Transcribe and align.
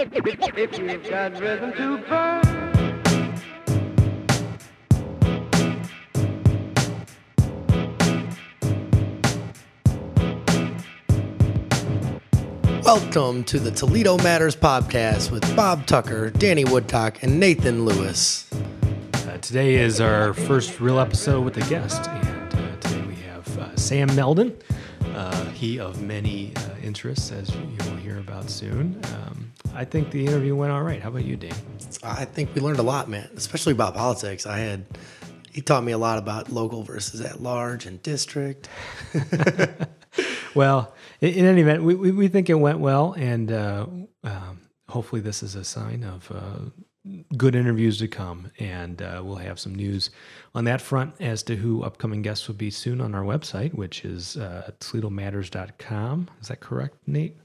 If 0.00 0.14
you've 0.14 1.10
got 1.10 1.40
rhythm 1.40 1.72
to 1.72 1.98
burn. 2.08 2.42
Welcome 12.84 13.42
to 13.42 13.58
the 13.58 13.72
Toledo 13.72 14.18
Matters 14.18 14.54
podcast 14.54 15.32
with 15.32 15.56
Bob 15.56 15.84
Tucker, 15.86 16.30
Danny 16.30 16.64
Woodcock, 16.64 17.24
and 17.24 17.40
Nathan 17.40 17.84
Lewis. 17.84 18.48
Uh, 19.14 19.38
today 19.38 19.74
is 19.74 20.00
our 20.00 20.32
first 20.32 20.78
real 20.78 21.00
episode 21.00 21.44
with 21.44 21.56
a 21.56 21.68
guest, 21.68 22.08
and 22.08 22.54
uh, 22.54 22.76
today 22.76 23.04
we 23.04 23.16
have 23.16 23.58
uh, 23.58 23.74
Sam 23.74 24.14
Melden. 24.14 24.56
Uh, 25.18 25.44
he 25.50 25.80
of 25.80 26.00
many 26.00 26.52
uh, 26.54 26.60
interests, 26.82 27.32
as 27.32 27.52
you 27.54 27.76
will 27.90 27.96
hear 27.96 28.18
about 28.18 28.48
soon. 28.48 29.00
Um, 29.14 29.52
I 29.74 29.84
think 29.84 30.10
the 30.12 30.24
interview 30.24 30.54
went 30.54 30.70
all 30.70 30.82
right. 30.82 31.02
How 31.02 31.08
about 31.08 31.24
you, 31.24 31.36
Danny? 31.36 31.56
I 32.04 32.24
think 32.24 32.54
we 32.54 32.60
learned 32.60 32.78
a 32.78 32.84
lot, 32.84 33.08
man, 33.08 33.28
especially 33.36 33.72
about 33.72 33.94
politics. 33.94 34.46
I 34.46 34.58
had 34.58 34.84
he 35.50 35.60
taught 35.60 35.82
me 35.82 35.90
a 35.90 35.98
lot 35.98 36.18
about 36.18 36.52
local 36.52 36.84
versus 36.84 37.20
at 37.20 37.42
large 37.42 37.84
and 37.86 38.00
district. 38.02 38.68
Well, 40.54 40.94
in, 41.20 41.34
in 41.34 41.44
any 41.44 41.60
event, 41.60 41.82
we, 41.82 41.94
we, 41.94 42.10
we 42.10 42.28
think 42.28 42.50
it 42.50 42.54
went 42.54 42.80
well, 42.80 43.14
and 43.16 43.52
uh, 43.52 43.86
um, 44.24 44.60
hopefully 44.88 45.20
this 45.20 45.42
is 45.42 45.54
a 45.54 45.62
sign 45.62 46.02
of 46.02 46.32
uh, 46.34 47.12
good 47.36 47.54
interviews 47.54 47.98
to 47.98 48.08
come. 48.08 48.50
And 48.58 49.00
uh, 49.00 49.22
we'll 49.24 49.36
have 49.36 49.58
some 49.58 49.74
news 49.74 50.10
on 50.54 50.64
that 50.64 50.80
front 50.80 51.14
as 51.20 51.42
to 51.44 51.56
who 51.56 51.82
upcoming 51.82 52.22
guests 52.22 52.48
will 52.48 52.54
be 52.54 52.70
soon 52.70 53.00
on 53.00 53.14
our 53.14 53.22
website, 53.22 53.74
which 53.74 54.04
is 54.04 54.36
uh, 54.36 54.70
ToledoMatters.com. 54.80 56.28
Is 56.40 56.48
that 56.48 56.60
correct, 56.60 56.96
Nate? 57.06 57.36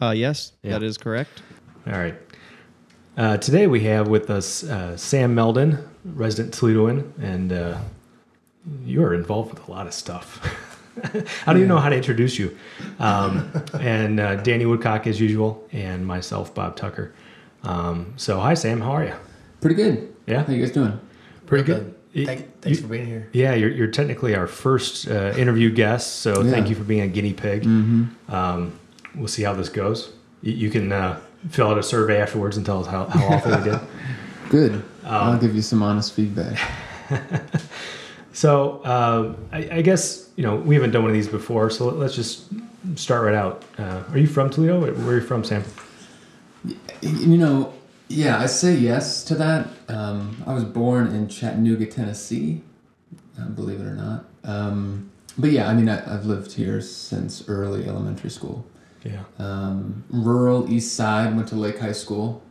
Uh, 0.00 0.10
yes, 0.10 0.52
Yeah. 0.62 0.72
that 0.72 0.82
is 0.82 0.96
correct. 0.98 1.42
All 1.86 1.92
right. 1.94 2.14
Uh, 3.16 3.36
today 3.36 3.66
we 3.66 3.80
have 3.80 4.08
with 4.08 4.28
us 4.30 4.64
uh, 4.64 4.96
Sam 4.96 5.34
Melden, 5.34 5.78
resident 6.04 6.52
Toledoan, 6.54 7.12
and 7.22 7.52
uh, 7.52 7.78
you 8.84 9.04
are 9.04 9.14
involved 9.14 9.54
with 9.54 9.68
a 9.68 9.70
lot 9.70 9.86
of 9.86 9.94
stuff. 9.94 10.40
I 11.04 11.22
don't 11.46 11.56
even 11.56 11.68
know 11.68 11.78
how 11.78 11.88
to 11.90 11.96
introduce 11.96 12.38
you. 12.38 12.56
Um, 12.98 13.50
and 13.80 14.18
uh, 14.18 14.36
Danny 14.36 14.66
Woodcock, 14.66 15.06
as 15.06 15.20
usual, 15.20 15.64
and 15.72 16.06
myself, 16.06 16.54
Bob 16.54 16.76
Tucker. 16.76 17.14
Um, 17.62 18.14
so, 18.16 18.40
hi, 18.40 18.54
Sam. 18.54 18.80
How 18.80 18.92
are 18.92 19.04
you? 19.04 19.14
Pretty 19.60 19.76
good. 19.76 20.14
Yeah? 20.26 20.42
How 20.44 20.52
you 20.52 20.60
guys 20.60 20.72
doing? 20.72 20.98
Pretty 21.46 21.64
good. 21.64 21.93
Thank, 22.14 22.60
thanks 22.60 22.78
You- 22.78 22.86
for 22.86 22.92
being 22.92 23.06
here. 23.06 23.28
Yeah, 23.32 23.54
you're, 23.54 23.70
you're 23.70 23.88
technically 23.90 24.34
our 24.36 24.46
first 24.46 25.08
uh, 25.08 25.34
interview 25.36 25.70
guest, 25.70 26.20
so 26.20 26.34
thank 26.34 26.46
Yeah. 26.46 26.54
Mm-hmm. 26.60 26.66
you 26.68 26.74
for 26.76 26.84
being 26.84 27.00
a 27.02 27.08
guinea 27.08 27.32
pig. 27.32 27.64
Um, 28.28 28.78
we'll 29.16 29.28
see 29.28 29.42
how 29.42 29.52
this 29.54 29.68
goes. 29.68 30.12
You, 30.42 30.52
you 30.52 30.70
can 30.70 30.92
uh, 30.92 31.18
fill 31.50 31.68
out 31.68 31.78
a 31.78 31.82
survey 31.82 32.20
afterwards 32.20 32.56
and 32.56 32.64
tell 32.64 32.80
us 32.80 32.86
how, 32.86 33.06
how 33.06 33.26
awful 33.34 33.56
we 33.56 33.64
did. 33.64 33.80
Good. 34.50 34.72
Um, 34.74 34.82
I'll 35.04 35.38
give 35.38 35.54
you 35.56 35.62
some 35.62 35.82
honest 35.82 36.12
feedback. 36.14 36.58
So 38.32 38.80
uh, 38.82 39.36
I, 39.52 39.76
I 39.78 39.82
guess 39.82 40.28
you 40.34 40.42
know 40.42 40.56
we 40.56 40.74
haven't 40.74 40.90
done 40.90 41.02
one 41.02 41.10
of 41.12 41.14
these 41.14 41.28
before, 41.28 41.70
so 41.70 41.84
let, 41.86 42.04
us 42.06 42.16
just 42.16 42.46
start 42.96 43.24
right 43.24 43.34
out. 43.34 43.62
Uh, 43.78 44.02
are 44.10 44.18
you 44.18 44.26
from 44.26 44.50
Toledo? 44.50 44.80
Where 44.80 44.90
are 44.92 45.20
you 45.20 45.20
from, 45.20 45.44
Sam? 45.44 45.62
You 47.00 47.36
know, 47.38 47.72
yeah, 48.08 48.38
I 48.38 48.46
say 48.46 48.74
yes 48.74 49.24
to 49.24 49.34
that. 49.36 49.68
Um, 49.88 50.42
I 50.46 50.52
was 50.54 50.64
born 50.64 51.08
in 51.08 51.28
Chattanooga, 51.28 51.86
Tennessee, 51.86 52.60
uh, 53.40 53.46
believe 53.48 53.80
it 53.80 53.86
or 53.86 53.94
not. 53.94 54.24
Um, 54.44 55.10
but 55.38 55.50
yeah, 55.50 55.68
I 55.68 55.74
mean, 55.74 55.88
I, 55.88 55.98
I've 56.14 56.26
lived 56.26 56.52
here 56.52 56.80
since 56.80 57.48
early 57.48 57.86
elementary 57.86 58.30
school. 58.30 58.64
Yeah. 59.04 59.20
Um, 59.38 60.04
rural 60.10 60.70
East 60.70 60.94
Side, 60.94 61.34
went 61.34 61.48
to 61.48 61.56
Lake 61.56 61.78
High 61.78 61.92
School. 61.92 62.42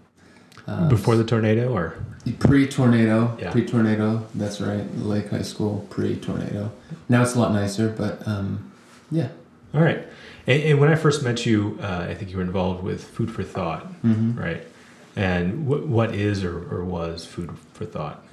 Um, 0.68 0.88
Before 0.90 1.16
the 1.16 1.24
tornado, 1.24 1.74
or 1.74 1.96
Pre-tornado, 2.40 3.36
Yeah. 3.42 3.52
pre-tornado. 3.52 4.26
That's 4.36 4.62
right, 4.62 4.86
Lake 4.98 5.30
High 5.30 5.42
School, 5.42 5.86
pre-tornado. 5.90 6.72
Now 7.10 7.22
it's 7.22 7.36
a 7.36 7.40
lot 7.40 7.52
nicer, 7.54 7.90
but 7.90 8.26
um, 8.28 8.72
yeah. 9.12 9.30
all 9.74 9.82
right. 9.82 10.08
And, 10.48 10.62
and 10.64 10.80
when 10.80 10.90
I 10.90 10.96
first 10.96 11.24
met 11.24 11.46
you, 11.46 11.78
uh, 11.82 12.06
I 12.10 12.14
think 12.14 12.32
you 12.32 12.38
were 12.38 12.44
involved 12.44 12.84
with 12.84 13.04
Food 13.04 13.30
for 13.32 13.44
Thought, 13.44 13.88
Mm-hmm. 14.04 14.40
right? 14.40 14.64
And 15.16 15.68
what 15.68 15.88
what 15.88 16.16
is 16.16 16.44
or, 16.44 16.58
or 16.74 16.84
was 16.84 17.26
Food 17.26 17.56
for 17.74 17.86
Thought? 17.86 18.24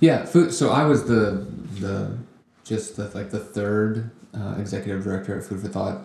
Yeah, 0.00 0.24
food. 0.24 0.52
So 0.52 0.70
I 0.70 0.84
was 0.84 1.04
the 1.04 1.46
the 1.78 2.16
just 2.64 2.96
the 2.96 3.10
like 3.14 3.30
the 3.30 3.38
third 3.38 4.10
uh, 4.34 4.54
executive 4.58 5.04
director 5.04 5.36
at 5.36 5.44
Food 5.44 5.60
for 5.60 5.68
Thought. 5.68 5.98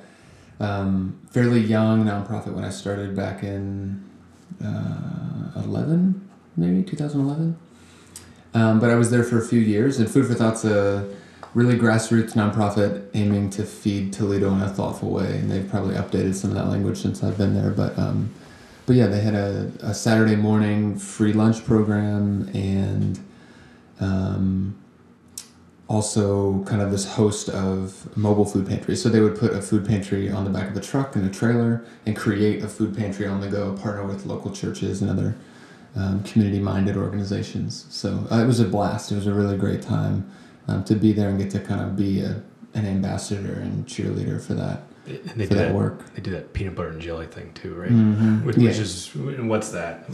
Um, 0.60 1.20
fairly 1.32 1.60
young 1.60 2.06
nonprofit 2.06 2.54
when 2.54 2.64
I 2.66 2.70
started 2.70 3.16
back 3.16 3.44
in 3.44 4.04
uh, 4.64 5.52
eleven, 5.64 6.30
maybe 6.58 6.84
two 6.84 6.98
thousand 6.98 7.22
eleven. 7.22 7.58
Um, 8.54 8.80
but 8.80 8.90
I 8.90 8.96
was 8.96 9.12
there 9.12 9.24
for 9.24 9.38
a 9.38 9.46
few 9.46 9.60
years, 9.60 10.00
and 10.00 10.10
Food 10.10 10.28
for 10.28 10.34
Thought's 10.34 10.66
a 10.66 11.08
really 11.54 11.78
grassroots 11.78 12.34
nonprofit 12.34 13.08
aiming 13.14 13.50
to 13.50 13.64
feed 13.64 14.12
Toledo 14.12 14.54
in 14.54 14.62
a 14.62 14.70
thoughtful 14.70 15.10
way, 15.10 15.38
and 15.38 15.50
they've 15.50 15.70
probably 15.70 15.96
updated 15.96 16.36
some 16.36 16.50
of 16.52 16.56
that 16.58 16.68
language 16.68 16.98
since 16.98 17.24
I've 17.24 17.38
been 17.38 17.54
there. 17.54 17.72
But 17.72 17.98
um, 17.98 18.34
but 18.86 18.96
yeah, 18.96 19.08
they 19.08 19.22
had 19.22 19.34
a, 19.34 19.72
a 19.82 19.94
Saturday 19.94 20.36
morning 20.36 20.98
free 20.98 21.34
lunch 21.34 21.66
program 21.66 22.50
and 22.54 23.20
um, 24.00 24.76
also 25.88 26.64
kind 26.64 26.82
of 26.82 26.92
this 26.92 27.14
host 27.14 27.50
of 27.50 28.16
mobile 28.18 28.46
food 28.46 28.68
pantries. 28.68 29.02
So 29.02 29.10
they 29.10 29.22
would 29.22 29.38
put 29.38 29.54
a 29.54 29.62
food 29.62 29.86
pantry 29.86 30.30
on 30.30 30.44
the 30.44 30.50
back 30.50 30.70
of 30.70 30.78
a 30.78 30.82
truck 30.82 31.16
and 31.16 31.26
a 31.26 31.34
trailer 31.34 31.86
and 32.06 32.16
create 32.16 32.64
a 32.64 32.68
food 32.68 32.96
pantry 32.96 33.28
on 33.28 33.42
the 33.42 33.48
go, 33.48 33.74
partner 33.74 34.06
with 34.06 34.26
local 34.26 34.52
churches 34.52 35.02
and 35.02 35.10
other 35.10 35.36
um, 35.96 36.24
community 36.24 36.60
minded 36.60 36.98
organizations. 36.98 37.86
So 37.90 38.28
uh, 38.32 38.38
it 38.38 38.46
was 38.46 38.60
a 38.60 38.66
blast. 38.66 39.12
It 39.12 39.16
was 39.16 39.28
a 39.28 39.34
really 39.34 39.58
great 39.58 39.82
time 39.82 40.30
um, 40.68 40.84
to 40.86 40.96
be 40.96 41.14
there 41.14 41.30
and 41.30 41.40
get 41.40 41.52
to 41.52 41.60
kind 41.60 41.82
of 41.82 41.96
be 41.96 42.22
a, 42.22 42.42
an 42.74 42.86
ambassador 42.86 43.54
and 43.54 43.86
cheerleader 43.86 44.42
for 44.42 44.54
that. 44.56 44.84
And 45.08 45.20
they 45.36 45.46
For 45.46 45.54
do 45.54 45.60
that 45.60 45.68
that 45.68 45.76
work. 45.76 46.14
They 46.16 46.22
do 46.22 46.32
that 46.32 46.54
peanut 46.54 46.76
butter 46.76 46.90
and 46.90 47.02
jelly 47.02 47.28
thing 47.28 47.52
too, 47.54 47.74
right? 47.76 47.92
Mhm. 47.92 48.44
Which, 48.44 48.58
Yeah. 48.58 48.70
which 48.70 48.80
is 48.80 49.12
what's 49.16 49.70
that? 49.70 50.10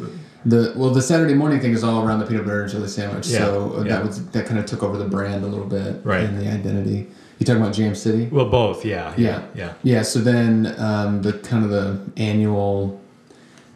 The 0.45 0.73
well, 0.75 0.89
the 0.89 1.01
Saturday 1.01 1.33
morning 1.33 1.59
thing 1.59 1.71
is 1.73 1.83
all 1.83 2.05
around 2.05 2.19
the 2.19 2.25
peanut 2.25 2.43
butter 2.45 2.63
and 2.63 2.71
jelly 2.71 2.87
sandwich. 2.87 3.27
Yeah, 3.27 3.37
So 3.39 3.75
yeah. 3.77 3.83
that 3.95 4.05
was 4.05 4.25
that 4.27 4.45
kind 4.45 4.59
of 4.59 4.65
took 4.65 4.83
over 4.83 4.97
the 4.97 5.05
brand 5.05 5.43
a 5.43 5.47
little 5.47 5.65
bit, 5.67 6.01
Right. 6.03 6.23
And 6.23 6.37
the 6.39 6.47
identity. 6.47 7.07
You 7.39 7.45
talking 7.45 7.61
about 7.61 7.73
Jam 7.73 7.95
City? 7.95 8.27
Well, 8.31 8.49
both. 8.49 8.85
Yeah. 8.85 9.13
Yeah. 9.17 9.41
Yeah. 9.55 9.73
Yeah. 9.81 10.01
So 10.03 10.19
then 10.19 10.75
um, 10.77 11.21
the 11.23 11.33
kind 11.33 11.63
of 11.63 11.71
the 11.71 11.99
annual 12.17 12.99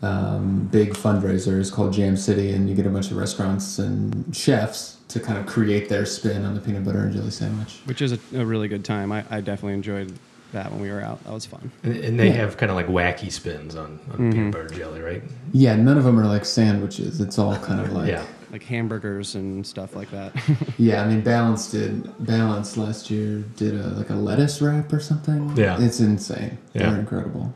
um, 0.04 0.68
big 0.72 0.94
fundraiser 0.94 1.58
is 1.60 1.72
called 1.72 1.94
Jam 1.94 2.16
City, 2.18 2.52
and 2.52 2.70
you 2.70 2.76
get 2.76 2.86
a 2.86 2.90
bunch 2.90 3.10
of 3.10 3.18
restaurants 3.18 3.80
and 3.80 4.36
chefs 4.36 4.98
to 5.08 5.20
kind 5.20 5.38
of 5.40 5.46
create 5.48 5.90
their 5.90 6.06
spin 6.06 6.46
on 6.46 6.54
the 6.54 6.62
peanut 6.62 6.84
butter 6.86 7.00
and 7.00 7.14
jelly 7.16 7.32
sandwich. 7.32 7.80
Which 7.86 8.02
is 8.02 8.12
a, 8.12 8.20
a 8.36 8.46
really 8.46 8.68
good 8.68 8.84
time. 8.86 9.12
I, 9.12 9.24
I 9.32 9.40
definitely 9.42 9.74
enjoyed 9.74 10.14
that 10.56 10.72
when 10.72 10.82
we 10.82 10.90
were 10.90 11.02
out. 11.02 11.24
That 11.26 11.34
was 11.34 11.46
fun. 11.46 11.72
And, 11.84 11.96
and 11.98 12.20
they 12.20 12.28
Yeah. 12.28 12.34
have 12.34 12.58
kind 12.58 12.70
of 12.72 12.76
like 12.76 12.88
wacky 12.88 13.32
spins 13.32 13.76
on, 13.76 14.00
on 14.12 14.32
peanut 14.32 14.52
butter 14.54 14.70
jelly, 14.70 15.02
right? 15.02 15.22
Yeah, 15.54 15.76
none 15.76 15.98
of 15.98 16.04
them 16.04 16.20
are 16.20 16.26
like 16.26 16.46
sandwiches. 16.46 17.22
It's 17.22 17.38
all 17.38 17.56
kind 17.60 17.80
of 17.80 17.94
like 17.94 18.10
Yeah. 18.10 18.26
Like 18.52 18.64
hamburgers 18.64 19.36
and 19.36 19.66
stuff 19.68 19.96
like 19.96 20.10
that. 20.12 20.34
Yeah, 20.78 21.04
I 21.04 21.08
mean, 21.08 21.22
Balance 21.22 21.72
did 21.72 22.10
Balance 22.26 22.78
last 22.78 23.10
year 23.12 23.40
did 23.58 23.76
a 23.76 23.88
like 23.90 24.10
a 24.10 24.16
lettuce 24.16 24.62
wrap 24.62 24.92
or 24.92 25.00
something. 25.00 25.56
Yeah. 25.56 25.78
it's 25.80 26.00
insane. 26.00 26.58
Yeah. 26.74 26.90
They're 26.90 27.00
incredible. 27.00 27.54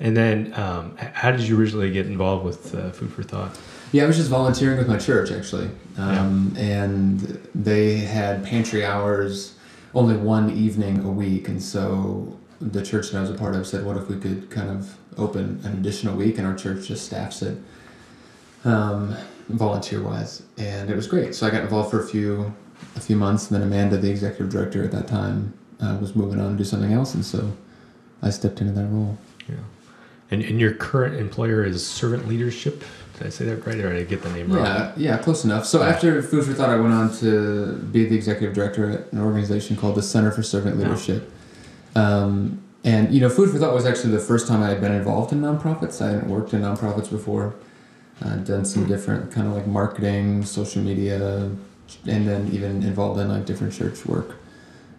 And 0.00 0.16
then, 0.16 0.52
um, 0.54 0.96
how 0.96 1.32
did 1.32 1.40
you 1.40 1.58
originally 1.58 1.90
get 1.90 2.06
involved 2.06 2.44
with 2.44 2.72
uh, 2.72 2.90
Food 2.92 3.12
for 3.12 3.24
Thought? 3.24 3.58
Yeah, 3.90 4.04
I 4.04 4.06
was 4.06 4.16
just 4.16 4.30
volunteering 4.30 4.78
with 4.78 4.86
my 4.86 4.96
church 4.98 5.32
actually, 5.32 5.70
um, 5.96 6.54
and 6.56 7.18
they 7.54 7.96
had 7.96 8.44
pantry 8.44 8.84
hours 8.84 9.54
only 9.98 10.16
one 10.16 10.50
evening 10.50 11.04
a 11.04 11.10
week, 11.10 11.48
and 11.48 11.60
so 11.60 12.38
the 12.60 12.82
church 12.82 13.10
that 13.10 13.18
I 13.18 13.20
was 13.20 13.30
a 13.30 13.34
part 13.34 13.56
of 13.56 13.66
said, 13.66 13.84
"What 13.84 13.96
if 13.96 14.08
we 14.08 14.16
could 14.16 14.48
kind 14.48 14.70
of 14.70 14.96
open 15.16 15.60
an 15.64 15.72
additional 15.72 16.16
week?" 16.16 16.38
And 16.38 16.46
our 16.46 16.54
church 16.54 16.86
just 16.86 17.06
staffs 17.06 17.42
it, 17.42 17.58
um, 18.64 19.16
volunteer 19.48 20.00
wise, 20.00 20.42
and 20.56 20.88
it 20.88 20.94
was 20.94 21.08
great. 21.08 21.34
So 21.34 21.46
I 21.46 21.50
got 21.50 21.62
involved 21.62 21.90
for 21.90 22.00
a 22.00 22.06
few 22.06 22.54
a 22.94 23.00
few 23.00 23.16
months, 23.16 23.50
and 23.50 23.60
then 23.60 23.66
Amanda, 23.66 23.96
the 23.96 24.10
executive 24.10 24.50
director 24.50 24.84
at 24.84 24.92
that 24.92 25.08
time, 25.08 25.52
uh, 25.80 25.98
was 26.00 26.14
moving 26.14 26.40
on 26.40 26.52
to 26.52 26.58
do 26.58 26.64
something 26.64 26.92
else, 26.92 27.14
and 27.14 27.24
so 27.24 27.52
I 28.22 28.30
stepped 28.30 28.60
into 28.60 28.72
that 28.74 28.86
role. 28.86 29.18
Yeah. 29.48 29.56
And, 30.30 30.42
and 30.42 30.60
your 30.60 30.74
current 30.74 31.16
employer 31.16 31.64
is 31.64 31.84
Servant 31.84 32.28
Leadership. 32.28 32.84
Did 33.18 33.26
I 33.26 33.30
say 33.30 33.46
that 33.46 33.66
right, 33.66 33.76
or 33.78 33.92
did 33.92 34.00
I 34.00 34.04
get 34.04 34.22
the 34.22 34.30
name 34.30 34.52
wrong? 34.52 34.64
Yeah, 34.64 34.92
yeah, 34.96 35.18
close 35.18 35.44
enough. 35.44 35.66
So 35.66 35.82
after 35.82 36.22
Food 36.22 36.44
for 36.44 36.52
Thought, 36.52 36.70
I 36.70 36.76
went 36.76 36.94
on 36.94 37.12
to 37.16 37.72
be 37.90 38.04
the 38.04 38.14
executive 38.14 38.54
director 38.54 38.90
at 38.90 39.12
an 39.12 39.20
organization 39.20 39.76
called 39.76 39.96
the 39.96 40.02
Center 40.02 40.30
for 40.30 40.44
Servant 40.44 40.78
Leadership. 40.78 41.28
Um, 41.96 42.62
and 42.84 43.12
you 43.12 43.20
know, 43.20 43.28
Food 43.28 43.50
for 43.50 43.58
Thought 43.58 43.74
was 43.74 43.86
actually 43.86 44.12
the 44.12 44.20
first 44.20 44.46
time 44.46 44.62
I 44.62 44.68
had 44.68 44.80
been 44.80 44.92
involved 44.92 45.32
in 45.32 45.40
nonprofits. 45.40 46.00
I 46.00 46.12
hadn't 46.12 46.28
worked 46.28 46.54
in 46.54 46.62
nonprofits 46.62 47.10
before. 47.10 47.56
Uh, 48.24 48.36
done 48.36 48.64
some 48.64 48.86
different 48.86 49.32
kind 49.32 49.48
of 49.48 49.54
like 49.54 49.66
marketing, 49.66 50.44
social 50.44 50.82
media, 50.82 51.50
and 52.06 52.28
then 52.28 52.48
even 52.52 52.82
involved 52.84 53.18
in 53.18 53.28
like 53.28 53.46
different 53.46 53.72
church 53.72 54.06
work. 54.06 54.36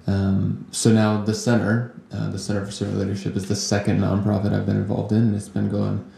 Um, 0.08 0.66
so 0.72 0.92
now 0.92 1.24
the 1.24 1.34
center, 1.34 1.94
uh, 2.12 2.30
the 2.32 2.40
Center 2.40 2.66
for 2.66 2.72
Servant 2.72 2.98
Leadership, 2.98 3.36
is 3.38 3.48
the 3.48 3.56
second 3.56 4.02
nonprofit 4.02 4.54
I've 4.54 4.66
been 4.66 4.78
involved 4.78 5.12
in, 5.14 5.20
and 5.20 5.36
it's 5.36 5.50
been 5.50 5.70
going 5.70 6.10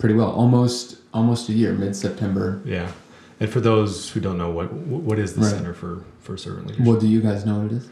pretty 0.00 0.14
well. 0.16 0.32
Almost 0.32 0.96
almost 1.14 1.48
a 1.48 1.52
year, 1.52 1.72
mid 1.72 1.94
September. 1.94 2.60
Yeah. 2.64 2.90
And 3.38 3.48
for 3.48 3.60
those 3.60 4.10
who 4.10 4.20
don't 4.20 4.36
know, 4.38 4.50
what 4.50 4.72
what 4.72 5.18
is 5.18 5.34
the 5.34 5.42
Right. 5.42 5.50
Center 5.50 5.72
for 5.74 6.02
for 6.20 6.36
Servant 6.36 6.66
Leadership? 6.66 6.86
Well, 6.86 7.00
do 7.00 7.06
you 7.06 7.20
guys 7.20 7.46
know 7.46 7.58
what 7.60 7.72
it 7.72 7.76
is? 7.76 7.88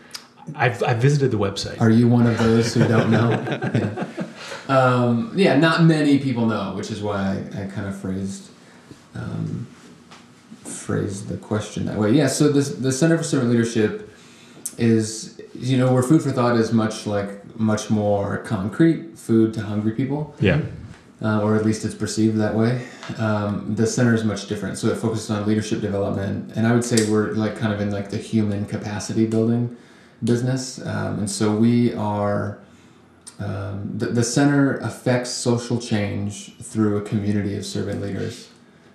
I've 0.55 0.83
I've 0.83 0.99
visited 0.99 1.31
the 1.31 1.39
website. 1.39 1.81
Are 1.81 1.91
you 1.91 2.09
one 2.09 2.27
of 2.27 2.37
those 2.39 2.75
who 2.75 2.87
don't 2.89 3.11
know? 3.11 3.31
yeah. 3.75 4.07
Um, 4.69 5.33
yeah, 5.35 5.57
not 5.57 5.85
many 5.85 6.19
people 6.19 6.47
know, 6.47 6.75
which 6.75 6.91
is 6.91 7.03
why 7.03 7.45
I, 7.55 7.63
I 7.63 7.67
kind 7.67 7.87
of 7.87 7.99
phrased 7.99 8.51
um, 9.15 9.67
phrased 10.65 11.29
the 11.29 11.37
question 11.37 11.87
that 11.87 11.97
way. 11.99 12.13
Yeah, 12.13 12.27
so 12.29 12.51
this, 12.51 12.71
the 12.71 12.93
Center 12.93 13.17
for 13.19 13.25
Servant 13.25 13.51
Leadership 13.51 14.11
is, 14.77 15.41
you 15.55 15.77
know, 15.77 15.93
where 15.93 16.03
Food 16.03 16.23
for 16.23 16.31
Thought 16.31 16.57
is 16.57 16.73
much 16.73 17.07
like 17.07 17.59
much 17.59 17.91
more 17.91 18.39
concrete, 18.39 19.19
food 19.19 19.53
to 19.55 19.63
hungry 19.63 19.93
people, 19.93 20.35
yeah. 20.41 20.61
Uh, 21.23 21.43
or 21.43 21.57
at 21.57 21.65
least 21.65 21.85
it's 21.85 21.95
perceived 21.95 22.39
that 22.39 22.55
way. 22.55 22.87
Um, 23.19 23.75
the 23.75 23.87
center 23.87 24.15
is 24.15 24.25
much 24.25 24.49
different, 24.49 24.79
so 24.79 24.89
it 24.89 24.97
focuses 24.97 25.31
on 25.31 25.47
leadership 25.47 25.81
development, 25.81 26.53
and 26.57 26.67
I 26.67 26.73
would 26.73 26.85
say 26.85 27.11
we're 27.11 27.33
like 27.33 27.57
kind 27.57 27.73
of 27.73 27.81
in 27.81 27.91
like 27.91 28.11
the 28.11 28.19
human 28.19 28.67
capacity 28.67 29.27
building 29.27 29.77
business, 30.23 30.85
um, 30.87 31.21
and 31.21 31.31
so 31.31 31.55
we 31.55 31.95
are. 31.95 32.59
Um, 33.41 33.97
the, 33.97 34.07
the 34.07 34.25
center 34.25 34.79
affects 34.79 35.31
social 35.31 35.81
change 35.81 36.57
through 36.57 36.97
a 36.97 37.03
community 37.03 37.57
of 37.57 37.65
servant 37.65 38.03
leaders. 38.03 38.49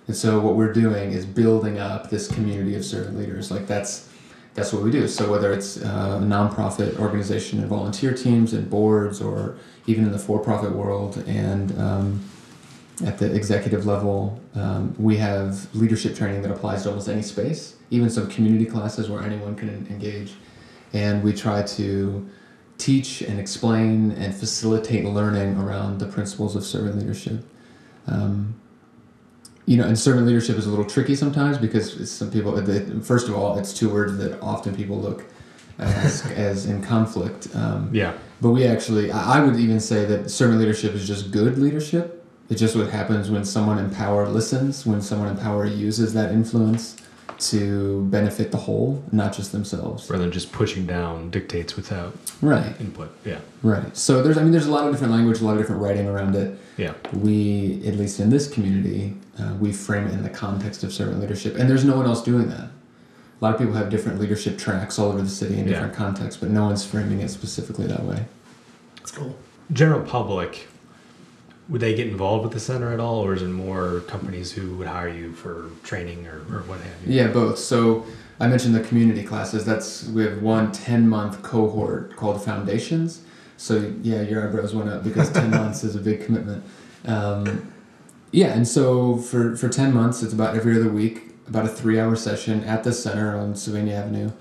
And 0.06 0.14
so 0.14 0.38
what 0.38 0.54
we're 0.54 0.72
doing 0.72 1.12
is 1.12 1.24
building 1.24 1.78
up 1.78 2.10
this 2.10 2.28
community 2.28 2.76
of 2.76 2.84
servant 2.84 3.18
leaders. 3.18 3.50
Like 3.50 3.66
that's 3.66 4.10
that's 4.54 4.72
what 4.72 4.82
we 4.82 4.90
do. 4.90 5.08
So 5.08 5.30
whether 5.30 5.52
it's 5.52 5.82
uh, 5.82 6.20
a 6.22 6.24
nonprofit 6.24 6.98
organization 6.98 7.58
and 7.58 7.68
volunteer 7.68 8.14
teams 8.14 8.52
and 8.52 8.70
boards, 8.70 9.20
or 9.20 9.56
even 9.86 10.04
in 10.04 10.12
the 10.12 10.18
for-profit 10.18 10.72
world 10.72 11.22
and 11.26 11.76
um, 11.78 12.24
at 13.04 13.18
the 13.18 13.34
executive 13.34 13.84
level, 13.84 14.40
um, 14.54 14.94
we 14.98 15.16
have 15.16 15.74
leadership 15.74 16.14
training 16.16 16.42
that 16.42 16.52
applies 16.52 16.84
to 16.84 16.90
almost 16.90 17.08
any 17.08 17.22
space, 17.22 17.76
even 17.90 18.08
some 18.08 18.28
community 18.28 18.64
classes 18.64 19.10
where 19.10 19.22
anyone 19.22 19.56
can 19.56 19.68
engage. 19.90 20.34
And 20.92 21.24
we 21.24 21.32
try 21.32 21.62
to 21.62 22.28
teach 22.78 23.22
and 23.22 23.40
explain 23.40 24.12
and 24.12 24.34
facilitate 24.34 25.04
learning 25.04 25.56
around 25.56 25.98
the 25.98 26.06
principles 26.06 26.54
of 26.54 26.64
servant 26.64 26.98
leadership. 26.98 27.44
Um, 28.06 28.54
you 29.66 29.76
know, 29.76 29.84
and 29.84 29.98
servant 29.98 30.26
leadership 30.26 30.56
is 30.56 30.66
a 30.66 30.70
little 30.70 30.84
tricky 30.84 31.14
sometimes 31.14 31.58
because 31.58 32.10
some 32.10 32.30
people. 32.30 32.52
First 33.02 33.28
of 33.28 33.34
all, 33.36 33.58
it's 33.58 33.72
two 33.72 33.88
words 33.88 34.16
that 34.18 34.40
often 34.40 34.74
people 34.74 34.98
look 35.00 35.24
as, 35.78 36.24
as 36.32 36.66
in 36.66 36.82
conflict. 36.82 37.48
Um, 37.54 37.88
Yeah. 37.92 38.12
but 38.40 38.50
we 38.50 38.66
actually, 38.66 39.10
I 39.10 39.38
I 39.38 39.40
would 39.44 39.56
even 39.56 39.80
say 39.80 40.04
that 40.04 40.30
servant 40.30 40.58
leadership 40.60 40.94
is 40.94 41.06
just 41.06 41.30
good 41.30 41.58
leadership. 41.58 42.24
It's 42.50 42.60
just 42.60 42.76
what 42.76 42.90
happens 42.90 43.30
when 43.30 43.44
someone 43.44 43.78
in 43.78 43.88
power 43.90 44.28
listens, 44.28 44.84
when 44.84 45.00
someone 45.00 45.28
in 45.28 45.36
power 45.38 45.64
uses 45.64 46.12
that 46.12 46.30
influence 46.30 46.96
to 47.40 48.02
benefit 48.06 48.50
the 48.50 48.56
whole, 48.58 49.02
not 49.12 49.32
just 49.32 49.52
themselves. 49.52 50.08
Rather 50.10 50.24
than 50.24 50.32
just 50.32 50.52
pushing 50.52 50.86
down 50.86 51.30
dictates 51.30 51.76
without 51.76 52.14
Right, 52.42 52.78
input. 52.80 53.10
Yeah. 53.24 53.38
right. 53.62 53.96
So 53.96 54.22
there's, 54.22 54.36
I 54.38 54.42
mean, 54.42 54.52
there's 54.52 54.66
a 54.66 54.70
lot 54.70 54.86
of 54.86 54.92
different 54.92 55.12
language, 55.12 55.40
a 55.40 55.44
lot 55.44 55.52
of 55.52 55.58
different 55.58 55.80
writing 55.82 56.06
around 56.06 56.34
it. 56.36 56.58
Yeah. 56.76 56.94
We, 57.12 57.82
at 57.86 57.94
least 57.96 58.20
in 58.20 58.30
this 58.30 58.48
community, 58.48 59.16
uh, 59.38 59.54
we 59.60 59.72
frame 59.72 60.06
it 60.06 60.12
in 60.12 60.22
the 60.22 60.30
context 60.30 60.82
of 60.84 60.92
servant 60.92 61.20
leadership, 61.20 61.56
and 61.56 61.68
there's 61.68 61.84
no 61.84 61.96
one 61.96 62.06
else 62.06 62.22
doing 62.22 62.48
that. 62.48 62.68
A 63.40 63.44
lot 63.44 63.54
of 63.54 63.58
people 63.60 63.74
have 63.74 63.90
different 63.90 64.20
leadership 64.20 64.56
tracks 64.58 64.98
all 64.98 65.08
over 65.10 65.20
the 65.22 65.28
city 65.28 65.54
in 65.54 65.60
Yeah. 65.66 65.74
different 65.74 65.94
contexts, 65.94 66.40
but 66.40 66.50
no 66.50 66.64
one's 66.64 66.84
framing 66.84 67.20
it 67.20 67.30
specifically 67.30 67.86
that 67.86 68.04
way. 68.04 68.24
That's 68.96 69.10
cool. 69.10 69.36
General 69.72 70.00
public, 70.02 70.68
would 71.68 71.80
they 71.80 71.94
get 71.94 72.06
involved 72.08 72.44
with 72.44 72.52
the 72.52 72.60
center 72.60 72.92
at 72.92 73.00
all, 73.00 73.24
or 73.24 73.34
is 73.34 73.42
it 73.42 73.48
more 73.48 74.00
companies 74.00 74.52
who 74.52 74.76
would 74.76 74.86
hire 74.86 75.08
you 75.08 75.32
for 75.32 75.70
training 75.82 76.26
or, 76.26 76.38
or 76.50 76.62
what 76.62 76.80
have 76.80 77.06
you? 77.06 77.14
Yeah, 77.14 77.28
both. 77.28 77.58
So 77.58 78.04
I 78.38 78.48
mentioned 78.48 78.74
the 78.74 78.80
community 78.80 79.22
classes. 79.22 79.64
That's 79.64 80.06
we 80.08 80.24
have 80.24 80.42
one 80.42 80.72
10 80.72 81.08
month 81.08 81.42
cohort 81.42 82.16
called 82.16 82.44
Foundations. 82.44 83.22
So 83.56 83.94
yeah, 84.02 84.22
your 84.22 84.46
eyebrows 84.46 84.74
went 84.74 84.90
up 84.90 85.04
because 85.04 85.30
10 85.32 85.50
months 85.52 85.84
is 85.84 85.96
a 85.96 86.00
big 86.00 86.24
commitment. 86.24 86.64
Um, 87.06 87.72
yeah, 88.30 88.48
and 88.48 88.66
so 88.66 89.16
for, 89.16 89.56
for 89.56 89.68
10 89.68 89.94
months, 89.94 90.22
it's 90.22 90.32
about 90.32 90.56
every 90.56 90.76
other 90.76 90.88
week, 90.88 91.30
about 91.46 91.66
a 91.66 91.68
three 91.68 92.00
hour 92.00 92.16
session 92.16 92.64
at 92.64 92.82
the 92.84 92.92
center 92.92 93.36
on 93.36 93.54
Sylvania 93.54 93.94
Avenue 93.94 94.32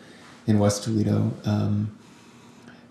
in 0.47 0.59
West 0.59 0.83
Toledo. 0.83 1.31
Um, 1.45 1.95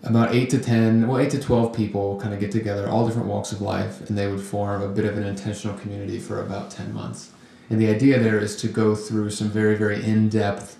about 0.03 0.33
eight 0.33 0.49
to 0.49 0.59
10, 0.59 1.07
well, 1.07 1.19
eight 1.19 1.31
to 1.31 1.39
12 1.39 1.73
people 1.73 2.19
kind 2.19 2.33
of 2.33 2.39
get 2.39 2.51
together, 2.51 2.87
all 2.89 3.07
different 3.07 3.27
walks 3.27 3.51
of 3.51 3.61
life, 3.61 4.07
and 4.07 4.17
they 4.17 4.27
would 4.27 4.41
form 4.41 4.81
a 4.81 4.89
bit 4.89 5.05
of 5.05 5.17
an 5.17 5.23
intentional 5.23 5.77
community 5.77 6.19
for 6.19 6.41
about 6.41 6.69
10 6.69 6.93
months. 6.93 7.31
And 7.69 7.79
the 7.79 7.87
idea 7.87 8.19
there 8.19 8.37
is 8.37 8.57
to 8.57 8.67
go 8.67 8.95
through 8.95 9.29
some 9.29 9.49
very, 9.49 9.75
very 9.75 10.03
in 10.03 10.27
depth 10.27 10.77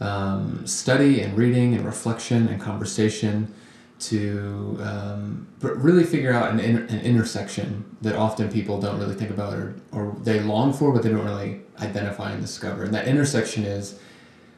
um, 0.00 0.66
study 0.66 1.20
and 1.20 1.36
reading 1.36 1.74
and 1.74 1.84
reflection 1.84 2.48
and 2.48 2.60
conversation 2.60 3.54
to 4.00 4.78
um, 4.80 5.46
really 5.60 6.02
figure 6.02 6.32
out 6.32 6.50
an, 6.50 6.58
an 6.58 7.00
intersection 7.02 7.84
that 8.00 8.16
often 8.16 8.50
people 8.50 8.80
don't 8.80 8.98
really 8.98 9.14
think 9.14 9.30
about 9.30 9.54
or, 9.54 9.74
or 9.92 10.16
they 10.22 10.40
long 10.40 10.72
for, 10.72 10.92
but 10.92 11.02
they 11.02 11.10
don't 11.10 11.24
really 11.24 11.60
identify 11.80 12.32
and 12.32 12.40
discover. 12.40 12.82
And 12.82 12.92
that 12.94 13.06
intersection 13.06 13.64
is 13.64 14.00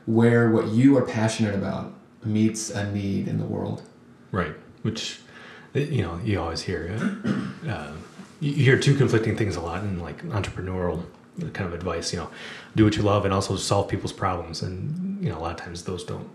where 0.06 0.50
what 0.50 0.68
you 0.68 0.96
are 0.96 1.02
passionate 1.02 1.54
about 1.54 1.92
meets 2.24 2.70
a 2.70 2.90
need 2.92 3.28
in 3.28 3.38
the 3.38 3.44
world. 3.44 3.82
Right. 4.34 4.54
Which, 4.82 5.20
uh, 5.76 5.78
you 5.80 6.02
know, 6.02 6.18
you 6.24 6.40
always 6.40 6.62
hear. 6.62 6.80
Uh, 7.68 7.92
you 8.40 8.50
you 8.50 8.64
hear 8.64 8.78
two 8.78 8.94
conflicting 8.94 9.36
things 9.36 9.56
a 9.56 9.60
lot 9.60 9.82
in 9.84 10.00
like 10.00 10.22
entrepreneurial 10.28 11.04
kind 11.52 11.66
of 11.68 11.72
advice. 11.74 12.12
You 12.12 12.18
know, 12.20 12.30
do 12.76 12.84
what 12.84 12.96
you 12.96 13.02
love 13.02 13.24
and 13.24 13.32
also 13.32 13.56
solve 13.56 13.88
people's 13.88 14.12
problems. 14.12 14.62
And 14.62 15.22
you 15.22 15.30
know, 15.30 15.38
a 15.38 15.42
lot 15.46 15.52
of 15.58 15.64
times 15.64 15.84
those 15.84 16.04
don't 16.04 16.28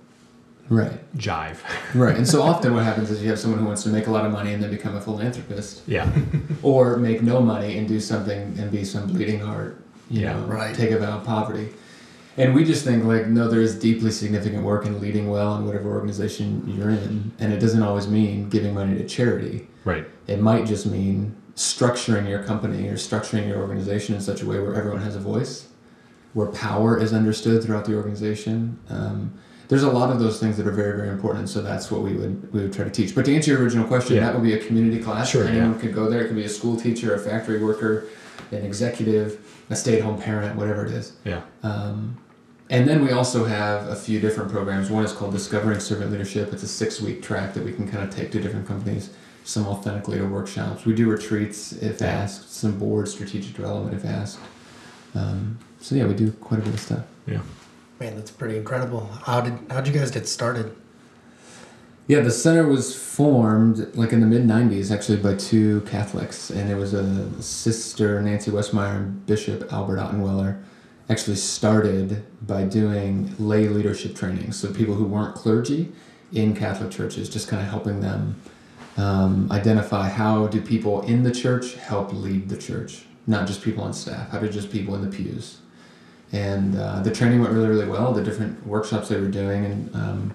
Right. 0.69 0.97
jive. 1.17 1.57
Right. 1.95 2.15
And 2.15 2.27
so 2.27 2.41
often 2.51 2.73
what 2.75 2.83
happens 2.83 3.09
is 3.11 3.21
you 3.23 3.29
have 3.29 3.39
someone 3.39 3.59
who 3.59 3.65
wants 3.65 3.83
to 3.83 3.89
make 3.89 4.07
a 4.07 4.11
lot 4.11 4.25
of 4.25 4.31
money 4.31 4.53
and 4.53 4.61
then 4.63 4.69
become 4.71 4.95
a 4.95 5.01
philanthropist. 5.01 5.81
yeah. 5.87 6.07
or 6.63 6.97
make 6.97 7.21
no 7.23 7.41
money 7.41 7.77
and 7.77 7.87
do 7.87 7.99
something 7.99 8.39
and 8.59 8.71
be 8.71 8.83
some 8.85 9.07
bleeding 9.07 9.39
heart, 9.39 9.81
you 10.09 10.21
Yeah. 10.21 10.33
know, 10.33 10.45
Right. 10.45 10.75
take 10.75 10.91
a 10.91 10.99
vow 10.99 11.17
of 11.19 11.23
poverty. 11.25 11.69
And 12.39 12.55
we 12.55 12.63
just 12.63 12.85
think 12.85 13.03
like, 13.03 13.27
no, 13.27 13.49
there 13.49 13.61
is 13.61 13.77
deeply 13.77 14.11
significant 14.11 14.63
work 14.63 14.85
in 14.85 15.01
leading 15.01 15.29
well 15.29 15.55
in 15.57 15.65
whatever 15.65 15.89
organization 15.91 16.63
you're 16.67 16.89
in, 16.89 17.31
and 17.39 17.51
it 17.51 17.59
doesn't 17.59 17.83
always 17.83 18.07
mean 18.07 18.49
giving 18.49 18.73
money 18.73 18.97
to 18.97 19.05
charity. 19.05 19.67
Right. 19.83 20.05
It 20.27 20.39
might 20.39 20.65
just 20.65 20.85
mean 20.85 21.35
structuring 21.55 22.29
your 22.29 22.41
company 22.43 22.87
or 22.87 22.93
structuring 22.93 23.47
your 23.47 23.59
organization 23.59 24.15
in 24.15 24.21
such 24.21 24.41
a 24.41 24.45
way 24.45 24.59
where 24.59 24.73
everyone 24.75 25.01
has 25.01 25.15
a 25.17 25.19
voice, 25.19 25.67
where 26.33 26.47
power 26.47 26.97
is 26.97 27.11
understood 27.13 27.61
throughout 27.63 27.83
the 27.83 27.95
organization. 27.95 28.79
Um, 28.89 29.33
there's 29.67 29.83
a 29.83 29.91
lot 29.91 30.09
of 30.09 30.19
those 30.19 30.39
things 30.39 30.55
that 30.57 30.65
are 30.65 30.71
very, 30.71 30.95
very 30.97 31.09
important. 31.09 31.49
So 31.49 31.61
that's 31.61 31.91
what 31.91 32.01
we 32.01 32.13
would 32.13 32.51
we 32.53 32.61
would 32.61 32.73
try 32.73 32.85
to 32.85 32.89
teach. 32.89 33.13
But 33.13 33.25
to 33.25 33.35
answer 33.35 33.51
your 33.51 33.61
original 33.61 33.85
question, 33.85 34.15
Yeah. 34.15 34.23
that 34.25 34.33
would 34.33 34.43
be 34.43 34.53
a 34.53 34.65
community 34.65 35.03
class. 35.03 35.29
Sure, 35.29 35.43
Anyone 35.45 35.73
yeah. 35.73 35.79
could 35.81 35.93
go 35.93 36.09
there. 36.09 36.21
It 36.23 36.27
could 36.27 36.37
be 36.37 36.45
a 36.45 36.49
school 36.49 36.75
teacher, 36.77 37.13
a 37.13 37.19
factory 37.19 37.61
worker, 37.63 38.05
an 38.51 38.63
executive, 38.65 39.39
a 39.69 39.75
stay-at-home 39.75 40.19
parent, 40.21 40.55
whatever 40.55 40.85
it 40.85 40.91
is. 40.93 41.13
Yeah. 41.25 41.41
Um, 41.61 42.17
and 42.69 42.87
then 42.87 43.03
we 43.03 43.11
also 43.11 43.45
have 43.45 43.87
a 43.87 43.95
few 43.95 44.19
different 44.19 44.51
programs. 44.51 44.89
One 44.89 45.03
is 45.03 45.11
called 45.11 45.31
Discovering 45.33 45.79
Servant 45.79 46.11
Leadership. 46.11 46.53
It's 46.53 46.63
a 46.63 46.67
six 46.67 47.01
week 47.01 47.21
track 47.21 47.53
that 47.55 47.63
we 47.63 47.71
can 47.73 47.87
kind 47.89 48.03
of 48.03 48.13
take 48.15 48.31
to 48.31 48.39
different 48.41 48.67
companies, 48.67 49.09
some 49.43 49.65
authentic 49.67 50.07
leader 50.07 50.27
workshops. 50.27 50.85
We 50.85 50.93
do 50.93 51.09
retreats 51.09 51.73
if 51.73 52.01
Yeah. 52.01 52.07
asked, 52.07 52.53
some 52.53 52.73
board 52.77 53.07
strategic 53.07 53.55
development 53.55 53.95
if 53.95 54.05
asked. 54.05 54.39
Um, 55.15 55.57
so 55.81 55.95
yeah, 55.95 56.05
we 56.05 56.13
do 56.13 56.31
quite 56.33 56.59
a 56.59 56.63
bit 56.63 56.73
of 56.75 56.79
stuff. 56.79 57.03
Yeah. 57.25 57.39
Man, 57.99 58.15
that's 58.15 58.31
pretty 58.31 58.55
incredible. 58.57 59.09
How 59.23 59.41
did 59.41 59.53
how'd 59.69 59.87
you 59.87 59.93
guys 59.93 60.11
get 60.11 60.27
started? 60.27 60.71
Yeah, 62.07 62.21
the 62.21 62.31
center 62.31 62.65
was 62.67 62.95
formed 62.95 63.87
like 63.95 64.13
in 64.13 64.19
the 64.19 64.25
mid 64.25 64.43
90s 64.47 64.89
actually 64.91 65.17
by 65.17 65.35
two 65.35 65.81
Catholics, 65.81 66.49
and 66.49 66.69
it 66.69 66.75
was 66.75 66.93
a 66.93 67.29
sister, 67.41 68.21
Nancy 68.21 68.49
Westmeyer, 68.51 68.95
and 68.95 69.25
Bishop 69.25 69.71
Albert 69.71 69.97
Ottenweller. 69.97 70.57
Actually, 71.09 71.35
started 71.37 72.23
by 72.45 72.63
doing 72.63 73.33
lay 73.39 73.67
leadership 73.67 74.15
training. 74.15 74.51
So, 74.51 74.71
people 74.71 74.93
who 74.93 75.05
weren't 75.05 75.33
clergy 75.35 75.91
in 76.31 76.55
Catholic 76.55 76.91
churches, 76.91 77.29
just 77.29 77.47
kind 77.47 77.61
of 77.63 77.67
helping 77.67 77.99
them 78.01 78.39
um, 78.95 79.51
identify 79.51 80.07
how 80.07 80.45
do 80.47 80.61
people 80.61 81.01
in 81.01 81.23
the 81.23 81.31
church 81.31 81.73
help 81.75 82.13
lead 82.13 82.47
the 82.49 82.57
church, 82.57 83.05
not 83.25 83.47
just 83.47 83.63
people 83.63 83.83
on 83.83 83.93
staff, 83.93 84.29
how 84.29 84.37
do 84.39 84.47
just 84.49 84.71
people 84.71 84.93
in 84.93 85.01
the 85.01 85.07
pews. 85.09 85.57
And 86.31 86.75
uh, 86.77 87.01
the 87.01 87.09
training 87.11 87.41
went 87.41 87.53
really, 87.53 87.69
really 87.69 87.87
well, 87.87 88.13
the 88.13 88.23
different 88.23 88.63
workshops 88.67 89.09
they 89.09 89.19
were 89.19 89.29
doing, 89.29 89.65
and 89.65 89.95
um, 89.95 90.33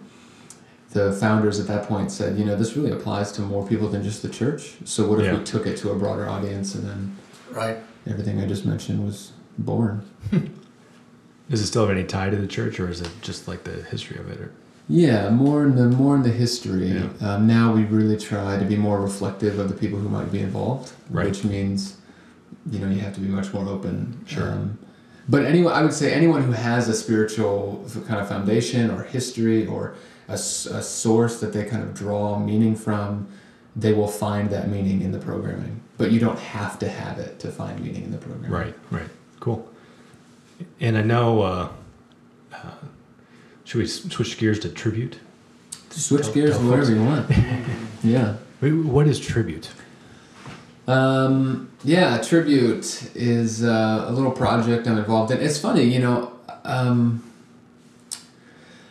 the 0.91 1.13
founders 1.13 1.61
at 1.61 1.69
that 1.69 1.87
point 1.87 2.11
said, 2.11 2.37
you 2.37 2.45
know, 2.45 2.57
this 2.57 2.77
really 2.77 2.91
applies 2.91 3.31
to 3.33 3.43
more 3.43 3.65
people 3.65 3.87
than 3.89 4.03
just 4.03 4.23
the 4.23 4.29
church. 4.29 4.75
So 4.85 5.09
what 5.09 5.21
if 5.21 5.27
Yeah. 5.27 5.39
we 5.39 5.45
took 5.45 5.69
it 5.69 5.77
to 5.79 5.93
a 5.93 5.95
broader 5.97 6.29
audience 6.29 6.75
and 6.75 6.85
then 6.85 7.17
Right. 7.53 7.77
everything 8.09 8.41
I 8.41 8.47
just 8.47 8.67
mentioned 8.67 9.05
was 9.05 9.31
born? 9.57 10.03
Does 11.51 11.61
it 11.61 11.67
still 11.67 11.87
have 11.87 11.97
any 11.97 12.07
tie 12.07 12.31
to 12.31 12.37
the 12.37 12.47
church, 12.47 12.81
or 12.81 12.89
is 12.89 13.01
it 13.01 13.11
just 13.21 13.47
like 13.49 13.65
the 13.65 13.83
history 13.85 14.19
of 14.19 14.31
it? 14.31 14.41
Or? 14.41 14.51
Yeah, 14.89 15.31
more 15.31 15.65
in 15.65 15.77
the 15.77 15.89
more 15.89 16.15
in 16.17 16.23
the 16.23 16.31
history. 16.31 16.89
Yeah. 16.89 17.09
Um, 17.21 17.47
now 17.47 17.73
we 17.75 17.85
really 17.85 18.17
try 18.19 18.59
to 18.59 18.65
be 18.65 18.77
more 18.77 19.01
reflective 19.01 19.59
of 19.59 19.69
the 19.69 19.75
people 19.75 19.99
who 19.99 20.09
might 20.09 20.31
be 20.33 20.41
involved, 20.41 20.93
Right. 21.11 21.27
which 21.27 21.45
means 21.45 21.97
you 22.71 22.79
know 22.79 22.89
you 22.89 23.01
have 23.01 23.15
to 23.15 23.21
be 23.21 23.29
much 23.29 23.53
more 23.53 23.67
open. 23.69 24.23
Sure. 24.27 24.51
Um, 24.53 24.79
but 25.29 25.45
anyone, 25.47 25.73
I 25.73 25.83
would 25.83 25.95
say 25.95 26.13
anyone 26.13 26.43
who 26.43 26.53
has 26.53 26.87
a 26.89 26.95
spiritual 26.95 27.85
kind 28.07 28.21
of 28.21 28.29
foundation 28.29 28.91
or 28.91 29.05
history 29.05 29.67
or 29.67 29.95
a, 30.29 30.35
a 30.35 30.37
source 30.83 31.41
that 31.41 31.53
they 31.55 31.65
kind 31.65 31.83
of 31.83 31.95
draw 31.95 32.39
meaning 32.39 32.77
from, 32.77 33.27
they 33.75 33.95
will 33.95 34.09
find 34.09 34.51
that 34.51 34.69
meaning 34.69 35.01
in 35.01 35.13
the 35.13 35.19
programming. 35.19 35.81
But 35.97 36.11
you 36.11 36.21
don't 36.21 36.39
have 36.39 36.79
to 36.81 36.89
have 36.89 37.19
it 37.19 37.39
to 37.41 37.51
find 37.51 37.81
meaning 37.81 38.05
in 38.05 38.11
the 38.11 38.19
program. 38.19 38.53
Right, 38.53 38.75
right. 38.91 39.09
Cool. 39.41 39.67
And 40.81 40.97
I 40.97 41.03
know, 41.03 41.43
uh, 41.43 41.69
uh, 42.53 42.57
should 43.65 43.79
we 43.79 43.87
switch 43.87 44.39
gears 44.39 44.59
to 44.61 44.69
tribute? 44.69 45.19
Switch 45.91 46.25
Tell- 46.25 46.33
gears 46.35 46.51
tell 46.53 46.61
to 46.61 46.71
whatever 46.71 46.95
you 46.95 47.05
want. 47.05 47.31
yeah. 48.03 48.37
What 48.61 49.07
is 49.07 49.21
tribute? 49.21 49.71
Um, 50.87 51.71
yeah, 51.83 52.19
Tribute 52.19 53.11
is 53.15 53.65
uh, 53.65 54.05
a 54.07 54.13
little 54.13 54.31
project 54.31 54.87
I'm 54.87 54.99
involved 54.99 55.31
in. 55.31 55.41
It's 55.41 55.59
funny, 55.59 55.85
you 55.85 55.99
know. 55.99 56.33
Um, 56.65 57.31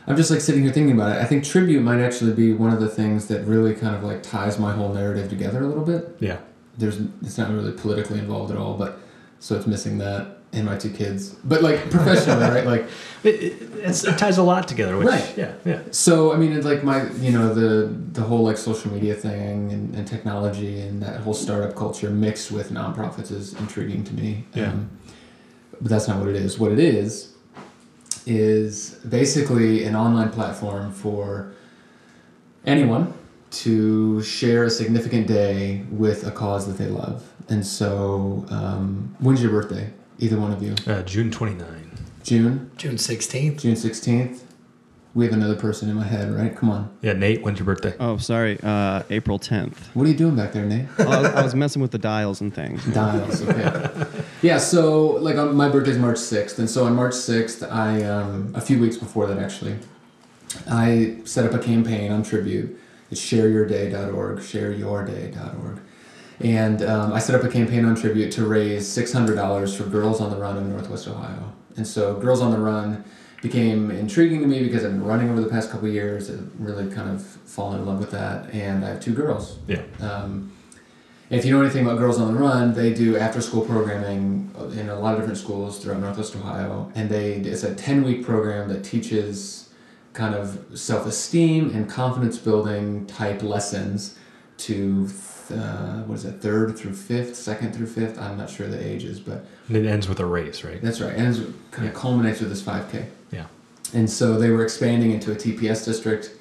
I'm 0.06 0.18
just 0.18 0.30
like 0.30 0.42
sitting 0.42 0.64
here 0.64 0.72
thinking 0.72 0.96
about 0.96 1.16
it. 1.16 1.22
I 1.22 1.26
think 1.26 1.44
Tribute 1.44 1.82
might 1.82 2.00
actually 2.02 2.34
be 2.34 2.54
one 2.54 2.74
of 2.74 2.80
the 2.80 2.90
things 2.90 3.28
that 3.28 3.46
really 3.46 3.74
kind 3.74 3.96
of 3.96 4.04
like 4.04 4.22
ties 4.22 4.60
my 4.60 4.74
whole 4.74 4.94
narrative 4.94 5.30
together 5.30 5.64
a 5.64 5.68
little 5.68 5.86
bit. 5.86 6.16
Yeah. 6.20 6.40
There's 6.78 7.00
it's 7.22 7.38
not 7.38 7.52
really 7.52 7.72
politically 7.72 8.20
involved 8.20 8.52
at 8.52 8.58
all, 8.58 8.76
but 8.76 9.00
so 9.40 9.56
it's 9.56 9.68
missing 9.68 10.00
that 10.00 10.40
and 10.54 10.66
my 10.66 10.78
two 10.78 10.92
kids. 10.92 11.30
But 11.44 11.62
like 11.62 11.90
professionally, 11.90 12.46
right? 12.46 12.66
Like 12.66 12.88
It, 13.24 13.36
it, 13.36 14.04
it 14.04 14.18
ties 14.18 14.38
a 14.38 14.44
lot 14.44 14.68
together. 14.68 14.98
Which, 14.98 15.08
Right. 15.08 15.38
Yeah, 15.38 15.54
yeah. 15.64 15.80
So 15.92 16.34
I 16.34 16.38
mean, 16.38 16.52
it's 16.52 16.66
like 16.66 16.84
my 16.84 17.10
you 17.14 17.32
know 17.32 17.54
the 17.54 17.88
the 18.12 18.22
whole 18.22 18.44
like 18.44 18.58
social 18.58 18.92
media 18.92 19.16
thing 19.16 19.72
and, 19.72 19.96
and 19.96 20.06
technology 20.06 20.82
and 20.82 21.02
that 21.02 21.22
whole 21.22 21.34
startup 21.34 21.76
culture 21.76 22.10
mixed 22.10 22.52
with 22.52 22.72
nonprofits 22.72 23.32
is 23.32 23.54
intriguing 23.54 24.04
to 24.06 24.14
me. 24.14 24.46
Yeah. 24.54 24.72
Um, 24.72 24.90
but 25.80 25.90
that's 25.90 26.08
not 26.08 26.20
what 26.20 26.28
it 26.28 26.36
is. 26.36 26.60
What 26.60 26.72
it 26.74 26.80
is 26.80 27.34
is 28.26 28.92
basically 29.08 29.86
an 29.86 29.96
online 29.96 30.30
platform 30.30 30.92
for 30.92 31.54
anyone 32.66 33.14
to 33.52 34.22
share 34.24 34.66
a 34.66 34.70
significant 34.70 35.28
day 35.28 35.84
with 35.92 36.26
a 36.26 36.32
cause 36.32 36.68
that 36.68 36.78
they 36.78 36.90
love. 36.90 37.30
And 37.50 37.66
so, 37.66 38.46
um, 38.50 39.16
when's 39.20 39.42
your 39.44 39.52
birthday? 39.52 39.92
Either 40.20 40.40
one 40.40 40.52
of 40.52 40.62
you? 40.62 40.76
Uh, 40.88 41.02
June 41.04 41.32
29. 41.32 41.92
June, 42.24 42.72
June 42.78 42.96
16th. 42.96 43.60
June 43.60 43.76
sixteenth. 43.76 44.44
We 45.16 45.26
have 45.26 45.34
another 45.36 45.56
person 45.56 45.90
in 45.90 45.96
my 45.96 46.06
head, 46.06 46.32
right? 46.34 46.56
Come 46.56 46.72
on. 46.72 46.90
Yeah, 47.04 47.14
Nate, 47.14 47.44
when's 47.44 47.60
your 47.60 47.68
birthday? 47.68 47.94
Oh, 48.00 48.18
sorry. 48.18 48.58
Uh, 48.64 49.04
April 49.12 49.38
10th. 49.38 49.78
What 49.94 50.08
are 50.08 50.10
you 50.10 50.16
doing 50.18 50.36
back 50.36 50.54
there, 50.54 50.66
Nate? 50.66 50.88
Oh, 50.98 51.12
I, 51.12 51.22
was, 51.22 51.32
I 51.32 51.44
was 51.44 51.54
messing 51.56 51.84
with 51.84 51.92
the 51.92 52.00
dials 52.00 52.42
and 52.42 52.52
things. 52.54 52.84
Dials, 52.86 53.44
okay. 53.44 54.08
Yeah, 54.42 54.58
so 54.58 55.08
like 55.12 55.36
on, 55.38 55.56
my 55.56 55.70
birthday's 55.70 56.00
March 56.00 56.18
6th, 56.18 56.58
and 56.58 56.68
so 56.68 56.86
on 56.86 56.96
March 56.96 57.14
6th, 57.14 57.70
I, 57.72 58.04
um, 58.04 58.52
a 58.56 58.62
few 58.62 58.80
weeks 58.80 58.98
before 58.98 59.28
that 59.28 59.38
actually, 59.38 59.78
I 60.68 61.18
set 61.26 61.46
up 61.46 61.54
a 61.54 61.64
campaign 61.64 62.12
on 62.12 62.24
Tribute. 62.24 62.80
It's 63.12 63.22
shareyourday.org, 63.22 64.40
shareyourday.org. 64.40 65.80
And 66.40 66.82
um, 66.84 67.14
I 67.14 67.20
set 67.20 67.36
up 67.36 67.44
a 67.44 67.50
campaign 67.50 67.86
on 67.86 67.96
Tribute 67.96 68.32
to 68.34 68.46
raise 68.46 68.88
$600 68.88 69.78
for 69.78 69.84
Girls 69.86 70.20
on 70.20 70.32
the 70.32 70.38
Run 70.38 70.58
in 70.58 70.70
Northwest 70.72 71.08
Ohio. 71.08 71.54
And 71.78 71.88
so 71.88 72.16
Girls 72.16 72.42
on 72.42 72.52
the 72.52 72.60
Run 72.60 73.04
became 73.42 73.92
intriguing 73.92 74.42
to 74.42 74.48
me 74.48 74.64
because 74.64 74.86
I've 74.86 74.92
been 74.92 75.04
running 75.04 75.30
over 75.30 75.42
the 75.42 75.50
past 75.50 75.70
couple 75.70 75.88
years, 75.90 76.30
I've 76.30 76.50
really 76.60 76.90
kind 76.94 77.10
of 77.10 77.24
fallen 77.24 77.82
in 77.82 77.86
love 77.86 78.00
with 78.00 78.12
that, 78.12 78.50
and 78.54 78.86
I 78.86 78.90
have 78.90 79.02
two 79.02 79.14
girls. 79.14 79.58
Yeah. 79.68 79.82
Um, 80.00 80.54
if 81.30 81.46
you 81.46 81.52
know 81.52 81.62
anything 81.62 81.86
about 81.86 81.98
Girls 81.98 82.20
on 82.20 82.34
the 82.34 82.40
Run, 82.40 82.74
they 82.74 82.94
do 82.94 83.18
after 83.18 83.42
school 83.42 83.66
programming 83.66 84.52
in 84.78 84.90
a 84.90 85.00
lot 85.00 85.16
of 85.16 85.22
different 85.22 85.40
schools 85.40 85.80
throughout 85.80 86.00
Northwest 86.00 86.36
Ohio. 86.36 86.92
And 86.96 87.10
they 87.10 87.34
it's 87.34 87.64
a 87.64 87.74
10 87.74 88.04
week 88.04 88.24
program 88.24 88.70
that 88.70 88.84
teaches 88.84 89.70
kind 90.14 90.36
of 90.36 90.64
self 90.76 91.08
esteem 91.08 91.74
and 91.74 91.90
confidence 91.90 92.38
building 92.38 93.08
type 93.08 93.42
lessons 93.42 94.16
to, 94.58 95.08
uh, 95.52 96.04
what 96.04 96.16
is 96.16 96.26
it, 96.26 96.42
third 96.42 96.78
through 96.78 96.94
fifth, 96.94 97.36
second 97.36 97.74
through 97.76 97.88
fifth? 97.88 98.20
I'm 98.20 98.38
not 98.38 98.50
sure 98.50 98.68
the 98.68 98.84
ages, 98.84 99.20
but 99.20 99.46
And 99.68 99.78
it 99.78 99.86
ends 99.86 100.08
with 100.08 100.20
a 100.20 100.26
race, 100.26 100.64
right? 100.64 100.82
that's 100.82 101.02
right. 101.02 101.14
And 101.16 101.36
it 101.36 101.54
kind 101.72 101.88
of 101.88 101.94
Yeah. 101.94 102.00
culminates 102.00 102.40
with 102.40 102.50
this 102.50 102.62
5K. 102.62 103.06
Yeah. 103.32 103.46
And 103.94 104.10
so 104.10 104.38
they 104.40 104.50
were 104.50 104.64
expanding 104.64 105.12
into 105.12 105.32
a 105.32 105.36
TPS 105.36 105.86
district 105.86 106.32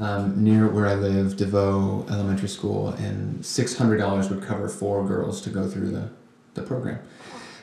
um, 0.00 0.42
near 0.44 0.68
where 0.68 0.86
I 0.86 0.94
live, 0.94 1.34
DeVeaux 1.36 2.08
Elementary 2.10 2.48
School, 2.48 2.90
and 2.90 3.42
$600 3.42 4.30
would 4.30 4.42
cover 4.42 4.68
four 4.68 5.04
girls 5.06 5.40
to 5.42 5.50
go 5.50 5.66
through 5.68 5.90
the, 5.90 6.08
the 6.54 6.62
program. 6.62 7.00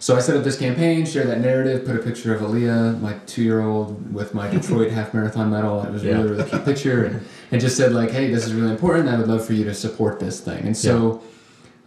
So 0.05 0.15
I 0.15 0.19
set 0.19 0.37
up 0.37 0.43
this 0.43 0.55
campaign, 0.55 1.03
shared 1.03 1.29
that 1.29 1.39
narrative, 1.41 1.83
put 1.83 1.95
a 1.95 1.99
picture 1.99 2.35
of 2.35 2.41
Aaliyah, 2.41 3.01
my 3.01 3.13
two 3.25 3.41
year 3.41 3.61
old, 3.61 4.13
with 4.13 4.35
my 4.35 4.47
Detroit 4.51 4.91
half 4.91 5.15
marathon 5.15 5.49
medal. 5.49 5.81
It 5.81 5.91
was 5.91 6.03
a 6.03 6.07
Yeah. 6.09 6.17
really, 6.17 6.29
really 6.33 6.43
cute 6.47 6.63
picture. 6.63 7.05
And, 7.05 7.25
and 7.49 7.59
just 7.59 7.75
said, 7.75 7.91
like, 7.91 8.11
hey, 8.11 8.29
this 8.31 8.45
is 8.45 8.53
really 8.53 8.69
important. 8.69 9.09
I 9.09 9.17
would 9.17 9.27
love 9.27 9.43
for 9.43 9.53
you 9.53 9.63
to 9.63 9.73
support 9.73 10.19
this 10.19 10.39
thing. 10.39 10.63
And 10.63 10.77
so, 10.77 11.23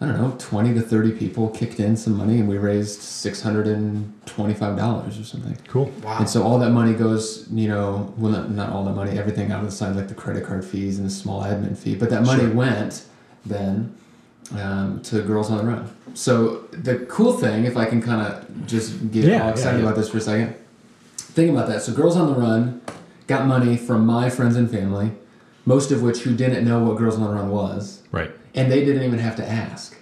I 0.01 0.07
don't 0.07 0.21
know, 0.21 0.35
20 0.37 0.75
to 0.75 0.81
30 0.83 1.13
people 1.13 1.49
kicked 1.51 1.79
in 1.79 1.97
some 1.97 2.17
money, 2.17 2.41
and 2.41 2.49
we 2.49 2.59
raised 2.59 2.99
$625 3.03 5.21
or 5.21 5.25
something. 5.25 5.57
Cool. 5.69 5.85
Wow. 6.03 6.17
And 6.19 6.29
so 6.29 6.43
all 6.43 6.59
that 6.59 6.71
money 6.71 6.95
goes, 6.95 7.47
you 7.53 7.69
know, 7.69 8.13
well, 8.19 8.33
not, 8.33 8.51
not 8.51 8.71
all 8.71 8.85
the 8.85 8.93
money, 8.93 9.17
everything 9.17 9.53
out 9.53 9.61
of 9.61 9.67
the 9.67 9.71
side, 9.77 9.95
like 9.95 10.09
the 10.09 10.15
credit 10.15 10.45
card 10.45 10.65
fees 10.65 10.99
and 10.99 11.07
the 11.07 11.13
small 11.13 11.45
admin 11.45 11.79
fee. 11.79 11.95
But 11.95 12.11
that 12.11 12.25
money 12.25 12.43
Sure. 12.47 12.53
went 12.53 13.05
then 13.47 13.95
um, 14.57 15.01
to 15.03 15.23
Girls 15.23 15.51
on 15.51 15.59
the 15.59 15.65
Run. 15.65 15.91
So 16.15 16.65
the 16.73 17.01
cool 17.07 17.33
thing, 17.35 17.65
if 17.65 17.77
I 17.77 17.85
can 17.87 18.01
kind 18.01 18.23
of 18.27 18.67
just 18.67 19.11
get 19.11 19.25
Yeah, 19.25 19.41
all 19.41 19.47
yeah, 19.47 19.51
excited 19.51 19.79
yeah. 19.79 19.85
about 19.85 19.97
this 19.97 20.09
for 20.11 20.19
a 20.19 20.21
second, 20.21 20.55
think 21.17 21.51
about 21.51 21.69
that. 21.69 21.83
So 21.83 21.93
Girls 21.93 22.17
on 22.17 22.33
the 22.33 22.39
Run 22.39 22.81
got 23.27 23.47
money 23.47 23.77
from 23.77 24.07
my 24.07 24.31
friends 24.31 24.57
and 24.57 24.71
family, 24.71 25.13
most 25.67 25.91
of 25.93 26.03
which 26.03 26.21
who 26.21 26.35
didn't 26.35 26.65
know 26.65 26.83
what 26.83 26.97
Girls 26.97 27.17
on 27.17 27.23
the 27.23 27.29
Run 27.31 27.51
was, 27.51 28.03
Right. 28.11 28.31
and 28.55 28.71
they 28.73 28.85
didn't 28.85 29.03
even 29.03 29.19
have 29.19 29.37
to 29.37 29.49
ask. 29.49 29.97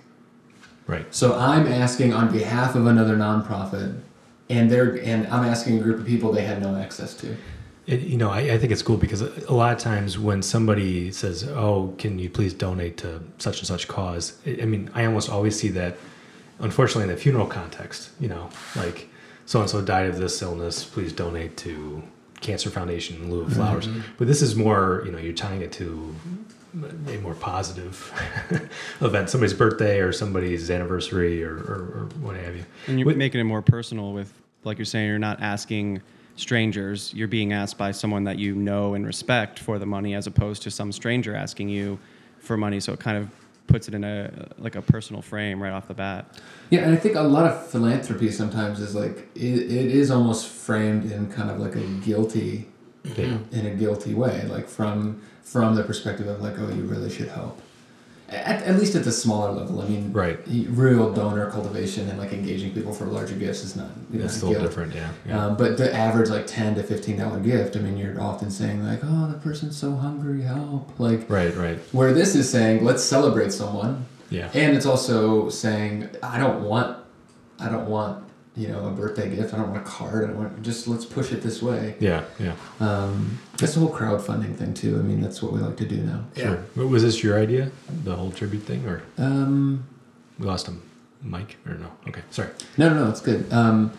Right. 0.87 1.13
So 1.13 1.37
I'm 1.37 1.67
asking 1.67 2.13
on 2.15 2.31
behalf 2.33 2.77
of 2.77 2.87
another 2.87 3.17
nonprofit, 3.17 3.99
and 4.49 4.71
they're 4.71 4.95
and 5.03 5.27
I'm 5.27 5.45
asking 5.45 5.81
a 5.81 5.83
group 5.83 5.99
of 5.99 6.07
people 6.07 6.31
they 6.31 6.43
had 6.43 6.63
no 6.63 6.77
access 6.77 7.13
to. 7.15 7.37
It, 7.87 8.01
you 8.01 8.17
know, 8.17 8.31
I, 8.31 8.41
I 8.41 8.59
think 8.59 8.73
it's 8.73 8.83
cool 8.83 8.97
because 8.97 9.21
a 9.23 9.53
lot 9.53 9.73
of 9.73 9.79
times 9.79 10.19
when 10.19 10.43
somebody 10.43 11.13
says, 11.13 11.45
"Oh, 11.45 11.95
can 11.99 12.19
you 12.19 12.29
please 12.29 12.53
donate 12.53 12.97
to 12.99 13.23
such 13.39 13.59
and 13.59 13.67
such 13.67 13.87
cause?" 13.87 14.39
I 14.47 14.59
I 14.63 14.65
mean, 14.65 14.91
I 14.95 15.05
almost 15.05 15.31
always 15.31 15.59
see 15.59 15.69
that. 15.69 15.97
Unfortunately, 16.59 17.03
in 17.05 17.11
the 17.11 17.21
funeral 17.21 17.47
context, 17.47 18.11
you 18.19 18.29
know, 18.29 18.49
like 18.77 19.09
so 19.45 19.61
and 19.61 19.71
so 19.71 19.83
died 19.83 20.07
of 20.07 20.19
this 20.19 20.41
illness, 20.43 20.85
please 20.85 21.13
donate 21.13 21.57
to 21.59 22.03
Cancer 22.41 22.71
Foundation 22.71 23.17
in 23.17 23.31
lieu 23.31 23.43
of 23.43 23.53
flowers. 23.53 23.87
Mm-hmm. 23.87 24.01
But 24.19 24.27
this 24.27 24.43
is 24.43 24.57
more, 24.57 25.03
you 25.07 25.13
know, 25.13 25.19
you're 25.19 25.33
tying 25.33 25.63
it 25.63 25.73
to 25.73 26.15
a 27.09 27.17
more 27.19 27.35
positive 27.35 28.13
event, 29.01 29.31
somebody's 29.31 29.55
birthday 29.55 30.01
or 30.01 30.13
somebody's 30.13 30.71
anniversary 30.71 31.43
or, 31.43 31.55
or, 31.55 31.75
or 31.95 32.09
what 32.21 32.37
have 32.37 32.57
you. 32.57 32.65
And 32.87 32.99
you're 32.99 33.07
With- 33.07 33.17
making 33.17 33.41
it 33.41 33.45
more 33.45 33.63
personal 33.63 34.13
with, 34.13 34.33
like 34.65 34.79
you're 34.79 34.85
saying, 34.85 35.09
you're 35.09 35.19
not 35.19 35.41
asking 35.41 36.03
strangers. 36.37 37.13
You're 37.15 37.29
being 37.29 37.53
asked 37.53 37.77
by 37.79 37.91
someone 37.93 38.25
that 38.25 38.39
you 38.39 38.55
know 38.55 38.95
and 38.95 39.07
respect 39.07 39.59
for 39.59 39.79
the 39.79 39.87
money, 39.87 40.15
as 40.15 40.27
opposed 40.27 40.63
to 40.63 40.71
some 40.71 40.93
stranger 40.93 41.35
asking 41.35 41.69
you 41.69 41.99
for 42.39 42.57
money. 42.57 42.81
So 42.81 42.93
it 42.93 43.01
kind 43.01 43.19
of 43.19 43.29
puts 43.67 43.89
it 43.89 43.95
in 43.95 44.05
a 44.05 44.49
like 44.59 44.77
a 44.77 44.83
personal 44.83 45.21
frame 45.23 45.61
right 45.63 45.73
off 45.73 45.89
the 45.89 45.95
bat. 45.95 46.41
Yeah, 46.71 46.81
and 46.81 46.93
I 46.93 46.97
think 46.97 47.17
a 47.17 47.23
lot 47.23 47.47
of 47.51 47.67
philanthropy 47.69 48.31
sometimes 48.31 48.81
is 48.81 48.95
like 48.95 49.29
it, 49.35 49.43
it 49.43 49.71
is 49.91 50.11
almost 50.11 50.47
framed 50.47 51.11
in 51.11 51.31
kind 51.33 51.51
of 51.51 51.59
like 51.59 51.75
a 51.75 51.85
guilty 52.05 52.69
Yeah. 53.17 53.39
in 53.53 53.67
a 53.67 53.75
guilty 53.75 54.15
way, 54.15 54.45
like 54.49 54.69
from 54.69 55.23
from 55.43 55.75
the 55.77 55.83
perspective 55.85 56.27
of 56.27 56.41
like, 56.43 56.59
oh, 56.59 56.69
you 56.69 56.83
really 56.83 57.09
should 57.11 57.29
help. 57.29 57.61
At, 58.29 58.65
at 58.65 58.77
least 58.77 58.97
at 58.97 59.05
the 59.05 59.13
smaller 59.13 59.53
level, 59.53 59.81
I 59.81 59.87
mean, 59.87 60.13
Right. 60.13 60.39
Real 60.69 61.13
donor 61.13 61.49
cultivation 61.49 62.09
and 62.09 62.19
like 62.19 62.33
engaging 62.33 62.73
people 62.73 62.93
for 62.93 63.05
larger 63.05 63.37
gifts 63.37 63.63
is 63.63 63.77
not. 63.77 63.87
You 64.11 64.19
know, 64.19 64.25
It's 64.25 64.41
guilt. 64.41 64.59
different, 64.59 64.95
yeah. 64.97 65.11
yeah. 65.25 65.47
Um, 65.47 65.57
but 65.57 65.77
the 65.79 65.95
average 65.95 66.29
like 66.29 66.45
ten 66.49 66.75
to 66.75 66.83
fifteen 66.83 67.19
dollar 67.19 67.39
gift, 67.39 67.77
I 67.77 67.79
mean, 67.79 67.97
you're 67.97 68.21
often 68.21 68.51
saying 68.51 68.85
like, 68.85 68.99
"Oh, 69.05 69.29
the 69.31 69.39
person's 69.39 69.77
so 69.77 69.95
hungry, 69.95 70.43
help!" 70.43 70.91
Like, 70.99 71.31
right, 71.31 71.55
right. 71.57 71.79
where 71.93 72.13
this 72.13 72.35
is 72.35 72.51
saying, 72.51 72.85
"Let's 72.85 73.05
celebrate 73.05 73.53
someone," 73.53 74.07
Yeah. 74.29 74.51
and 74.55 74.77
it's 74.77 74.87
also 74.87 75.49
saying, 75.49 76.09
"I 76.21 76.39
don't 76.41 76.65
want, 76.65 76.97
I 77.61 77.69
don't 77.69 77.89
want, 77.89 78.25
you 78.57 78.69
know, 78.69 78.87
a 78.87 78.91
birthday 78.91 79.35
gift. 79.35 79.53
I 79.53 79.59
don't 79.59 79.71
want 79.71 79.83
a 79.87 79.89
card. 79.89 80.25
I 80.25 80.27
don't 80.29 80.37
want 80.39 80.63
just 80.63 80.89
let's 80.89 81.05
push 81.05 81.33
it 81.33 81.43
this 81.43 81.63
way." 81.63 81.95
Yeah, 82.01 82.25
yeah. 82.39 82.55
Um, 82.81 83.39
that's 83.59 83.75
the 83.75 83.81
whole 83.81 83.93
crowdfunding 83.95 84.57
thing 84.57 84.75
too. 84.75 84.97
I 84.99 85.03
mean, 85.03 85.21
that's 85.21 85.43
what 85.43 85.53
we 85.53 85.61
like 85.61 85.77
to 85.77 85.85
do 85.87 85.97
now. 85.99 86.25
Yeah. 86.35 86.43
Sure. 86.45 86.65
But 86.77 86.87
Was 86.89 87.03
this 87.03 87.23
your 87.23 87.39
idea, 87.39 87.71
the 88.05 88.17
whole 88.17 88.31
tribute 88.31 88.63
thing, 88.63 88.87
or 88.87 89.03
Um, 89.19 89.85
we 90.39 90.47
lost 90.47 90.67
him? 90.67 90.83
Mike 91.23 91.57
or 91.67 91.75
no? 91.75 91.91
Okay, 92.09 92.21
sorry. 92.31 92.51
No, 92.79 92.89
no, 92.89 93.05
no, 93.05 93.11
it's 93.11 93.21
good. 93.21 93.51
Um, 93.53 93.91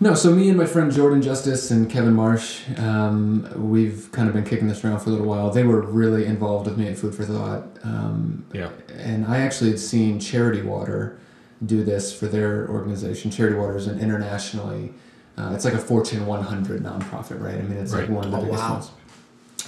no, 0.00 0.14
so 0.14 0.34
me 0.34 0.48
and 0.48 0.58
my 0.58 0.66
friend 0.66 0.90
Jordan 0.92 1.22
Justice 1.22 1.70
and 1.70 1.88
Kevin 1.88 2.12
Marsh, 2.12 2.62
um, 2.76 3.48
we've 3.70 4.10
kind 4.10 4.26
of 4.28 4.34
been 4.34 4.42
kicking 4.44 4.66
this 4.66 4.84
around 4.84 4.98
for 4.98 5.10
a 5.10 5.12
little 5.12 5.28
while. 5.28 5.50
They 5.50 5.62
were 5.62 5.80
really 5.80 6.26
involved 6.26 6.66
with 6.68 6.76
me 6.76 6.88
at 6.88 6.98
Food 6.98 7.14
for 7.14 7.24
Thought. 7.24 7.62
Um, 7.84 8.44
Yeah. 8.52 8.70
and 8.98 9.24
I 9.26 9.38
actually 9.38 9.70
had 9.70 9.78
seen 9.78 10.18
Charity 10.18 10.60
Water 10.62 11.18
do 11.66 11.84
this 11.84 12.12
for 12.18 12.26
their 12.26 12.68
organization. 12.68 13.30
Charity 13.30 13.56
Water 13.56 13.76
is 13.76 13.86
an 13.86 14.00
internationally, 14.00 14.92
uh, 15.38 15.52
it's 15.54 15.64
like 15.64 15.74
a 15.74 15.78
Fortune 15.78 16.26
100 16.26 16.82
nonprofit, 16.82 17.40
right? 17.40 17.54
I 17.54 17.62
mean, 17.62 17.78
it's 17.78 17.92
like 17.92 18.08
one 18.08 18.24
of 18.24 18.30
the 18.32 18.38
Oh, 18.38 18.42
biggest 18.44 18.62
wow. 18.62 18.72
ones. 18.74 18.90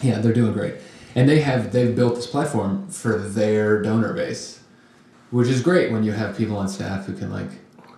Yeah, 0.03 0.19
they're 0.19 0.33
doing 0.33 0.53
great, 0.53 0.75
and 1.15 1.29
they 1.29 1.41
have 1.41 1.73
they've 1.73 1.95
built 1.95 2.17
this 2.17 2.27
platform 2.27 2.89
for 2.89 3.17
their 3.19 3.81
donor 3.81 4.13
base, 4.13 4.61
which 5.31 5.49
is 5.49 5.63
great 5.63 5.93
when 5.93 6.03
you 6.03 6.13
have 6.13 6.37
people 6.37 6.57
on 6.57 6.69
staff 6.69 7.07
who 7.07 7.13
can 7.15 7.31
like 7.31 7.49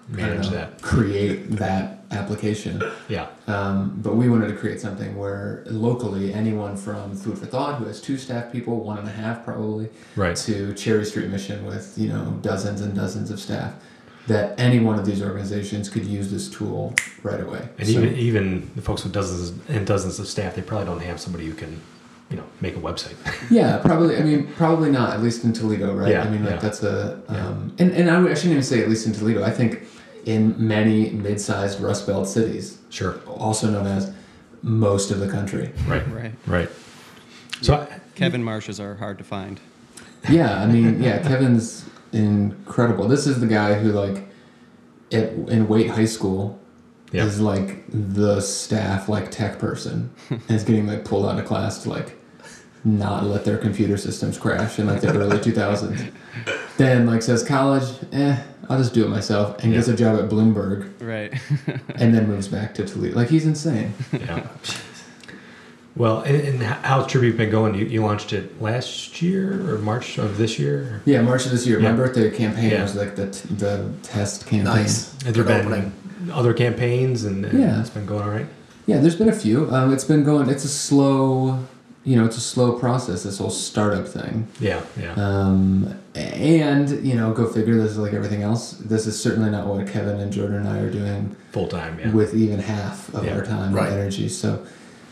Manage 0.08 0.46
know, 0.50 0.56
that. 0.58 0.82
create 0.82 1.50
that 1.56 2.04
application. 2.16 2.82
Yeah. 3.08 3.28
Um, 3.46 3.98
but 4.02 4.16
we 4.16 4.28
wanted 4.28 4.48
to 4.48 4.56
create 4.56 4.80
something 4.80 5.16
where 5.16 5.62
locally 5.66 6.32
anyone 6.32 6.76
from 6.76 7.14
Food 7.14 7.38
for 7.38 7.46
Thought, 7.46 7.78
who 7.78 7.84
has 7.86 8.00
two 8.00 8.16
staff 8.16 8.50
people, 8.50 8.80
one 8.80 8.98
and 8.98 9.06
a 9.06 9.12
half 9.12 9.44
probably, 9.44 9.88
Right. 10.16 10.36
to 10.36 10.74
Cherry 10.74 11.04
Street 11.04 11.28
Mission 11.28 11.64
with 11.66 11.94
you 11.96 12.08
know 12.08 12.38
dozens 12.42 12.80
and 12.80 12.94
dozens 12.94 13.30
of 13.30 13.38
staff, 13.38 13.74
that 14.26 14.58
any 14.58 14.80
one 14.80 14.98
of 14.98 15.06
these 15.06 15.22
organizations 15.22 15.88
could 15.88 16.04
use 16.04 16.30
this 16.30 16.50
tool 16.50 16.94
right 17.22 17.40
away. 17.40 17.68
And 17.78 17.86
So- 17.86 17.94
even 17.98 18.16
even 18.16 18.70
the 18.74 18.82
folks 18.82 19.04
with 19.04 19.12
dozens 19.12 19.52
and 19.68 19.86
dozens 19.86 20.18
of 20.18 20.26
staff, 20.26 20.56
they 20.56 20.62
probably 20.62 20.86
don't 20.86 21.02
have 21.02 21.20
somebody 21.20 21.46
who 21.46 21.54
can, 21.54 21.80
you 22.30 22.36
know, 22.36 22.44
make 22.60 22.74
a 22.76 22.80
website. 22.80 23.14
yeah, 23.50 23.76
probably. 23.78 24.16
I 24.16 24.22
mean, 24.22 24.48
probably 24.56 24.90
not. 24.90 25.12
At 25.14 25.22
least 25.22 25.44
in 25.44 25.52
Toledo, 25.52 25.94
right? 25.94 26.10
Yeah, 26.10 26.24
I 26.24 26.28
mean, 26.30 26.42
like 26.44 26.54
yeah. 26.54 26.60
that's 26.60 26.82
a. 26.82 27.22
Yeah. 27.30 27.46
Um, 27.46 27.72
and 27.78 27.92
and 27.92 28.10
I, 28.10 28.16
I 28.18 28.34
shouldn't 28.34 28.52
even 28.52 28.62
say 28.64 28.82
at 28.82 28.88
least 28.88 29.06
in 29.06 29.12
Toledo. 29.12 29.44
I 29.44 29.50
think 29.50 29.82
in 30.26 30.54
many 30.58 31.08
mid-sized 31.10 31.80
Rust 31.80 32.06
Belt 32.06 32.28
cities, 32.28 32.78
sure. 32.90 33.18
also 33.26 33.70
known 33.70 33.86
as 33.86 34.12
most 34.62 35.10
of 35.10 35.20
the 35.20 35.28
country. 35.28 35.72
Right. 35.86 36.06
Right. 36.12 36.32
Right. 36.46 36.68
So 37.62 37.74
I, 37.76 38.00
Kevin 38.14 38.42
Marshes 38.44 38.78
are 38.80 38.96
hard 38.96 39.16
to 39.18 39.24
find. 39.24 39.58
Yeah, 40.28 40.60
I 40.60 40.66
mean, 40.66 41.02
yeah, 41.02 41.18
Kevin's 41.22 41.88
incredible. 42.12 43.06
This 43.08 43.26
is 43.26 43.40
the 43.40 43.46
guy 43.46 43.74
who 43.74 43.92
like 43.92 44.28
at 45.12 45.32
in 45.32 45.68
Waite 45.68 45.90
High 45.90 46.04
School 46.06 46.58
Yeah. 47.12 47.24
is 47.24 47.40
like 47.40 47.84
the 47.88 48.40
staff 48.40 49.08
like 49.08 49.30
tech 49.30 49.58
person 49.60 50.10
and 50.28 50.42
is 50.50 50.64
getting 50.64 50.86
like 50.86 51.04
pulled 51.04 51.26
out 51.26 51.38
of 51.38 51.44
class 51.46 51.84
to 51.84 51.90
like 51.90 52.16
not 52.84 53.24
let 53.24 53.44
their 53.44 53.58
computer 53.58 53.96
systems 53.96 54.36
crash 54.38 54.78
in 54.78 54.86
like 54.86 55.00
the 55.00 55.08
early 55.16 55.38
2000s. 55.50 56.10
Then 56.76 57.06
like 57.06 57.22
says 57.22 57.42
college, 57.44 57.88
eh, 58.12 58.42
I'll 58.68 58.78
just 58.78 58.94
do 58.94 59.04
it 59.04 59.08
myself 59.08 59.62
and 59.62 59.72
gets 59.72 59.88
a 59.88 59.96
job 59.96 60.18
at 60.18 60.28
Bloomberg 60.30 60.90
Right. 61.00 61.32
and 61.96 62.14
then 62.14 62.26
moves 62.28 62.48
back 62.48 62.74
to 62.74 62.84
Toledo. 62.86 63.16
Like 63.16 63.28
he's 63.28 63.46
insane. 63.46 63.92
yeah. 64.12 64.46
Well, 65.94 66.20
and, 66.20 66.36
and 66.36 66.62
how's 66.62 67.06
Tribute 67.06 67.38
been 67.38 67.50
going? 67.50 67.74
You, 67.74 67.86
you 67.86 68.02
launched 68.02 68.34
it 68.34 68.60
last 68.60 69.22
year 69.22 69.52
or 69.74 69.78
March 69.78 70.18
of 70.18 70.36
this 70.36 70.58
year? 70.58 71.00
Yeah, 71.06 71.22
March 71.22 71.46
of 71.46 71.52
this 71.52 71.66
year. 71.66 71.80
Yeah. 71.80 71.90
My 71.92 71.96
birthday 71.96 72.30
campaign 72.30 72.70
Yeah. 72.70 72.82
was 72.82 72.94
like 72.94 73.16
the 73.16 73.30
t- 73.30 73.48
the 73.54 73.90
test 74.02 74.42
campaign. 74.46 74.64
Nice. 74.64 75.10
Have 75.22 75.32
there 75.32 75.42
been 75.44 75.66
opening. 75.72 75.92
other 76.34 76.52
campaigns 76.52 77.24
and, 77.24 77.46
and 77.46 77.58
Yeah. 77.58 77.80
it's 77.80 77.88
been 77.88 78.04
going 78.04 78.24
all 78.24 78.28
right? 78.28 78.44
Yeah, 78.84 78.98
there's 78.98 79.16
been 79.16 79.30
a 79.30 79.34
few. 79.34 79.70
Um, 79.74 79.90
it's 79.94 80.04
been 80.04 80.22
going. 80.22 80.50
It's 80.50 80.64
a 80.64 80.68
slow, 80.68 81.60
you 82.06 82.16
know, 82.16 82.24
it's 82.24 82.36
a 82.38 82.40
slow 82.40 82.78
process. 82.78 83.24
This 83.24 83.38
whole 83.38 83.50
startup 83.50 84.06
thing. 84.08 84.46
Yeah. 84.60 84.80
Yeah. 84.98 85.12
Um, 85.14 85.98
and 86.14 86.88
you 87.04 87.14
know, 87.16 87.32
go 87.34 87.46
figure. 87.46 87.76
This 87.76 87.90
is 87.92 87.98
like 87.98 88.14
everything 88.14 88.42
else. 88.42 88.72
This 88.72 89.06
is 89.06 89.20
certainly 89.20 89.50
not 89.50 89.66
what 89.66 89.86
Kevin 89.88 90.20
and 90.20 90.32
Jordan 90.32 90.56
and 90.58 90.68
I 90.68 90.78
are 90.78 90.90
doing 90.90 91.34
Full 91.52 91.66
time. 91.68 91.98
Yeah. 91.98 92.12
with 92.12 92.34
even 92.34 92.60
half 92.60 93.12
of 93.12 93.24
Yeah, 93.24 93.34
our 93.36 93.44
time 93.44 93.74
right. 93.74 93.90
and 93.90 93.98
energy. 94.00 94.28
So, 94.28 94.64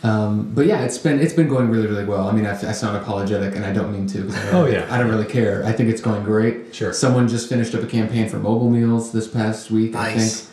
um, 0.04 0.52
but 0.54 0.66
yeah, 0.66 0.84
it's 0.84 0.96
been 0.98 1.18
it's 1.18 1.32
been 1.34 1.48
going 1.48 1.68
really 1.68 1.88
really 1.88 2.04
well. 2.04 2.28
I 2.28 2.32
mean, 2.32 2.46
I, 2.46 2.52
I 2.52 2.72
sound 2.72 2.96
apologetic, 2.96 3.56
and 3.56 3.64
I 3.66 3.72
don't 3.72 3.90
mean 3.92 4.06
to. 4.08 4.20
I 4.20 4.44
don't, 4.50 4.54
Oh, 4.54 4.66
yeah. 4.66 4.86
I 4.88 4.98
don't 4.98 5.10
really 5.10 5.26
care. 5.26 5.64
I 5.64 5.72
think 5.72 5.90
it's 5.90 6.00
going 6.02 6.22
great. 6.24 6.74
Sure. 6.74 6.92
Someone 6.92 7.26
just 7.26 7.48
finished 7.48 7.74
up 7.74 7.82
a 7.82 7.86
campaign 7.86 8.28
for 8.28 8.38
mobile 8.38 8.70
meals 8.70 9.12
this 9.12 9.26
past 9.26 9.70
week. 9.70 9.94
I 9.96 10.14
Nice. 10.14 10.42
think. 10.42 10.50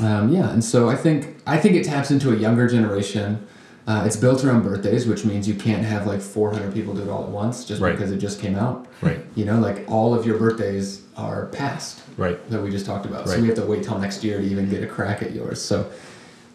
Um, 0.00 0.32
yeah, 0.32 0.50
and 0.50 0.64
so 0.64 0.88
I 0.88 0.96
think 0.96 1.36
I 1.46 1.58
think 1.58 1.74
it 1.76 1.84
taps 1.84 2.10
into 2.10 2.32
a 2.32 2.36
younger 2.36 2.66
generation. 2.68 3.46
Uh, 3.86 4.02
it's 4.06 4.16
built 4.16 4.42
around 4.44 4.62
birthdays, 4.62 5.06
which 5.06 5.26
means 5.26 5.46
you 5.46 5.54
can't 5.54 5.84
have 5.84 6.06
like 6.06 6.20
400 6.22 6.72
people 6.72 6.94
do 6.94 7.02
it 7.02 7.08
all 7.10 7.24
at 7.24 7.28
once 7.28 7.64
just 7.66 7.82
Right. 7.82 7.92
because 7.92 8.10
it 8.10 8.16
just 8.16 8.40
came 8.40 8.56
out. 8.56 8.86
Right. 9.02 9.20
You 9.34 9.44
know, 9.44 9.58
like 9.60 9.84
all 9.88 10.14
of 10.14 10.24
your 10.24 10.38
birthdays 10.38 11.02
are 11.18 11.46
past 11.46 12.00
Right. 12.16 12.38
that 12.50 12.62
we 12.62 12.70
just 12.70 12.86
talked 12.86 13.04
about. 13.04 13.28
So 13.28 13.38
we 13.38 13.46
have 13.48 13.56
to 13.56 13.66
wait 13.66 13.82
till 13.84 13.98
next 13.98 14.24
year 14.24 14.38
to 14.38 14.44
even 14.44 14.70
get 14.70 14.82
a 14.82 14.86
crack 14.86 15.22
at 15.22 15.32
yours. 15.34 15.60
So, 15.60 15.84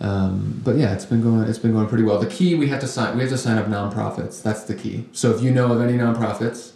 um, 0.02 0.60
but 0.64 0.78
yeah, 0.78 0.94
it's 0.94 1.06
been 1.06 1.22
going. 1.22 1.42
It's 1.44 1.60
been 1.60 1.74
going 1.74 1.88
pretty 1.88 2.04
well. 2.04 2.18
The 2.20 2.26
key 2.26 2.56
we 2.56 2.68
have 2.70 2.80
to 2.80 2.88
sign. 2.88 3.16
We 3.16 3.22
have 3.22 3.30
to 3.32 3.38
sign 3.38 3.58
up 3.60 3.68
nonprofits. 3.68 4.42
That's 4.42 4.64
the 4.64 4.74
key. 4.74 5.06
So 5.12 5.30
if 5.32 5.44
you 5.44 5.52
know 5.52 5.72
of 5.72 5.82
any 5.82 5.94
nonprofits, 5.98 6.72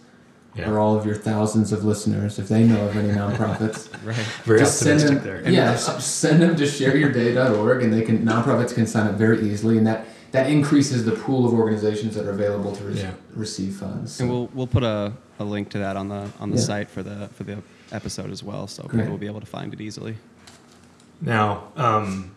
Yeah. 0.56 0.70
or 0.70 0.78
all 0.78 0.96
of 0.96 1.04
your 1.06 1.16
thousands 1.16 1.72
of 1.72 1.84
listeners, 1.84 2.38
if 2.38 2.48
they 2.48 2.64
know 2.64 2.86
of 2.86 2.96
any 2.96 3.10
nonprofits, 3.10 3.88
Right. 4.06 4.16
Very 4.44 4.60
just 4.60 4.78
send 4.78 5.00
them, 5.00 5.24
there. 5.24 5.42
Yeah, 5.50 5.76
send 5.78 6.42
them 6.44 6.56
to 6.58 6.64
shareyourday.org, 6.66 7.82
and 7.82 7.92
they 7.92 8.02
can 8.04 8.20
nonprofits 8.26 8.76
can 8.76 8.86
sign 8.86 9.08
up 9.08 9.16
very 9.16 9.42
easily, 9.50 9.78
and 9.80 9.88
that 9.88 10.06
that 10.34 10.50
increases 10.50 11.06
the 11.06 11.12
pool 11.14 11.46
of 11.48 11.54
organizations 11.54 12.16
that 12.16 12.26
are 12.26 12.32
available 12.32 12.76
to 12.76 12.84
re- 12.84 12.94
Yeah. 13.00 13.14
receive 13.36 13.76
funds. 13.78 14.20
And 14.20 14.30
we'll 14.30 14.50
we'll 14.54 14.68
put 14.68 14.84
a, 14.84 15.14
a 15.40 15.44
link 15.46 15.70
to 15.70 15.78
that 15.80 15.96
on 15.96 16.10
the 16.10 16.28
on 16.40 16.50
the 16.52 16.58
Yeah. 16.58 16.64
site 16.64 16.90
for 16.90 17.02
the 17.04 17.30
for 17.36 17.44
the 17.46 17.58
episode 17.92 18.32
as 18.32 18.44
well, 18.44 18.68
so 18.68 18.84
Great. 18.84 19.02
people 19.02 19.12
will 19.14 19.20
be 19.20 19.28
able 19.28 19.40
to 19.40 19.46
find 19.58 19.74
it 19.74 19.80
easily. 19.80 20.18
Now, 21.22 21.68
um, 21.78 22.32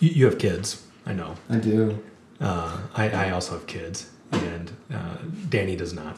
you, 0.00 0.10
you 0.10 0.24
have 0.26 0.38
kids. 0.38 0.82
I 1.04 1.12
know. 1.12 1.34
I 1.50 1.56
do. 1.56 2.02
Uh, 2.40 2.78
I, 2.94 3.10
I 3.10 3.30
also 3.30 3.52
have 3.54 3.66
kids, 3.66 4.10
and 4.32 4.70
uh, 4.92 5.16
Danny 5.48 5.76
does 5.76 5.92
not. 5.92 6.16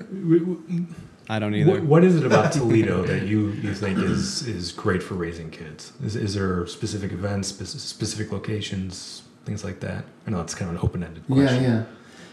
W- 0.00 0.40
w- 0.40 0.86
I 1.28 1.38
don't 1.38 1.54
either. 1.54 1.70
What, 1.72 1.82
what 1.84 2.04
is 2.04 2.16
it 2.16 2.24
about 2.24 2.52
Toledo 2.52 3.04
that 3.04 3.26
you, 3.26 3.50
you 3.50 3.74
think 3.74 3.98
is, 3.98 4.46
is 4.46 4.72
great 4.72 5.02
for 5.02 5.14
raising 5.14 5.50
kids? 5.50 5.92
Is, 6.02 6.16
is 6.16 6.34
there 6.34 6.66
specific 6.66 7.12
events, 7.12 7.48
specific 7.48 8.32
locations, 8.32 9.22
things 9.48 9.64
like 9.64 9.80
that? 9.80 10.04
I 10.26 10.30
know 10.30 10.40
it's 10.42 10.54
kind 10.54 10.68
of 10.70 10.76
an 10.76 10.82
open 10.86 11.02
ended 11.02 11.26
question. 11.26 11.62
yeah. 11.62 11.68
Yeah. 11.70 11.82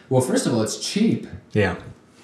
Well, 0.10 0.22
first 0.22 0.46
of 0.46 0.54
all, 0.54 0.62
it's 0.62 0.78
cheap. 0.88 1.28
Yeah. 1.54 1.76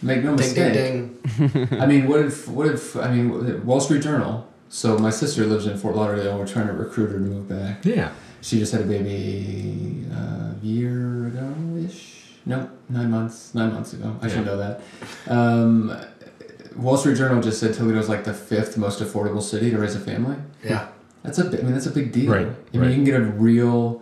Make 0.03 0.23
no 0.23 0.35
Ding, 0.35 0.47
mistake. 0.47 0.73
ding, 0.73 1.17
ding. 1.37 1.79
I 1.81 1.85
mean, 1.85 2.07
what 2.07 2.19
if 2.29 2.47
what 2.47 2.67
if 2.67 2.95
I 2.95 3.11
mean 3.13 3.65
Wall 3.65 3.79
Street 3.79 4.03
Journal? 4.03 4.47
So 4.69 4.97
my 4.97 5.09
sister 5.11 5.45
lives 5.45 5.65
in 5.67 5.77
Fort 5.77 5.95
Lauderdale. 5.95 6.37
We're 6.37 6.47
trying 6.47 6.67
to 6.67 6.73
recruit 6.73 7.07
her 7.11 7.13
to 7.13 7.19
move 7.19 7.47
back. 7.49 7.85
Yeah. 7.85 8.11
She 8.41 8.57
just 8.59 8.71
had 8.71 8.81
a 8.81 8.85
baby 8.85 10.05
uh, 10.11 10.53
a 10.53 10.65
year 10.65 11.27
ago 11.27 11.53
ish. 11.85 12.17
No, 12.45 12.69
nine 12.89 13.11
months. 13.11 13.53
Nine 13.53 13.71
months 13.73 13.93
ago. 13.93 14.15
I 14.21 14.27
Yeah. 14.27 14.33
should 14.33 14.45
know 14.45 14.57
that. 14.57 14.81
Um, 15.27 15.95
Wall 16.75 16.97
Street 16.97 17.17
Journal 17.17 17.41
just 17.41 17.59
said 17.59 17.73
Toledo's 17.75 18.09
like 18.09 18.23
the 18.23 18.33
fifth 18.33 18.77
most 18.77 18.99
affordable 19.01 19.41
city 19.43 19.69
to 19.71 19.77
raise 19.77 19.95
a 19.95 19.99
family. 19.99 20.37
Yeah. 20.63 20.87
That's 21.23 21.37
a 21.37 21.43
big, 21.43 21.61
mean 21.63 21.73
that's 21.73 21.85
a 21.85 21.91
big 21.91 22.11
deal. 22.11 22.31
Right, 22.31 22.47
I 22.47 22.77
mean 22.77 22.81
right. 22.81 22.89
you 22.89 22.95
can 22.95 23.03
get 23.03 23.15
a 23.21 23.23
real 23.23 24.00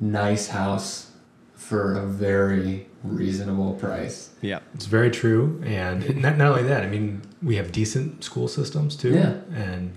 nice 0.00 0.48
house 0.48 1.10
for 1.54 1.94
a 1.94 2.06
very 2.06 2.86
reasonable 3.04 3.74
price. 3.74 4.30
yeah. 4.42 4.58
It's 4.74 4.86
very 4.86 5.10
true. 5.10 5.62
And 5.64 6.16
not, 6.22 6.36
not 6.36 6.48
only 6.52 6.62
that, 6.64 6.82
I 6.82 6.88
mean, 6.88 7.22
we 7.42 7.56
have 7.56 7.70
decent 7.72 8.24
school 8.24 8.48
systems 8.48 8.96
too. 8.96 9.10
Yeah. 9.14 9.34
And 9.54 9.92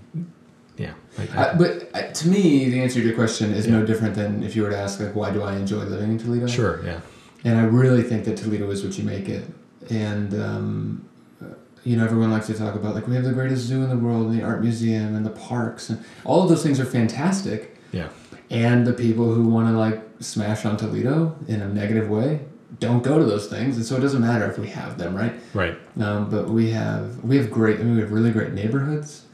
yeah. 0.77 0.93
Like, 1.17 1.35
Uh, 1.35 1.55
but 1.57 1.89
uh, 1.93 2.11
to 2.11 2.27
me, 2.27 2.69
the 2.69 2.81
answer 2.81 2.99
to 3.01 3.05
your 3.05 3.15
question 3.15 3.51
is 3.53 3.65
Yeah. 3.65 3.79
no 3.79 3.85
different 3.85 4.15
than 4.15 4.43
if 4.43 4.55
you 4.55 4.63
were 4.63 4.69
to 4.69 4.77
ask, 4.77 4.99
like, 4.99 5.15
why 5.15 5.31
do 5.31 5.41
I 5.41 5.55
enjoy 5.55 5.83
living 5.83 6.11
in 6.11 6.17
Toledo? 6.17 6.47
sure. 6.47 6.81
Yeah. 6.85 6.99
And 7.45 7.57
I 7.57 7.63
really 7.63 8.03
think 8.03 8.23
that 8.25 8.37
Toledo 8.37 8.69
is 8.71 8.83
what 8.83 8.97
you 8.97 9.03
make 9.03 9.27
it. 9.27 9.45
And, 9.89 10.33
um, 10.41 11.05
uh, 11.41 11.47
you 11.83 11.97
know, 11.97 12.05
everyone 12.05 12.31
likes 12.31 12.47
to 12.47 12.53
talk 12.53 12.75
about, 12.75 12.95
like, 12.95 13.05
we 13.07 13.15
have 13.15 13.25
the 13.25 13.33
greatest 13.33 13.63
zoo 13.63 13.83
in 13.83 13.89
the 13.89 13.97
world, 13.97 14.27
and 14.27 14.39
the 14.39 14.43
art 14.43 14.61
museum, 14.61 15.13
and 15.15 15.25
the 15.25 15.29
parks. 15.31 15.89
And 15.89 15.99
all 16.23 16.41
of 16.43 16.47
those 16.49 16.63
things 16.63 16.79
are 16.79 16.85
fantastic. 16.85 17.75
Yeah. 17.91 18.07
And 18.53 18.87
the 18.87 18.93
people 18.93 19.33
who 19.33 19.47
want 19.47 19.67
to, 19.67 19.77
like, 19.77 20.01
smash 20.19 20.63
on 20.65 20.77
Toledo 20.77 21.35
in 21.47 21.61
a 21.61 21.67
negative 21.67 22.09
way 22.09 22.41
don't 22.79 23.03
go 23.03 23.19
to 23.19 23.25
those 23.25 23.47
things. 23.47 23.77
And 23.77 23.85
so 23.85 23.95
it 23.95 24.01
doesn't 24.01 24.21
matter 24.21 24.49
if 24.49 24.57
we 24.57 24.67
have 24.67 24.97
them, 24.97 25.15
right? 25.15 25.33
Right. 25.53 25.77
Um, 25.99 26.29
but 26.29 26.49
we 26.49 26.71
have 26.71 27.23
we 27.23 27.37
have 27.37 27.51
great. 27.51 27.79
I 27.79 27.83
mean, 27.83 27.95
we 27.95 28.01
have 28.01 28.11
really 28.11 28.31
great 28.31 28.53
neighborhoods. 28.53 29.25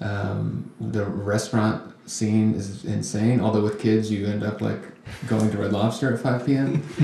Um, 0.00 0.72
the 0.80 1.04
restaurant 1.04 1.94
scene 2.08 2.54
is 2.54 2.84
insane. 2.84 3.40
Although 3.40 3.62
with 3.62 3.78
kids, 3.80 4.10
you 4.10 4.26
end 4.26 4.42
up 4.42 4.60
like 4.60 4.80
going 5.26 5.50
to 5.50 5.56
Red 5.58 5.72
Lobster 5.72 6.12
at 6.12 6.20
five 6.20 6.44
p.m. 6.44 6.82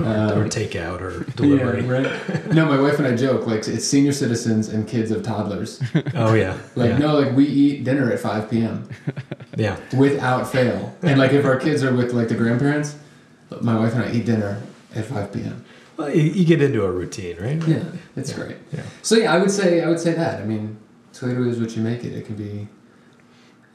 or 0.00 0.42
Um, 0.44 0.50
takeout 0.50 1.00
or 1.00 1.24
delivery. 1.36 1.82
Yeah, 1.84 1.90
right. 1.90 2.46
No, 2.54 2.66
my 2.66 2.80
wife 2.80 2.98
and 2.98 3.06
I 3.06 3.16
joke 3.16 3.46
like 3.46 3.66
it's 3.68 3.84
senior 3.84 4.12
citizens 4.12 4.68
and 4.68 4.86
kids 4.86 5.10
of 5.10 5.22
toddlers. 5.22 5.80
Oh, 6.14 6.34
yeah. 6.34 6.58
Like 6.74 6.90
yeah. 6.90 6.98
no, 6.98 7.18
like 7.18 7.34
we 7.36 7.44
eat 7.46 7.84
dinner 7.84 8.10
at 8.12 8.20
five 8.20 8.50
p.m. 8.50 8.88
Yeah. 9.56 9.76
without 9.96 10.50
fail. 10.50 10.94
And 11.02 11.18
like 11.18 11.32
if 11.32 11.44
our 11.44 11.58
kids 11.58 11.82
are 11.82 11.94
with 11.94 12.12
like 12.12 12.28
the 12.28 12.34
grandparents, 12.34 12.96
my 13.60 13.78
wife 13.78 13.94
and 13.94 14.02
I 14.04 14.12
eat 14.12 14.26
dinner 14.26 14.60
at 14.94 15.04
five 15.06 15.32
p.m. 15.32 15.64
Well, 15.96 16.10
you, 16.14 16.22
you 16.24 16.44
get 16.44 16.60
into 16.60 16.84
a 16.84 16.90
routine, 16.90 17.36
right? 17.40 17.62
Yeah, 17.66 17.84
it's 18.16 18.30
Yeah. 18.30 18.36
great. 18.36 18.56
Yeah. 18.72 18.82
So 19.02 19.16
yeah, 19.16 19.32
I 19.34 19.38
would 19.38 19.50
say 19.50 19.82
I 19.82 19.88
would 19.88 20.00
say 20.00 20.12
that. 20.12 20.42
I 20.42 20.44
mean, 20.44 20.76
Toledo 21.14 21.42
is 21.44 21.58
what 21.58 21.74
you 21.74 21.82
make 21.82 22.04
it. 22.04 22.12
It 22.12 22.26
can 22.26 22.36
be 22.36 22.68
uh, 22.68 22.75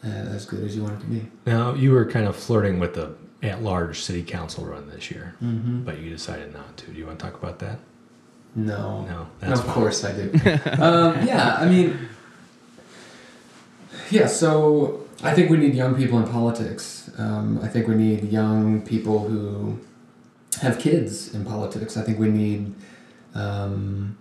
as 0.04 0.46
good 0.46 0.64
as 0.64 0.76
you 0.76 0.84
want 0.84 0.96
it 1.00 1.02
to 1.02 1.06
be. 1.08 1.28
Now, 1.46 1.74
you 1.74 1.92
were 1.92 2.06
kind 2.06 2.26
of 2.28 2.36
flirting 2.36 2.80
with 2.80 2.96
the 2.96 3.14
at 3.44 3.62
large 3.64 4.02
city 4.02 4.22
council 4.24 4.66
run 4.66 4.90
this 4.90 5.10
year, 5.12 5.36
Mm-hmm. 5.44 5.84
but 5.84 6.00
you 6.00 6.10
decided 6.10 6.54
not 6.54 6.78
to. 6.78 6.88
Do 6.92 6.98
you 7.00 7.06
want 7.08 7.20
to 7.20 7.26
talk 7.26 7.36
about 7.42 7.60
that? 7.60 7.80
No, 8.56 9.02
No, 9.42 9.52
of 9.54 9.64
fine. 9.64 9.74
course 9.74 10.04
I 10.04 10.12
do. 10.14 10.32
um, 10.80 11.26
yeah, 11.26 11.56
I 11.60 11.66
mean, 11.68 11.98
Yeah, 14.10 14.28
so 14.28 15.08
I 15.24 15.34
think 15.34 15.50
we 15.50 15.58
need 15.58 15.74
young 15.74 15.96
people 15.96 16.20
in 16.20 16.28
politics. 16.30 17.10
Um, 17.18 17.60
I 17.64 17.68
think 17.68 17.88
we 17.88 17.96
need 17.96 18.24
young 18.32 18.82
people 18.82 19.28
who 19.28 19.80
have 20.62 20.80
kids 20.80 21.34
in 21.34 21.46
politics. 21.46 21.96
I 21.98 22.02
think 22.04 22.20
we 22.20 22.30
need 22.30 22.74
um, 23.34 24.18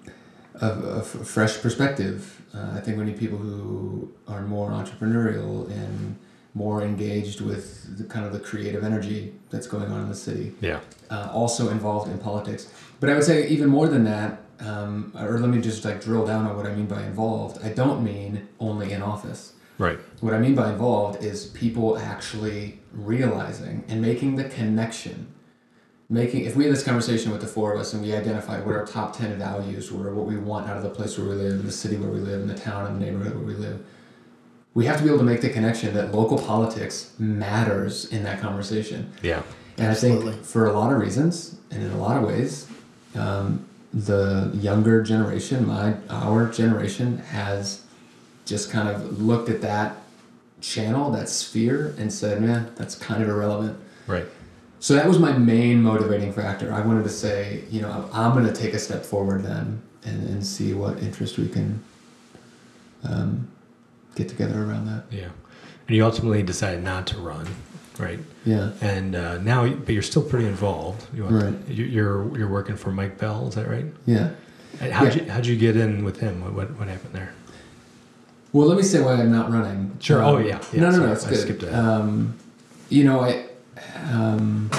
a, 0.61 0.67
a 0.69 0.99
f- 1.01 1.07
fresh 1.07 1.61
perspective. 1.61 2.40
Uh, 2.55 2.73
I 2.77 2.81
think 2.81 2.99
we 2.99 3.05
need 3.05 3.19
people 3.19 3.39
who 3.39 4.13
are 4.27 4.43
more 4.43 4.71
entrepreneurial 4.71 5.71
and 5.71 6.17
more 6.55 6.83
engaged 6.83 7.41
with 7.41 7.97
the 7.97 8.05
kind 8.05 8.27
of 8.27 8.33
the 8.33 8.41
creative 8.41 8.83
energy 8.83 9.33
that's 9.51 9.69
going 9.69 9.91
on 9.93 10.01
in 10.03 10.09
the 10.09 10.17
city 10.17 10.53
Yeah. 10.61 10.81
uh, 11.11 11.29
also 11.33 11.69
involved 11.71 12.11
in 12.11 12.19
politics. 12.19 12.69
But 12.99 13.09
I 13.09 13.15
would 13.15 13.23
say 13.25 13.47
even 13.49 13.69
more 13.69 13.87
than 13.87 14.03
that, 14.05 14.41
um, 14.59 15.13
or 15.17 15.39
let 15.39 15.49
me 15.49 15.61
just 15.61 15.85
like 15.85 16.03
drill 16.03 16.27
down 16.27 16.47
on 16.47 16.57
what 16.57 16.67
I 16.67 16.75
mean 16.75 16.87
by 16.87 17.03
involved. 17.05 17.65
I 17.65 17.69
don't 17.69 18.03
mean 18.03 18.49
only 18.59 18.93
in 18.93 19.01
office. 19.01 19.53
Right. 19.79 19.99
What 20.21 20.35
I 20.35 20.39
mean 20.39 20.55
by 20.55 20.71
involved 20.73 21.23
is 21.25 21.47
people 21.47 21.97
actually 21.97 22.81
realizing 22.93 23.85
and 23.89 24.03
making 24.03 24.37
the 24.37 24.45
connection. 24.45 25.29
Making 26.13 26.45
if 26.45 26.57
we 26.57 26.65
had 26.65 26.73
this 26.73 26.83
conversation 26.83 27.31
with 27.31 27.41
the 27.41 27.47
four 27.47 27.73
of 27.73 27.81
us 27.81 27.95
and 27.95 28.03
we 28.03 28.13
identified 28.15 28.67
what 28.67 28.75
our 28.75 28.85
top 28.85 29.17
ten 29.17 29.39
values 29.39 29.93
were, 29.93 30.13
what 30.13 30.27
we 30.27 30.37
want 30.37 30.69
out 30.69 30.77
of 30.77 30.83
the 30.83 30.91
place 30.91 31.17
where 31.17 31.29
we 31.29 31.37
live, 31.37 31.65
the 31.65 31.71
city 31.71 31.97
where 31.97 32.11
we 32.11 32.19
live, 32.19 32.43
in 32.43 32.49
the 32.49 32.59
town 32.59 32.87
and 32.87 33.01
the 33.01 33.07
neighborhood 33.07 33.37
where 33.37 33.45
we 33.45 33.55
live, 33.55 33.81
we 34.75 34.87
have 34.87 34.97
to 34.97 35.05
be 35.05 35.09
able 35.09 35.19
to 35.19 35.25
make 35.25 35.41
the 35.41 35.51
connection 35.51 35.95
that 35.95 36.13
local 36.13 36.37
politics 36.37 37.15
matters 37.19 38.07
in 38.07 38.25
that 38.25 38.41
conversation. 38.41 39.13
Yeah. 39.23 39.43
And 39.79 39.87
I 39.87 39.91
Absolutely. 39.93 40.33
think 40.33 40.45
for 40.45 40.67
a 40.67 40.73
lot 40.73 40.93
of 40.93 41.01
reasons 41.01 41.57
and 41.71 41.81
in 41.81 41.93
a 41.93 41.99
lot 41.99 42.17
of 42.17 42.29
ways, 42.29 42.67
um, 43.15 43.65
the 43.95 44.51
younger 44.55 45.03
generation, 45.03 45.67
my 45.67 45.95
our 46.09 46.51
generation, 46.51 47.19
has 47.19 47.85
just 48.47 48.71
kind 48.71 48.89
of 48.89 49.23
looked 49.23 49.49
at 49.49 49.61
that 49.63 49.97
channel, 50.61 51.11
that 51.13 51.29
sphere, 51.29 51.95
and 51.99 52.13
said, 52.13 52.41
"Man, 52.41 52.71
that's 52.77 52.95
kind 52.95 53.23
of 53.23 53.29
irrelevant." 53.29 53.79
Right. 54.07 54.27
So 54.81 54.95
that 54.95 55.07
was 55.07 55.19
my 55.19 55.33
main 55.37 55.83
motivating 55.83 56.33
factor. 56.33 56.73
I 56.73 56.81
wanted 56.81 57.03
to 57.05 57.11
say, 57.11 57.65
you 57.71 57.83
know, 57.83 58.09
I'm 58.13 58.33
going 58.33 58.47
to 58.47 58.53
take 58.53 58.73
a 58.75 58.79
step 58.79 59.05
forward 59.05 59.43
then 59.45 59.83
and, 60.05 60.29
and 60.29 60.45
see 60.47 60.73
what 60.73 60.99
interest 61.03 61.37
we 61.39 61.49
can 61.49 61.83
um, 63.05 63.47
get 64.15 64.29
together 64.29 64.63
around 64.65 64.87
that. 64.87 65.05
Yeah. 65.11 65.29
And 65.87 65.97
you 65.97 66.05
ultimately 66.05 66.43
decided 66.43 66.83
not 66.83 67.07
to 67.09 67.19
run, 67.19 67.47
right? 67.99 68.21
Yeah. 68.47 68.71
And 68.81 69.15
uh, 69.15 69.39
now, 69.39 69.69
but 69.69 69.91
you're 69.93 70.03
still 70.03 70.23
pretty 70.23 70.47
involved. 70.47 71.07
You 71.15 71.25
want, 71.25 71.35
Right. 71.45 71.69
you- 71.69 71.85
You're 71.85 72.39
you're 72.39 72.49
working 72.49 72.77
for 72.77 72.91
Mike 72.91 73.19
Bell, 73.19 73.49
is 73.49 73.55
that 73.57 73.69
right? 73.69 73.87
Yeah. 74.07 74.31
How'd 74.79 75.15
Yeah. 75.17 75.23
you 75.25 75.31
how'd 75.31 75.47
you 75.47 75.57
get 75.57 75.77
in 75.77 76.05
with 76.05 76.21
him? 76.21 76.41
What 76.43 76.53
what, 76.55 76.79
what 76.79 76.89
happened 76.89 77.13
there? 77.15 77.35
Well, 78.53 78.67
let 78.67 78.77
me 78.79 78.83
say 78.83 79.01
why 79.03 79.13
I'm 79.15 79.31
not 79.33 79.51
running. 79.53 79.97
Sure. 80.01 80.23
Um, 80.23 80.35
Oh, 80.37 80.39
yeah. 80.39 80.61
Yeah, 80.73 80.81
no, 80.81 80.87
no, 80.91 80.93
sorry. 80.93 81.07
no. 81.07 81.13
It's 81.13 81.27
I 81.27 81.31
good. 81.31 81.39
skipped 81.39 81.63
ahead. 81.65 81.75
Um, 81.85 82.35
you 82.89 83.05
know, 83.05 83.21
I, 83.21 83.47
um, 84.13 84.71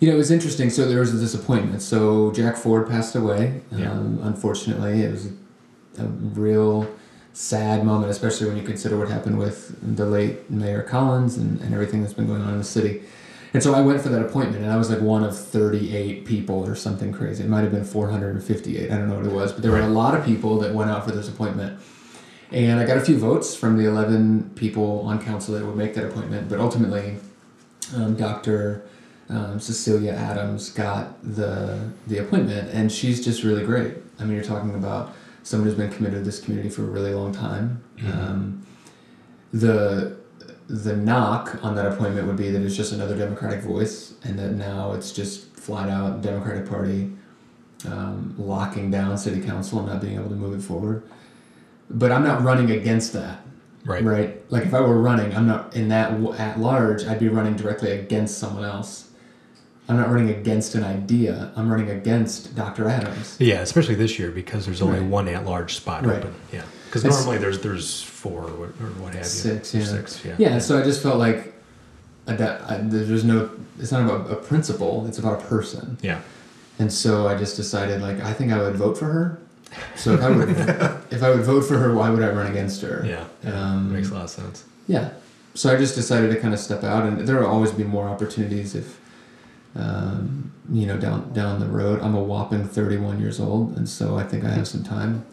you 0.00 0.08
know, 0.08 0.16
it 0.16 0.18
was 0.18 0.30
interesting. 0.30 0.70
So 0.70 0.86
there 0.86 1.00
was 1.00 1.14
a 1.14 1.18
disappointment. 1.18 1.80
So 1.80 2.30
Jack 2.32 2.56
Ford 2.56 2.88
passed 2.88 3.14
away. 3.14 3.62
Yeah. 3.72 3.90
Um, 3.90 4.20
unfortunately, 4.22 5.02
it 5.02 5.10
was 5.10 5.32
a, 5.98 6.06
real 6.06 6.92
sad 7.32 7.84
moment, 7.84 8.10
especially 8.10 8.46
when 8.46 8.56
you 8.56 8.62
consider 8.62 8.98
what 8.98 9.08
happened 9.08 9.38
with 9.38 9.96
the 9.96 10.04
late 10.04 10.50
Mayor 10.50 10.82
Collins 10.82 11.36
and, 11.36 11.60
and 11.60 11.72
everything 11.72 12.02
that's 12.02 12.12
been 12.12 12.26
going 12.26 12.42
on 12.42 12.52
in 12.52 12.58
the 12.58 12.64
city. 12.64 13.02
And 13.54 13.62
so 13.62 13.72
I 13.72 13.80
went 13.80 14.00
for 14.00 14.08
that 14.08 14.20
appointment, 14.20 14.64
and 14.64 14.72
I 14.72 14.76
was 14.76 14.90
like 14.90 15.00
one 15.00 15.22
of 15.22 15.38
38 15.38 16.24
people 16.24 16.66
or 16.66 16.74
something 16.74 17.12
crazy. 17.12 17.44
It 17.44 17.48
might 17.48 17.62
have 17.62 17.70
been 17.70 17.84
458. 17.84 18.90
I 18.90 18.96
don't 18.96 19.08
know 19.08 19.14
what 19.14 19.26
it 19.26 19.32
was, 19.32 19.52
but 19.52 19.62
there 19.62 19.70
were 19.70 19.80
a 19.80 19.86
lot 19.86 20.14
of 20.14 20.24
people 20.24 20.58
that 20.58 20.74
went 20.74 20.90
out 20.90 21.04
for 21.04 21.12
this 21.12 21.28
appointment. 21.28 21.80
And 22.50 22.78
I 22.78 22.84
got 22.84 22.98
a 22.98 23.00
few 23.00 23.16
votes 23.16 23.54
from 23.54 23.78
the 23.78 23.86
11 23.86 24.50
people 24.54 25.00
on 25.02 25.22
council 25.22 25.54
that 25.54 25.64
would 25.64 25.76
make 25.76 25.94
that 25.94 26.04
appointment, 26.04 26.48
but 26.48 26.60
ultimately, 26.60 27.16
um, 27.94 28.14
Dr. 28.16 28.86
Um, 29.28 29.58
Cecilia 29.58 30.12
Adams 30.12 30.70
got 30.70 31.22
the 31.22 31.90
the 32.06 32.18
appointment, 32.18 32.70
and 32.70 32.90
she's 32.90 33.24
just 33.24 33.42
really 33.42 33.64
great. 33.64 33.96
I 34.18 34.24
mean, 34.24 34.34
you're 34.34 34.44
talking 34.44 34.74
about 34.74 35.14
someone 35.42 35.68
who's 35.68 35.76
been 35.76 35.90
committed 35.90 36.20
to 36.20 36.24
this 36.24 36.40
community 36.40 36.70
for 36.70 36.82
a 36.82 36.86
really 36.86 37.14
long 37.14 37.32
time. 37.32 37.82
Um, 38.06 38.66
the 39.52 40.16
the 40.66 40.96
knock 40.96 41.62
on 41.62 41.74
that 41.74 41.86
appointment 41.86 42.26
would 42.26 42.36
be 42.36 42.50
that 42.50 42.62
it's 42.62 42.76
just 42.76 42.92
another 42.92 43.16
Democratic 43.16 43.60
voice, 43.60 44.14
and 44.24 44.38
that 44.38 44.52
now 44.52 44.92
it's 44.92 45.12
just 45.12 45.54
flat 45.56 45.88
out 45.88 46.22
Democratic 46.22 46.68
Party 46.68 47.10
um, 47.86 48.34
locking 48.38 48.90
down 48.90 49.16
City 49.18 49.40
Council 49.40 49.78
and 49.78 49.88
not 49.88 50.00
being 50.00 50.14
able 50.14 50.28
to 50.28 50.34
move 50.34 50.58
it 50.58 50.62
forward. 50.62 51.02
But 51.90 52.12
I'm 52.12 52.24
not 52.24 52.42
running 52.42 52.70
against 52.70 53.12
that, 53.12 53.40
Right. 53.84 54.02
right? 54.02 54.50
Like 54.50 54.64
if 54.64 54.72
I 54.74 54.80
were 54.80 54.98
running, 55.00 55.34
I'm 55.36 55.46
not 55.46 55.76
in 55.76 55.88
that 55.88 56.12
at 56.40 56.58
large. 56.58 57.04
I'd 57.04 57.18
be 57.20 57.28
running 57.28 57.54
directly 57.54 57.92
against 57.92 58.38
someone 58.38 58.64
else. 58.64 59.10
I'm 59.88 59.98
not 59.98 60.08
running 60.10 60.30
against 60.30 60.74
an 60.74 60.82
idea. 60.84 61.52
I'm 61.56 61.70
running 61.70 61.90
against 61.90 62.54
Dr. 62.56 62.88
Adams. 62.88 63.36
Yeah, 63.38 63.60
especially 63.60 63.94
this 63.96 64.18
year 64.18 64.30
because 64.30 64.64
there's 64.64 64.80
only 64.80 65.00
Right. 65.00 65.08
one 65.08 65.28
at-large 65.28 65.74
spot 65.74 66.06
Right. 66.06 66.18
open. 66.20 66.34
Yeah. 66.50 66.62
Because 66.86 67.04
normally 67.04 67.36
there's 67.38 67.58
there's 67.60 68.00
four 68.02 68.44
or 68.44 68.50
what, 68.54 68.68
or 68.80 68.86
what 69.02 69.12
have 69.14 69.24
you. 69.24 69.28
Six, 69.28 69.74
yeah. 69.74 69.84
Six. 69.84 70.24
Yeah. 70.24 70.34
Yeah, 70.38 70.58
so 70.58 70.78
I 70.78 70.82
just 70.82 71.02
felt 71.02 71.18
like 71.18 71.52
that, 72.24 72.62
I, 72.70 72.78
there's 72.78 73.24
no. 73.24 73.50
It's 73.78 73.92
not 73.92 74.02
about 74.08 74.30
a 74.30 74.36
principle. 74.36 75.04
It's 75.06 75.18
about 75.18 75.42
a 75.42 75.44
person. 75.46 75.98
Yeah. 76.00 76.20
And 76.78 76.90
so 76.90 77.26
I 77.28 77.34
just 77.36 77.56
decided, 77.56 78.00
like, 78.00 78.20
I 78.22 78.32
think 78.32 78.52
I 78.52 78.62
would 78.62 78.76
vote 78.76 78.96
for 78.96 79.06
her. 79.06 79.38
So 79.96 80.14
if 80.14 80.22
I 80.22 80.30
would, 80.30 80.48
if 81.10 81.22
I 81.22 81.30
would 81.30 81.42
vote 81.42 81.62
for 81.62 81.78
her, 81.78 81.94
why 81.94 82.10
would 82.10 82.22
I 82.22 82.30
run 82.30 82.46
against 82.50 82.80
her? 82.82 83.04
Yeah. 83.06 83.24
Um, 83.52 83.92
Makes 83.92 84.10
a 84.10 84.14
lot 84.14 84.24
of 84.24 84.30
sense. 84.30 84.64
Yeah. 84.86 85.10
So 85.54 85.72
I 85.72 85.76
just 85.76 85.94
decided 85.94 86.34
to 86.34 86.40
kind 86.40 86.52
of 86.52 86.60
step 86.60 86.82
out, 86.84 87.04
and 87.06 87.26
there 87.26 87.38
will 87.40 87.46
always 87.46 87.70
be 87.70 87.84
more 87.84 88.08
opportunities 88.08 88.74
if, 88.74 88.98
um, 89.76 90.52
you 90.72 90.86
know, 90.86 90.96
down 90.98 91.32
down 91.32 91.60
the 91.60 91.66
road. 91.66 92.00
I'm 92.02 92.14
a 92.14 92.22
whopping 92.22 92.66
31 92.66 93.20
years 93.20 93.38
old, 93.40 93.76
and 93.76 93.88
so 93.88 94.16
I 94.16 94.24
think 94.24 94.44
I 94.44 94.50
have 94.50 94.66
some 94.68 94.82
time. 94.82 95.24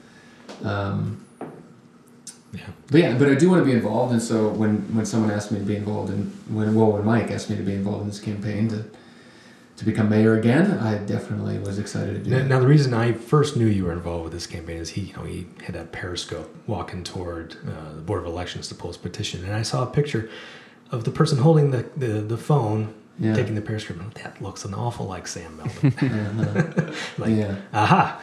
Um, 0.63 1.25
Yeah. 2.53 2.61
but 2.91 2.99
yeah, 3.01 3.17
but 3.17 3.29
I 3.29 3.35
do 3.35 3.49
want 3.49 3.61
to 3.61 3.65
be 3.65 3.71
involved, 3.71 4.11
and 4.13 4.21
so 4.21 4.49
when 4.49 4.77
when 4.95 5.05
someone 5.05 5.31
asked 5.31 5.51
me 5.51 5.59
to 5.59 5.65
be 5.65 5.75
involved, 5.75 6.11
and 6.11 6.31
when 6.49 6.75
well, 6.75 6.91
when 6.91 7.05
Mike 7.05 7.31
asked 7.31 7.49
me 7.49 7.55
to 7.55 7.63
be 7.63 7.73
involved 7.73 8.01
in 8.01 8.07
this 8.07 8.19
campaign 8.19 8.67
to 8.69 8.85
to 9.81 9.85
become 9.85 10.09
mayor 10.09 10.37
again, 10.37 10.77
I 10.77 10.99
definitely 10.99 11.57
was 11.57 11.79
excited 11.79 12.13
to 12.23 12.29
do 12.29 12.29
Now, 12.29 12.43
now 12.45 12.59
the 12.59 12.67
reason 12.67 12.93
I 12.93 13.13
first 13.13 13.57
knew 13.57 13.65
you 13.65 13.85
were 13.85 13.91
involved 13.93 14.25
with 14.25 14.31
this 14.33 14.45
campaign 14.45 14.77
is 14.77 14.89
he, 14.91 15.01
you 15.01 15.13
know, 15.15 15.23
he 15.23 15.47
had 15.63 15.73
that 15.73 15.91
periscope 15.91 16.55
walking 16.67 17.03
toward 17.03 17.55
uh, 17.67 17.95
the 17.95 18.01
board 18.01 18.19
of 18.21 18.27
elections 18.27 18.67
to 18.67 18.75
post 18.75 19.01
petition, 19.01 19.43
and 19.43 19.55
I 19.55 19.63
saw 19.63 19.81
a 19.81 19.87
picture 19.87 20.29
of 20.91 21.03
the 21.03 21.09
person 21.09 21.39
holding 21.39 21.71
the 21.71 21.89
the, 21.97 22.21
the 22.21 22.37
phone 22.37 22.93
Yeah. 23.19 23.33
taking 23.33 23.55
the 23.55 23.61
periscope. 23.61 23.99
and 23.99 24.11
That 24.13 24.39
looks 24.39 24.65
an 24.65 24.75
awful 24.75 25.07
like 25.07 25.25
Sam 25.27 25.57
Melden. 25.57 25.93
Uh-huh. 26.47 26.93
like, 27.17 27.31
yeah. 27.35 27.55
aha! 27.73 28.21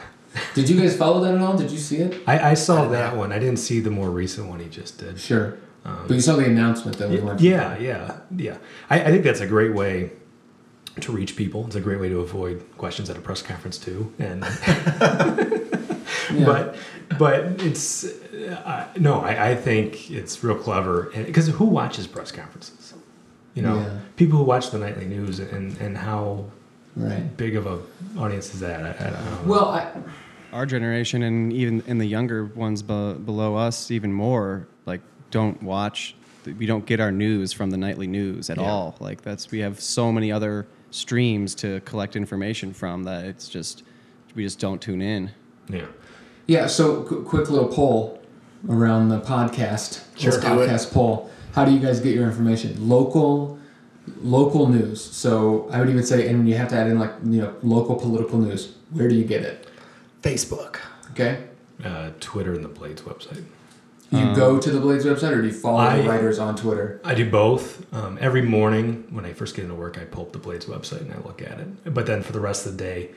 Did 0.55 0.69
you 0.69 0.79
guys 0.79 0.95
follow 0.95 1.19
that 1.25 1.35
at 1.35 1.41
all? 1.41 1.57
Did 1.57 1.71
you 1.71 1.77
see 1.77 1.97
it? 1.97 2.21
I, 2.25 2.51
I 2.51 2.53
saw 2.53 2.87
that 2.87 3.17
one. 3.17 3.33
I 3.33 3.39
didn't 3.39 3.59
see 3.59 3.81
the 3.81 3.91
more 3.91 4.09
recent 4.11 4.47
one 4.47 4.59
he 4.61 4.69
just 4.69 4.97
did. 4.97 5.19
Sure. 5.19 5.57
Um, 5.83 6.05
But 6.07 6.13
you 6.13 6.21
saw 6.21 6.37
the 6.37 6.45
announcement 6.45 6.97
that 6.99 7.09
we 7.09 7.19
went. 7.19 7.41
Yeah, 7.41 7.77
yeah, 7.79 8.19
yeah. 8.47 8.57
I, 8.89 9.01
I 9.01 9.05
think 9.11 9.23
that's 9.25 9.41
a 9.41 9.47
great 9.47 9.73
way 9.73 10.11
to 11.03 11.11
reach 11.11 11.35
people. 11.35 11.65
It's 11.67 11.75
a 11.75 11.81
great 11.81 11.99
way 11.99 12.09
to 12.09 12.19
avoid 12.19 12.63
questions 12.77 13.09
at 13.09 13.17
a 13.17 13.21
press 13.21 13.41
conference 13.41 13.77
too. 13.77 14.13
And 14.19 14.43
Yeah. 16.31 16.45
but 16.45 16.75
but 17.17 17.43
it's 17.63 18.03
uh, 18.05 18.87
no, 18.99 19.21
I, 19.21 19.49
I 19.51 19.55
think 19.55 20.11
it's 20.11 20.43
real 20.43 20.55
clever 20.55 21.11
because 21.15 21.47
who 21.47 21.65
watches 21.65 22.05
press 22.07 22.31
conferences? 22.31 22.93
You 23.55 23.63
know, 23.63 23.77
Yeah. 23.79 23.99
people 24.15 24.37
who 24.37 24.43
watch 24.43 24.69
the 24.71 24.77
nightly 24.77 25.05
news 25.05 25.39
and 25.39 25.75
and 25.79 25.97
how 25.97 26.45
Right. 26.95 27.35
big 27.37 27.55
of 27.55 27.65
a 27.67 27.79
audience 28.19 28.53
is 28.53 28.59
that? 28.59 28.81
I, 28.83 28.89
I 29.07 29.09
don't 29.11 29.25
know. 29.25 29.39
Well, 29.45 29.65
I, 29.69 29.91
our 30.51 30.65
generation 30.65 31.23
and 31.23 31.53
even 31.53 31.81
in 31.87 31.97
the 31.99 32.05
younger 32.07 32.45
ones 32.45 32.81
be- 32.81 33.13
below 33.13 33.55
us 33.55 33.91
even 33.91 34.11
more 34.11 34.67
like 34.85 35.01
don't 35.31 35.61
watch 35.63 36.15
we 36.57 36.65
don't 36.65 36.85
get 36.87 36.99
our 36.99 37.11
news 37.11 37.53
from 37.53 37.69
the 37.69 37.77
nightly 37.77 38.07
news 38.07 38.49
at 38.49 38.57
Yeah. 38.57 38.63
all 38.69 38.95
like 38.99 39.21
that's 39.21 39.51
we 39.51 39.59
have 39.59 39.79
so 39.79 40.11
many 40.11 40.31
other 40.31 40.65
streams 40.91 41.53
to 41.55 41.79
collect 41.81 42.15
information 42.15 42.73
from 42.73 43.03
that 43.03 43.25
it's 43.25 43.47
just 43.49 43.83
we 44.35 44.43
just 44.43 44.59
don't 44.59 44.81
tune 44.81 45.01
in 45.01 45.29
yeah, 45.69 45.85
yeah. 46.47 46.65
So, 46.65 47.03
qu- 47.03 47.23
quick 47.23 47.51
little 47.51 47.67
poll 47.67 48.19
around 48.67 49.09
the 49.09 49.19
podcast. 49.21 50.01
Sure. 50.17 50.31
Little 50.31 50.55
Do 50.55 50.61
it. 50.63 50.69
podcast 50.69 50.91
poll. 50.91 51.29
How 51.53 51.63
do 51.63 51.71
you 51.71 51.79
guys 51.79 51.99
get 51.99 52.15
your 52.15 52.25
information? 52.25 52.89
Local, 52.89 53.59
local 54.21 54.67
news. 54.67 54.99
So 54.99 55.69
I 55.71 55.79
would 55.79 55.89
even 55.91 56.03
say, 56.03 56.27
and 56.27 56.49
you 56.49 56.55
have 56.55 56.69
to 56.69 56.75
add 56.75 56.87
in 56.87 56.97
like 56.97 57.11
you 57.23 57.41
know 57.41 57.55
local 57.61 57.95
political 57.95 58.39
news. 58.39 58.73
Where 58.89 59.07
do 59.07 59.13
you 59.13 59.23
get 59.25 59.43
it? 59.43 59.67
Facebook. 60.23 60.77
Okay. 61.11 61.43
uh, 61.85 62.09
Twitter 62.19 62.53
and 62.55 62.63
the 62.65 62.69
Blades 62.69 63.03
website. 63.03 63.43
You 64.11 64.35
go 64.35 64.59
to 64.59 64.71
the 64.71 64.79
Blades 64.79 65.05
website, 65.05 65.31
or 65.31 65.41
do 65.41 65.47
you 65.47 65.53
follow 65.53 65.77
I- 65.79 66.01
the 66.01 66.09
writers 66.09 66.39
on 66.39 66.55
Twitter? 66.55 66.99
I 67.03 67.13
do 67.15 67.29
both. 67.29 67.85
Um, 67.93 68.17
every 68.19 68.41
morning 68.41 69.05
when 69.11 69.25
I 69.25 69.33
first 69.33 69.55
get 69.55 69.63
into 69.63 69.75
work, 69.75 69.97
I 69.97 70.05
pull 70.05 70.23
up 70.23 70.31
the 70.33 70.39
Blades 70.39 70.65
website 70.65 71.01
and 71.01 71.13
I 71.13 71.17
look 71.17 71.41
at 71.41 71.59
it. 71.59 71.93
But 71.93 72.05
then 72.05 72.21
for 72.23 72.31
the 72.33 72.39
rest 72.39 72.65
of 72.65 72.73
the 72.77 72.83
day, 72.83 73.11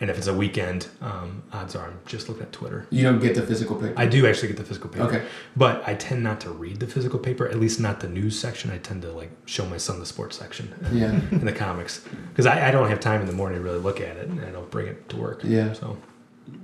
And 0.00 0.08
if 0.10 0.16
it's 0.16 0.28
a 0.28 0.32
weekend, 0.34 0.86
um, 1.02 1.42
odds 1.52 1.74
are 1.74 1.86
I'm 1.86 1.98
just 2.06 2.28
looking 2.28 2.44
at 2.44 2.52
Twitter. 2.52 2.86
You 2.88 3.02
don't 3.02 3.18
get 3.18 3.34
the 3.34 3.42
physical 3.42 3.74
paper. 3.74 3.94
I 3.96 4.06
do 4.06 4.28
actually 4.28 4.46
get 4.46 4.56
the 4.56 4.62
physical 4.62 4.88
paper. 4.88 5.06
Okay. 5.06 5.22
But 5.56 5.82
I 5.88 5.94
tend 5.94 6.22
not 6.22 6.40
to 6.42 6.50
read 6.50 6.78
the 6.78 6.86
physical 6.86 7.18
paper, 7.18 7.48
at 7.48 7.58
least 7.58 7.80
not 7.80 7.98
the 7.98 8.08
news 8.08 8.38
section. 8.38 8.70
I 8.70 8.78
tend 8.78 9.02
to 9.02 9.10
like 9.10 9.32
show 9.46 9.66
my 9.66 9.76
son 9.76 9.98
the 9.98 10.06
sports 10.06 10.38
section 10.38 10.72
Yeah. 10.92 11.06
and 11.32 11.42
the 11.42 11.52
comics 11.52 12.02
because 12.28 12.46
I, 12.46 12.68
I 12.68 12.70
don't 12.70 12.88
have 12.88 13.00
time 13.00 13.20
in 13.22 13.26
the 13.26 13.32
morning 13.32 13.58
to 13.58 13.64
really 13.64 13.80
look 13.80 14.00
at 14.00 14.16
it 14.16 14.28
and 14.28 14.40
I 14.40 14.50
don't 14.50 14.70
bring 14.70 14.86
it 14.86 15.08
to 15.08 15.16
work. 15.16 15.40
Yeah. 15.42 15.72
So 15.72 15.96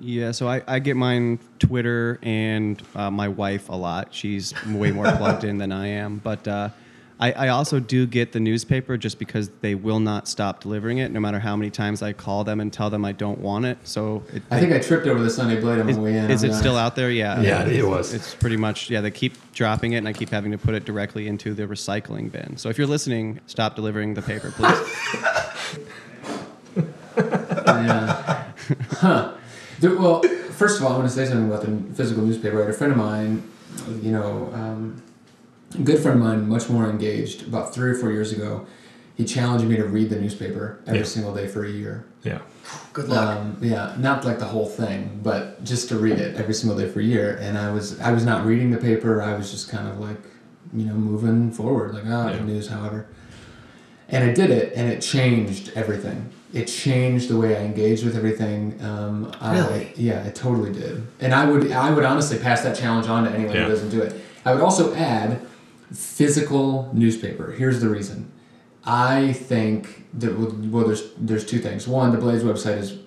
Yeah, 0.00 0.32
so 0.32 0.48
I, 0.48 0.62
I 0.66 0.78
get 0.78 0.96
mine 0.96 1.38
Twitter 1.58 2.18
and 2.22 2.82
uh, 2.94 3.10
my 3.10 3.28
wife 3.28 3.68
a 3.68 3.74
lot. 3.74 4.14
She's 4.14 4.54
way 4.66 4.92
more 4.92 5.10
plugged 5.16 5.44
in 5.44 5.58
than 5.58 5.72
I 5.72 5.88
am. 5.88 6.18
But 6.18 6.46
uh, 6.46 6.70
I, 7.20 7.32
I 7.32 7.48
also 7.48 7.80
do 7.80 8.06
get 8.06 8.32
the 8.32 8.40
newspaper 8.40 8.96
just 8.96 9.18
because 9.18 9.48
they 9.60 9.74
will 9.74 10.00
not 10.00 10.26
stop 10.28 10.60
delivering 10.60 10.98
it, 10.98 11.10
no 11.10 11.20
matter 11.20 11.38
how 11.38 11.54
many 11.56 11.70
times 11.70 12.02
I 12.02 12.12
call 12.12 12.44
them 12.44 12.60
and 12.60 12.72
tell 12.72 12.90
them 12.90 13.04
I 13.04 13.12
don't 13.12 13.38
want 13.38 13.66
it. 13.66 13.78
So 13.84 14.24
it, 14.32 14.42
I 14.50 14.58
think 14.58 14.72
I 14.72 14.78
tripped 14.80 15.06
over 15.06 15.22
the 15.22 15.30
Sunday 15.30 15.60
Blade 15.60 15.80
on 15.80 15.88
is, 15.88 15.96
my 15.96 16.02
way 16.02 16.16
in. 16.16 16.30
is 16.30 16.42
it 16.42 16.54
still 16.54 16.76
out 16.76 16.96
there? 16.96 17.10
Yeah. 17.10 17.40
Yeah, 17.40 17.66
it 17.66 17.86
was. 17.86 18.12
It's 18.12 18.34
pretty 18.34 18.56
much 18.56 18.90
yeah. 18.90 19.00
They 19.00 19.10
keep 19.10 19.34
dropping 19.52 19.92
it, 19.92 19.98
and 19.98 20.08
I 20.08 20.12
keep 20.12 20.30
having 20.30 20.52
to 20.52 20.58
put 20.58 20.74
it 20.74 20.84
directly 20.84 21.28
into 21.28 21.54
the 21.54 21.66
recycling 21.66 22.32
bin. 22.32 22.56
So 22.56 22.68
if 22.68 22.78
you're 22.78 22.86
listening, 22.86 23.40
stop 23.46 23.76
delivering 23.76 24.14
the 24.14 24.22
paper, 24.22 24.50
please. 24.50 24.78
Yeah. 27.66 28.52
huh. 28.92 29.32
There- 29.84 29.96
well, 29.98 30.22
first 30.52 30.80
of 30.80 30.86
all, 30.86 30.94
I 30.94 30.96
want 30.98 31.10
to 31.10 31.14
say 31.14 31.26
something 31.26 31.46
about 31.46 31.60
the 31.62 31.94
physical 31.94 32.24
newspaper. 32.24 32.56
I 32.58 32.60
had 32.62 32.70
a 32.70 32.72
friend 32.72 32.90
of 32.92 32.98
mine, 32.98 33.42
you 34.00 34.12
know, 34.12 34.50
um, 34.54 35.02
a 35.74 35.82
good 35.82 35.98
friend 36.00 36.18
of 36.18 36.24
mine, 36.24 36.48
much 36.48 36.70
more 36.70 36.88
engaged, 36.88 37.46
about 37.46 37.74
three 37.74 37.90
or 37.90 37.94
four 37.94 38.10
years 38.10 38.32
ago. 38.32 38.66
He 39.14 39.24
challenged 39.26 39.66
me 39.66 39.76
to 39.76 39.84
read 39.84 40.08
the 40.08 40.16
newspaper 40.18 40.78
every 40.86 41.00
Yeah. 41.00 41.04
single 41.04 41.34
day 41.34 41.46
for 41.48 41.64
a 41.64 41.70
year. 41.70 42.04
yeah, 42.24 42.38
Good 42.94 43.08
luck. 43.10 43.36
Um, 43.36 43.56
yeah, 43.60 43.94
not 43.98 44.24
like 44.24 44.38
the 44.38 44.46
whole 44.46 44.64
thing, 44.66 45.20
but 45.22 45.62
just 45.62 45.90
to 45.90 45.96
read 45.98 46.18
it 46.18 46.36
every 46.36 46.54
single 46.54 46.78
day 46.78 46.88
for 46.88 47.00
a 47.00 47.04
year. 47.04 47.38
And 47.42 47.58
I 47.58 47.70
was 47.70 48.00
I 48.00 48.10
was 48.12 48.24
not 48.24 48.46
reading 48.46 48.70
the 48.70 48.78
paper. 48.78 49.20
I 49.20 49.34
was 49.36 49.50
just 49.50 49.68
kind 49.68 49.86
of 49.86 50.00
like, 50.00 50.16
you 50.72 50.86
know, 50.86 50.94
moving 50.94 51.52
forward, 51.52 51.92
like 51.94 52.04
ah, 52.08 52.30
Yeah. 52.30 52.42
news, 52.42 52.68
however. 52.68 53.04
And 54.08 54.24
I 54.24 54.32
did 54.32 54.50
it, 54.50 54.72
and 54.74 54.90
it 54.90 55.02
changed 55.02 55.70
everything. 55.76 56.30
It 56.54 56.66
changed 56.66 57.28
the 57.28 57.36
way 57.36 57.56
I 57.56 57.62
engaged 57.64 58.04
with 58.04 58.16
everything. 58.16 58.80
Um, 58.80 59.32
I, 59.40 59.54
Really? 59.58 59.92
yeah, 59.96 60.22
it 60.24 60.34
totally 60.36 60.72
did. 60.72 61.04
And 61.20 61.34
I 61.34 61.44
would 61.50 61.72
I 61.72 61.90
would 61.90 62.04
honestly 62.04 62.38
pass 62.38 62.62
that 62.62 62.76
challenge 62.76 63.08
on 63.08 63.24
to 63.24 63.30
anyone 63.30 63.54
Yeah. 63.56 63.64
who 63.64 63.70
doesn't 63.70 63.90
do 63.90 64.00
it. 64.00 64.14
I 64.44 64.52
would 64.54 64.62
also 64.62 64.94
add 64.94 65.40
physical 65.92 66.90
newspaper. 66.92 67.52
Here's 67.52 67.80
the 67.80 67.88
reason. 67.88 68.30
I 68.84 69.32
think 69.32 70.04
that 70.14 70.38
well, 70.38 70.84
there's 70.86 71.10
there's 71.18 71.44
two 71.44 71.58
things. 71.58 71.88
One, 71.88 72.12
the 72.12 72.18
Blades 72.18 72.44
website 72.44 72.78
is 72.78 72.98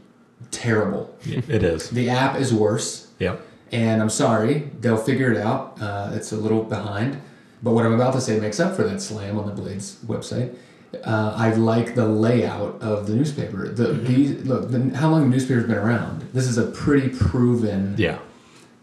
terrible. 0.51 1.15
it 1.25 1.63
is. 1.63 1.89
The 1.89 2.09
app 2.09 2.39
is 2.39 2.53
worse, 2.53 3.07
Yep. 3.19 3.41
and 3.71 4.01
I'm 4.01 4.09
sorry, 4.09 4.69
they'll 4.81 4.97
figure 4.97 5.31
it 5.31 5.37
out. 5.37 5.77
Uh, 5.79 6.11
it's 6.15 6.31
a 6.31 6.37
little 6.37 6.63
behind, 6.63 7.21
but 7.61 7.71
what 7.71 7.85
I'm 7.85 7.93
about 7.93 8.13
to 8.13 8.21
say 8.21 8.39
makes 8.39 8.59
up 8.59 8.75
for 8.75 8.83
that 8.83 9.01
slam 9.01 9.37
on 9.37 9.45
the 9.45 9.53
Blades 9.53 9.97
website. 10.05 10.55
Uh, 11.03 11.33
I 11.35 11.53
like 11.53 11.95
the 11.95 12.07
layout 12.07 12.81
of 12.81 13.07
the 13.07 13.13
newspaper. 13.13 13.67
The 13.69 13.93
these 13.93 14.45
look, 14.45 14.71
the, 14.71 14.95
how 14.95 15.09
long 15.09 15.23
the 15.23 15.29
newspaper's 15.29 15.65
been 15.65 15.77
around? 15.77 16.27
This 16.33 16.47
is 16.47 16.57
a 16.57 16.67
pretty 16.67 17.09
proven. 17.09 17.95
Yeah. 17.97 18.19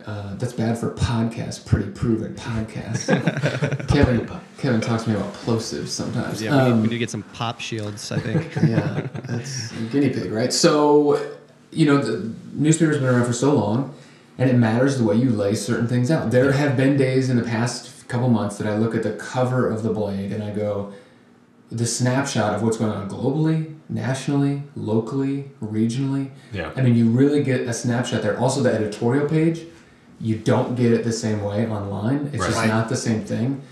Uh, 0.06 0.34
that's 0.34 0.52
bad 0.52 0.76
for 0.76 0.90
podcast. 0.90 1.64
Pretty 1.64 1.90
proven 1.90 2.34
podcast. 2.34 3.06
Kevin 3.88 4.28
Kevin 4.58 4.80
talks 4.82 5.04
to 5.04 5.10
me 5.10 5.16
about 5.16 5.32
plosives 5.32 5.88
sometimes. 5.88 6.42
yeah, 6.42 6.50
we, 6.50 6.56
need, 6.56 6.72
Um, 6.72 6.76
we 6.82 6.88
need 6.88 6.94
to 6.94 6.98
get 6.98 7.10
some 7.10 7.22
pop 7.22 7.58
shields. 7.60 8.12
I 8.12 8.18
think. 8.18 8.54
yeah, 8.68 9.08
that's 9.24 9.72
guinea 9.90 10.10
pig, 10.10 10.30
right? 10.30 10.52
So, 10.52 11.18
you 11.70 11.86
know, 11.86 11.98
the 12.02 12.30
newspaper's 12.52 12.98
been 12.98 13.06
around 13.06 13.24
for 13.24 13.32
so 13.32 13.54
long, 13.54 13.94
and 14.36 14.50
it 14.50 14.56
matters 14.56 14.98
the 14.98 15.04
way 15.04 15.16
you 15.16 15.30
lay 15.30 15.54
certain 15.54 15.88
things 15.88 16.10
out. 16.10 16.30
There 16.30 16.52
have 16.52 16.76
been 16.76 16.98
days 16.98 17.30
in 17.30 17.38
the 17.38 17.42
past 17.42 18.06
couple 18.08 18.28
months 18.28 18.58
that 18.58 18.66
I 18.66 18.76
look 18.76 18.94
at 18.94 19.02
the 19.02 19.12
cover 19.12 19.70
of 19.70 19.82
the 19.82 19.90
Blade 19.90 20.30
and 20.32 20.42
I 20.44 20.50
go, 20.50 20.92
the 21.74 21.86
snapshot 21.86 22.54
of 22.54 22.62
what's 22.62 22.76
going 22.76 22.92
on 22.92 23.08
globally, 23.08 23.74
nationally, 23.88 24.62
locally, 24.76 25.50
regionally. 25.60 26.30
Yeah. 26.52 26.72
I 26.76 26.82
mean, 26.82 26.94
you 26.94 27.08
really 27.08 27.42
get 27.42 27.62
a 27.62 27.72
snapshot 27.72 28.22
there. 28.22 28.38
Also, 28.38 28.62
the 28.62 28.72
editorial 28.72 29.28
page, 29.28 29.62
you 30.20 30.36
don't 30.36 30.76
get 30.76 30.92
it 30.92 31.02
the 31.02 31.12
same 31.12 31.42
way 31.42 31.66
online. 31.66 32.30
It's 32.32 32.46
just 32.46 32.66
not 32.66 32.88
the 32.88 32.96
same 32.96 33.24
thing. 33.24 33.62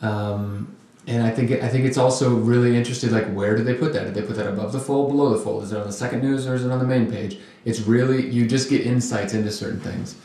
Um, 0.00 0.76
and 1.06 1.22
I 1.22 1.30
think 1.30 1.50
it, 1.50 1.62
I 1.62 1.68
think 1.68 1.84
it's 1.84 1.98
also 1.98 2.34
really 2.34 2.76
interesting. 2.76 3.10
Like, 3.10 3.30
where 3.32 3.54
did 3.54 3.66
they 3.66 3.74
put 3.74 3.92
that? 3.92 4.04
Did 4.04 4.14
they 4.14 4.22
put 4.22 4.36
that 4.36 4.46
above 4.46 4.72
the 4.72 4.80
fold, 4.80 5.10
below 5.10 5.30
the 5.30 5.38
fold? 5.44 5.64
Is 5.64 5.72
it 5.72 5.78
on 5.78 5.86
the 5.86 5.92
second 5.92 6.22
news 6.22 6.46
or 6.46 6.54
is 6.54 6.64
it 6.64 6.70
on 6.70 6.78
the 6.78 6.86
main 6.86 7.10
page? 7.10 7.38
It's 7.64 7.80
really 7.80 8.28
you 8.30 8.46
just 8.46 8.70
get 8.70 8.86
insights 8.86 9.34
into 9.34 9.50
certain 9.50 9.80
things. 9.80 10.16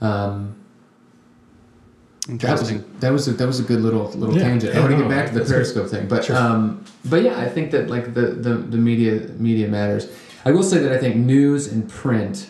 Um, 0.00 0.59
that 2.38 2.58
was 2.58 2.70
a, 2.70 2.78
that 3.00 3.12
was 3.12 3.28
a, 3.28 3.32
that 3.32 3.46
was 3.46 3.60
a 3.60 3.62
good 3.62 3.80
little 3.80 4.06
little 4.10 4.36
Yeah. 4.36 4.42
tangent. 4.44 4.72
I 4.74 4.76
Yeah, 4.78 4.82
want 4.84 4.92
to 4.96 5.00
get 5.02 5.08
back 5.08 5.26
to 5.28 5.34
the 5.34 5.40
good. 5.40 5.48
Periscope 5.48 5.88
thing, 5.88 6.08
but 6.08 6.24
Sure. 6.24 6.36
um, 6.36 6.84
but 7.04 7.22
yeah, 7.22 7.38
I 7.38 7.48
think 7.48 7.70
that 7.72 7.88
like 7.88 8.14
the, 8.14 8.22
the 8.46 8.54
the 8.54 8.76
media 8.78 9.28
media 9.38 9.68
matters. 9.68 10.08
I 10.44 10.52
will 10.52 10.62
say 10.62 10.78
that 10.78 10.92
I 10.92 10.98
think 10.98 11.16
news 11.16 11.66
and 11.70 11.88
print 11.88 12.48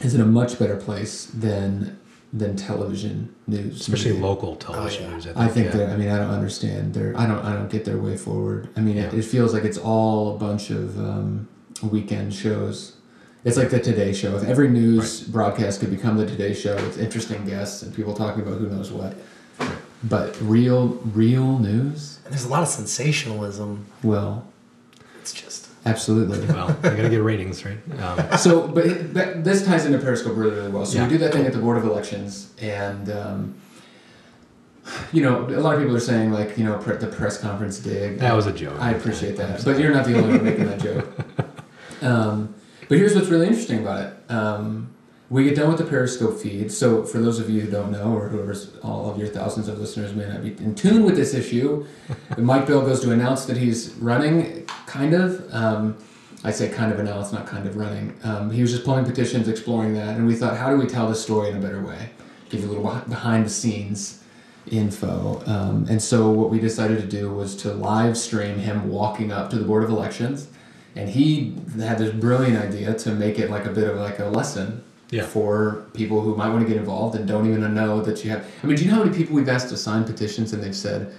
is 0.00 0.14
in 0.14 0.20
a 0.20 0.26
much 0.26 0.58
better 0.58 0.76
place 0.76 1.26
than 1.26 1.98
than 2.32 2.56
television 2.56 3.32
news, 3.46 3.80
Especially 3.80 4.10
media. 4.12 4.26
local 4.26 4.56
television 4.56 5.04
yeah. 5.04 5.10
news. 5.10 5.26
I 5.36 5.46
think 5.48 5.66
yeah. 5.66 5.76
that 5.78 5.90
I 5.90 5.96
mean 5.96 6.08
I 6.08 6.18
don't 6.18 6.30
understand 6.30 6.92
their 6.94 7.16
I 7.16 7.26
don't 7.26 7.44
I 7.44 7.52
don't 7.54 7.70
get 7.70 7.84
their 7.84 7.98
way 7.98 8.16
forward. 8.16 8.68
I 8.76 8.80
mean 8.80 8.96
it, 8.98 9.14
it 9.14 9.24
feels 9.24 9.52
like 9.54 9.62
it's 9.64 9.78
all 9.78 10.34
a 10.34 10.38
bunch 10.38 10.70
of 10.70 10.98
um, 10.98 11.48
weekend 11.82 12.34
shows. 12.34 12.96
It's 13.44 13.58
like 13.58 13.68
the 13.70 13.78
Today 13.78 14.12
Show. 14.14 14.36
If 14.36 14.44
every 14.44 14.68
news 14.68 15.20
broadcast 15.22 15.80
could 15.80 15.90
become 15.90 16.16
the 16.16 16.24
Today 16.26 16.54
Show 16.54 16.76
with 16.76 16.98
interesting 16.98 17.44
guests 17.44 17.82
and 17.82 17.94
people 17.94 18.14
talking 18.14 18.42
about 18.42 18.58
who 18.58 18.68
knows 18.70 18.90
what, 18.90 19.14
but 20.02 20.36
real 20.40 20.88
real 21.14 21.58
news, 21.58 22.20
And 22.24 22.32
there's 22.32 22.44
a 22.44 22.48
lot 22.48 22.62
of 22.62 22.68
sensationalism. 22.68 23.84
well, 24.02 24.46
It's 25.20 25.32
just 25.34 25.68
absolutely. 25.84 26.38
Well, 26.54 26.68
you 26.68 26.82
got 26.82 26.96
to 27.02 27.08
get 27.10 27.22
ratings, 27.22 27.64
right? 27.66 27.76
Um, 28.00 28.38
so, 28.38 28.66
but, 28.66 29.12
but 29.12 29.44
this 29.44 29.64
ties 29.64 29.84
into 29.84 29.98
Periscope 29.98 30.36
really, 30.36 30.54
really 30.56 30.70
well. 30.70 30.86
So 30.86 30.96
Yeah. 30.98 31.04
we 31.04 31.10
do 31.10 31.18
that 31.18 31.32
thing 31.34 31.44
at 31.44 31.52
the 31.52 31.58
Board 31.58 31.76
of 31.76 31.84
Elections, 31.84 32.50
and 32.62 33.10
um, 33.10 33.54
you 35.12 35.22
know, 35.22 35.44
a 35.46 35.60
lot 35.60 35.74
of 35.74 35.80
people 35.82 35.94
are 35.96 36.00
saying 36.00 36.32
like, 36.32 36.56
you 36.56 36.64
know, 36.64 36.78
pre- 36.78 36.96
the 36.96 37.06
press 37.08 37.36
conference 37.38 37.78
dig. 37.78 38.18
that 38.20 38.34
was 38.34 38.46
a 38.46 38.52
joke. 38.52 38.78
I 38.80 38.92
appreciate 38.92 39.36
that, 39.36 39.62
but 39.66 39.78
you're 39.78 39.92
not 39.92 40.06
the 40.06 40.16
only 40.16 40.36
one 40.36 40.44
making 40.44 40.64
that 40.66 40.80
joke. 40.80 41.06
Um, 42.02 42.54
but 42.88 42.98
here's 42.98 43.14
what's 43.14 43.28
really 43.28 43.46
interesting 43.46 43.80
about 43.80 44.00
it. 44.00 44.32
Um, 44.32 44.94
we 45.30 45.44
get 45.44 45.56
done 45.56 45.68
with 45.68 45.78
the 45.78 45.84
Periscope 45.84 46.38
feed. 46.38 46.70
So 46.70 47.02
for 47.02 47.18
those 47.18 47.40
of 47.40 47.48
you 47.48 47.62
who 47.62 47.70
don't 47.70 47.90
know, 47.90 48.14
or 48.14 48.28
whoever's 48.28 48.76
all 48.82 49.10
of 49.10 49.18
your 49.18 49.28
thousands 49.28 49.68
of 49.68 49.78
listeners 49.78 50.14
may 50.14 50.28
not 50.28 50.42
be 50.42 50.50
in 50.62 50.74
tune 50.74 51.04
with 51.04 51.16
this 51.16 51.34
issue, 51.34 51.86
Mike 52.38 52.66
Bell 52.66 52.82
goes 52.82 53.00
to 53.00 53.10
announce 53.10 53.46
that 53.46 53.56
he's 53.56 53.94
running, 53.94 54.66
kind 54.86 55.14
of. 55.14 55.52
Um, 55.52 55.96
I 56.44 56.50
say 56.50 56.68
kind 56.68 56.92
of 56.92 56.98
announce, 56.98 57.32
not 57.32 57.46
kind 57.46 57.66
of 57.66 57.76
running. 57.76 58.14
Um, 58.22 58.50
he 58.50 58.60
was 58.60 58.70
just 58.70 58.84
pulling 58.84 59.06
petitions, 59.06 59.48
exploring 59.48 59.94
that, 59.94 60.16
and 60.16 60.26
we 60.26 60.34
thought, 60.34 60.58
how 60.58 60.70
do 60.70 60.76
we 60.76 60.86
tell 60.86 61.08
this 61.08 61.22
story 61.22 61.48
in 61.48 61.56
a 61.56 61.60
better 61.60 61.82
way? 61.82 62.10
Give 62.50 62.60
you 62.60 62.66
a 62.66 62.72
little 62.72 63.00
behind 63.08 63.46
the 63.46 63.50
scenes 63.50 64.22
info. 64.70 65.42
Um, 65.46 65.86
and 65.88 66.02
so 66.02 66.30
what 66.30 66.50
we 66.50 66.58
decided 66.58 67.00
to 67.00 67.06
do 67.06 67.32
was 67.32 67.56
to 67.56 67.72
live 67.72 68.16
stream 68.16 68.58
him 68.58 68.88
walking 68.88 69.32
up 69.32 69.50
to 69.50 69.58
the 69.58 69.64
Board 69.64 69.84
of 69.84 69.90
Elections. 69.90 70.48
And 70.96 71.08
he 71.08 71.54
had 71.78 71.98
this 71.98 72.12
brilliant 72.14 72.56
idea 72.62 72.94
to 72.94 73.10
make 73.12 73.38
it 73.38 73.50
like 73.50 73.64
a 73.66 73.70
bit 73.72 73.88
of 73.88 73.96
like 73.98 74.18
a 74.20 74.26
lesson 74.26 74.82
Yeah. 75.10 75.24
for 75.26 75.84
people 75.92 76.20
who 76.20 76.36
might 76.36 76.48
want 76.50 76.62
to 76.62 76.68
get 76.68 76.76
involved 76.76 77.16
and 77.16 77.26
don't 77.26 77.48
even 77.48 77.74
know 77.74 78.00
that 78.02 78.24
you 78.24 78.30
have. 78.30 78.46
I 78.62 78.66
mean, 78.66 78.76
do 78.76 78.84
you 78.84 78.90
know 78.90 78.98
how 78.98 79.04
many 79.04 79.16
people 79.16 79.34
we've 79.34 79.48
asked 79.48 79.68
to 79.70 79.76
sign 79.76 80.04
petitions 80.04 80.52
and 80.52 80.62
they've 80.62 80.74
said, 80.76 81.12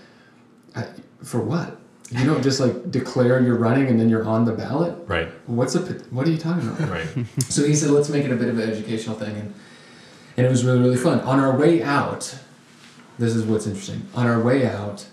for 1.24 1.40
what? 1.42 1.78
You 2.12 2.24
don't 2.24 2.44
just 2.44 2.60
like 2.60 2.92
declare 2.92 3.42
you're 3.42 3.58
running 3.58 3.88
and 3.88 4.00
then 4.00 4.10
you're 4.10 4.26
on 4.26 4.46
the 4.46 4.52
ballot? 4.54 4.96
Right. 5.08 5.28
What's 5.48 5.74
a, 5.76 5.80
what 6.12 6.28
are 6.28 6.32
you 6.32 6.38
talking 6.38 6.68
about? 6.70 6.90
Right. 6.90 7.08
So 7.50 7.66
he 7.66 7.74
said, 7.76 7.90
let's 7.90 8.10
make 8.10 8.26
it 8.26 8.32
a 8.32 8.36
bit 8.36 8.48
of 8.50 8.60
an 8.60 8.70
educational 8.70 9.16
thing. 9.18 9.36
And, 9.36 9.54
and 10.38 10.46
it 10.46 10.50
was 10.50 10.64
really, 10.64 10.80
really 10.80 10.98
fun. 10.98 11.20
On 11.22 11.40
our 11.40 11.58
way 11.58 11.82
out, 11.82 12.38
this 13.18 13.34
is 13.36 13.44
what's 13.46 13.66
interesting. 13.66 14.08
On 14.14 14.28
our 14.28 14.40
way 14.42 14.68
out, 14.68 15.08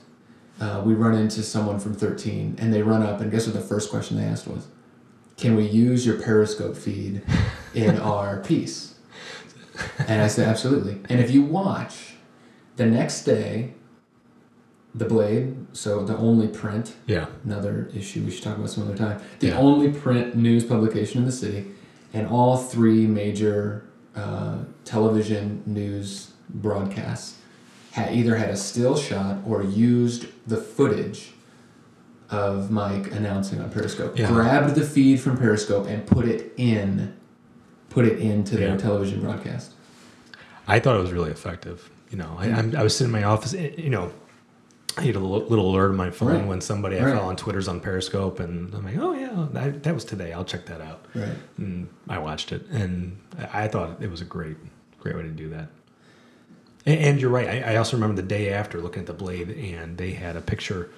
uh, 0.62 0.81
we 0.85 0.94
run 0.94 1.14
into 1.14 1.42
someone 1.42 1.79
from 1.81 1.92
13, 1.92 2.57
and 2.59 2.72
they 2.72 2.83
run 2.83 3.03
up, 3.03 3.20
and 3.20 3.31
guess 3.33 3.46
what 3.46 3.55
the 3.55 3.61
first 3.61 3.90
question 3.90 4.16
they 4.16 4.25
asked 4.25 4.46
was? 4.46 4.66
Can 5.37 5.57
we 5.57 5.66
use 5.66 6.07
your 6.07 6.20
Periscope 6.22 6.77
feed 6.77 7.22
in 7.75 7.98
our 8.14 8.38
piece? 8.40 8.94
And 10.07 10.22
I 10.22 10.29
said, 10.29 10.46
absolutely. 10.48 11.01
And 11.09 11.18
if 11.20 11.31
you 11.33 11.42
watch, 11.42 12.14
the 12.77 12.87
next 12.87 13.25
day, 13.25 13.72
The 14.94 15.07
Blade, 15.07 15.57
so 15.72 16.05
the 16.05 16.16
only 16.16 16.46
print 16.48 16.94
Yeah. 17.07 17.27
another 17.44 17.90
issue 17.94 18.22
we 18.25 18.31
should 18.31 18.44
talk 18.44 18.57
about 18.59 18.70
some 18.70 18.85
other 18.85 18.96
time. 18.96 19.20
The 19.40 19.48
Yeah. 19.48 19.59
only 19.59 19.90
print 19.90 20.37
news 20.37 20.64
publication 20.64 21.18
in 21.20 21.25
the 21.27 21.33
city, 21.33 21.66
and 22.14 22.27
all 22.29 22.57
three 22.57 23.07
major 23.07 23.85
uh, 24.14 24.59
television 24.85 25.62
news 25.66 26.33
broadcasts 26.51 27.38
had 27.92 28.12
either 28.14 28.37
had 28.37 28.50
a 28.50 28.57
still 28.57 28.96
shot 28.96 29.38
or 29.46 29.62
used 29.62 30.26
the 30.46 30.57
footage 30.57 31.31
of 32.31 32.70
Mike 32.70 33.12
announcing 33.12 33.61
on 33.61 33.70
Periscope. 33.70 34.18
Yeah. 34.18 34.28
Grabbed 34.28 34.74
the 34.74 34.85
feed 34.85 35.20
from 35.20 35.37
Periscope 35.37 35.87
and 35.87 36.07
put 36.07 36.26
it 36.26 36.52
in, 36.57 37.14
put 37.90 38.07
it 38.07 38.18
into 38.18 38.57
their 38.57 38.70
Yeah. 38.70 38.76
television 38.78 39.20
broadcast. 39.20 39.72
I 40.66 40.78
thought 40.81 40.96
it 40.96 41.00
was 41.02 41.12
really 41.12 41.31
effective. 41.31 41.90
You 42.11 42.18
know, 42.18 42.35
I, 42.38 42.46
I'm, 42.50 42.74
I 42.76 42.83
was 42.83 42.96
sitting 42.96 43.12
in 43.14 43.20
my 43.20 43.24
office. 43.26 43.52
eh, 43.55 43.72
You 43.76 43.90
know, 43.90 44.12
I 44.96 45.05
get 45.05 45.16
a 45.16 45.18
little, 45.18 45.70
alert 45.70 45.90
on 45.90 45.96
my 45.96 46.11
phone 46.11 46.28
Right. 46.28 46.46
when 46.46 46.61
somebody 46.62 46.98
I 46.98 47.05
Right. 47.05 47.14
follow 47.14 47.28
on 47.28 47.37
Twitter's 47.37 47.68
on 47.68 47.81
Periscope, 47.81 48.40
and 48.40 48.74
I'm 48.74 48.85
like, 48.85 48.96
oh 48.98 49.12
yeah, 49.14 49.48
that, 49.52 49.83
that 49.83 49.92
was 49.94 50.05
today. 50.05 50.33
I'll 50.33 50.44
check 50.44 50.64
that 50.66 50.81
out. 50.81 51.05
Right. 51.14 51.35
And 51.59 51.88
I 52.09 52.18
watched 52.18 52.52
it, 52.52 52.66
and 52.70 53.18
I 53.52 53.68
thought 53.68 54.02
it 54.02 54.11
was 54.11 54.20
a 54.22 54.26
great, 54.26 54.57
great 55.00 55.16
way 55.16 55.22
to 55.22 55.28
do 55.31 55.48
that. 55.50 55.68
And, 56.86 56.98
and 57.00 57.20
you're 57.20 57.30
right. 57.30 57.48
I, 57.48 57.72
I 57.72 57.76
also 57.76 57.96
remember 57.96 58.20
the 58.20 58.26
day 58.28 58.52
after 58.52 58.80
looking 58.80 59.00
at 59.00 59.06
the 59.06 59.12
blade, 59.12 59.50
and 59.50 59.96
they 59.96 60.12
had 60.12 60.36
a 60.36 60.40
picture 60.40 60.90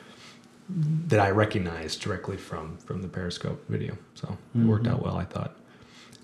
that 1.09 1.21
I 1.21 1.31
recognized 1.31 2.01
directly 2.01 2.37
from 2.37 2.77
from 2.79 3.03
the 3.03 3.09
Periscope 3.09 3.63
video. 3.69 3.97
So 4.15 4.37
it 4.55 4.65
worked 4.67 4.87
out 4.87 5.03
well, 5.03 5.17
I 5.17 5.25
thought. 5.25 5.57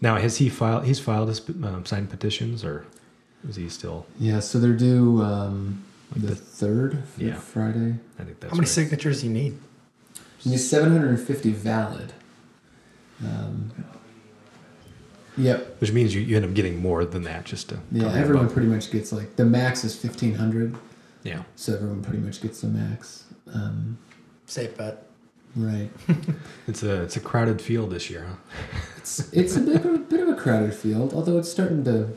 Now, 0.00 0.16
has 0.16 0.38
he 0.38 0.48
filed? 0.48 0.84
He's 0.86 0.98
filed 0.98 1.28
his 1.28 1.46
um, 1.62 1.84
signed 1.84 2.08
petitions, 2.10 2.64
or 2.64 2.86
is 3.48 3.56
he 3.56 3.68
still? 3.68 4.06
Yeah. 4.18 4.40
So 4.40 4.58
they're 4.58 4.72
due 4.72 5.22
um, 5.22 5.84
Like 6.12 6.22
the 6.22 6.26
the- 6.28 6.34
third 6.36 7.02
Yeah. 7.18 7.34
Friday. 7.34 7.96
I 8.18 8.24
think 8.24 8.40
that's 8.40 8.50
How 8.50 8.56
many 8.56 8.60
right. 8.60 8.68
signatures 8.68 9.20
do 9.20 9.26
you 9.26 9.32
need? 9.34 9.58
You 10.42 10.52
need 10.52 10.58
750 10.58 11.52
valid. 11.52 12.14
Um, 13.22 13.70
yep. 15.36 15.80
Which 15.80 15.92
means 15.92 16.14
you, 16.14 16.20
you 16.20 16.36
end 16.36 16.44
up 16.44 16.54
getting 16.54 16.78
more 16.80 17.04
than 17.04 17.22
that, 17.24 17.44
just 17.44 17.68
to 17.70 17.78
Yeah. 17.92 18.12
Everyone 18.14 18.46
butt. 18.46 18.54
pretty 18.54 18.68
much 18.68 18.90
gets 18.90 19.12
like 19.12 19.36
the 19.36 19.44
max 19.44 19.84
is 19.84 19.94
1500, 20.02 20.76
Yeah, 21.22 21.42
so 21.56 21.74
everyone 21.74 22.02
pretty 22.02 22.18
much 22.20 22.40
gets 22.42 22.60
the 22.62 22.68
max. 22.68 23.24
Um, 23.52 23.98
Safe 24.46 24.76
bet. 24.76 25.06
right. 25.56 25.90
it's 26.66 26.82
a 26.82 27.02
it's 27.02 27.16
a 27.16 27.20
crowded 27.20 27.60
field 27.60 27.90
this 27.90 28.08
year, 28.10 28.26
huh? 28.28 28.36
It's 28.96 29.32
it's 29.32 29.56
a 29.56 29.60
bit 29.60 29.76
of 29.84 29.94
a 29.94 29.98
bit 29.98 30.20
of 30.20 30.28
a 30.28 30.34
crowded 30.34 30.74
field, 30.74 31.12
although 31.14 31.38
it's 31.38 31.50
starting 31.50 31.84
to. 31.84 32.08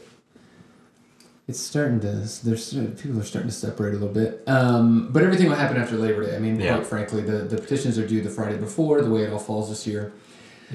It's 1.47 1.59
starting 1.59 1.99
to. 2.01 2.07
There's 2.45 2.73
people 2.73 3.19
are 3.19 3.23
starting 3.23 3.49
to 3.49 3.55
separate 3.55 3.89
a 3.91 3.97
little 3.97 4.07
bit. 4.13 4.43
Um, 4.47 5.09
but 5.11 5.23
everything 5.23 5.49
will 5.49 5.57
happen 5.57 5.75
after 5.77 5.97
Labor 5.97 6.25
Day. 6.25 6.35
I 6.35 6.39
mean, 6.39 6.59
Yeah. 6.59 6.75
quite 6.75 6.87
frankly, 6.87 7.21
the 7.21 7.39
the 7.39 7.57
petitions 7.57 7.97
are 7.97 8.07
due 8.07 8.21
the 8.21 8.29
Friday 8.29 8.57
before. 8.57 9.01
The 9.01 9.09
way 9.09 9.23
it 9.23 9.33
all 9.33 9.39
falls 9.39 9.69
this 9.69 9.85
year. 9.85 10.13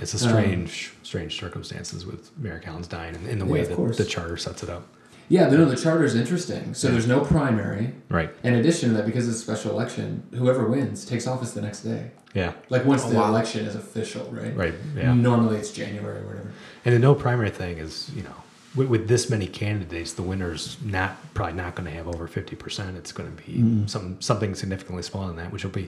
It's 0.01 0.15
a 0.21 0.25
Um, 0.27 0.31
strange 0.33 0.93
strange 1.03 1.39
circumstances 1.39 2.05
with 2.07 2.31
Mayor 2.39 2.61
Collins 2.65 2.87
dying, 2.87 3.15
and 3.17 3.27
in 3.27 3.39
the 3.39 3.47
Yeah, 3.47 3.53
way 3.53 3.61
of 3.63 3.69
that 3.69 3.77
course. 3.77 3.97
the 3.97 4.05
charter 4.05 4.37
sets 4.37 4.63
it 4.63 4.69
up. 4.69 4.87
Yeah, 5.31 5.49
no, 5.51 5.67
the 5.67 5.77
charter 5.77 6.05
is 6.05 6.15
interesting. 6.15 6.73
So 6.75 6.89
there's 6.91 7.07
no 7.07 7.21
primary. 7.21 7.93
Right. 8.09 8.31
In 8.43 8.55
addition 8.55 8.91
to 8.91 8.97
that, 8.97 9.05
because 9.07 9.29
it's 9.29 9.37
a 9.39 9.41
special 9.41 9.71
election, 9.73 10.23
whoever 10.35 10.67
wins 10.67 11.05
takes 11.05 11.27
office 11.27 11.53
the 11.53 11.61
next 11.61 11.81
day. 11.83 12.13
Yeah. 12.35 12.53
Like 12.71 12.87
once 12.87 13.03
Oh, 13.05 13.11
the 13.11 13.17
wow. 13.17 13.29
election 13.29 13.67
is 13.67 13.75
official, 13.75 14.27
right? 14.33 14.57
Right. 14.57 14.75
Yeah. 14.97 15.13
Normally 15.13 15.57
it's 15.59 15.71
January 15.71 16.21
or 16.21 16.27
whatever. 16.27 16.51
And 16.87 16.95
the 16.95 16.99
no 16.99 17.15
primary 17.15 17.51
thing 17.51 17.77
is, 17.79 18.11
you 18.17 18.23
know, 18.23 18.35
with, 18.75 18.89
with 18.89 19.09
this 19.09 19.29
many 19.29 19.47
candidates, 19.47 20.13
the 20.15 20.23
winner's 20.23 20.77
not 20.83 21.17
probably 21.35 21.55
not 21.57 21.75
going 21.75 21.89
to 21.91 21.95
have 21.95 22.07
over 22.09 22.27
fifty 22.27 22.57
percent. 22.57 22.97
It's 22.97 23.13
going 23.13 23.31
to 23.35 23.43
be 23.43 23.53
Mm-hmm. 23.59 23.87
some 23.87 24.17
something 24.21 24.55
significantly 24.55 25.03
smaller 25.03 25.27
than 25.29 25.37
that, 25.37 25.53
which 25.53 25.63
will 25.65 25.73
be, 25.73 25.85
I 25.85 25.87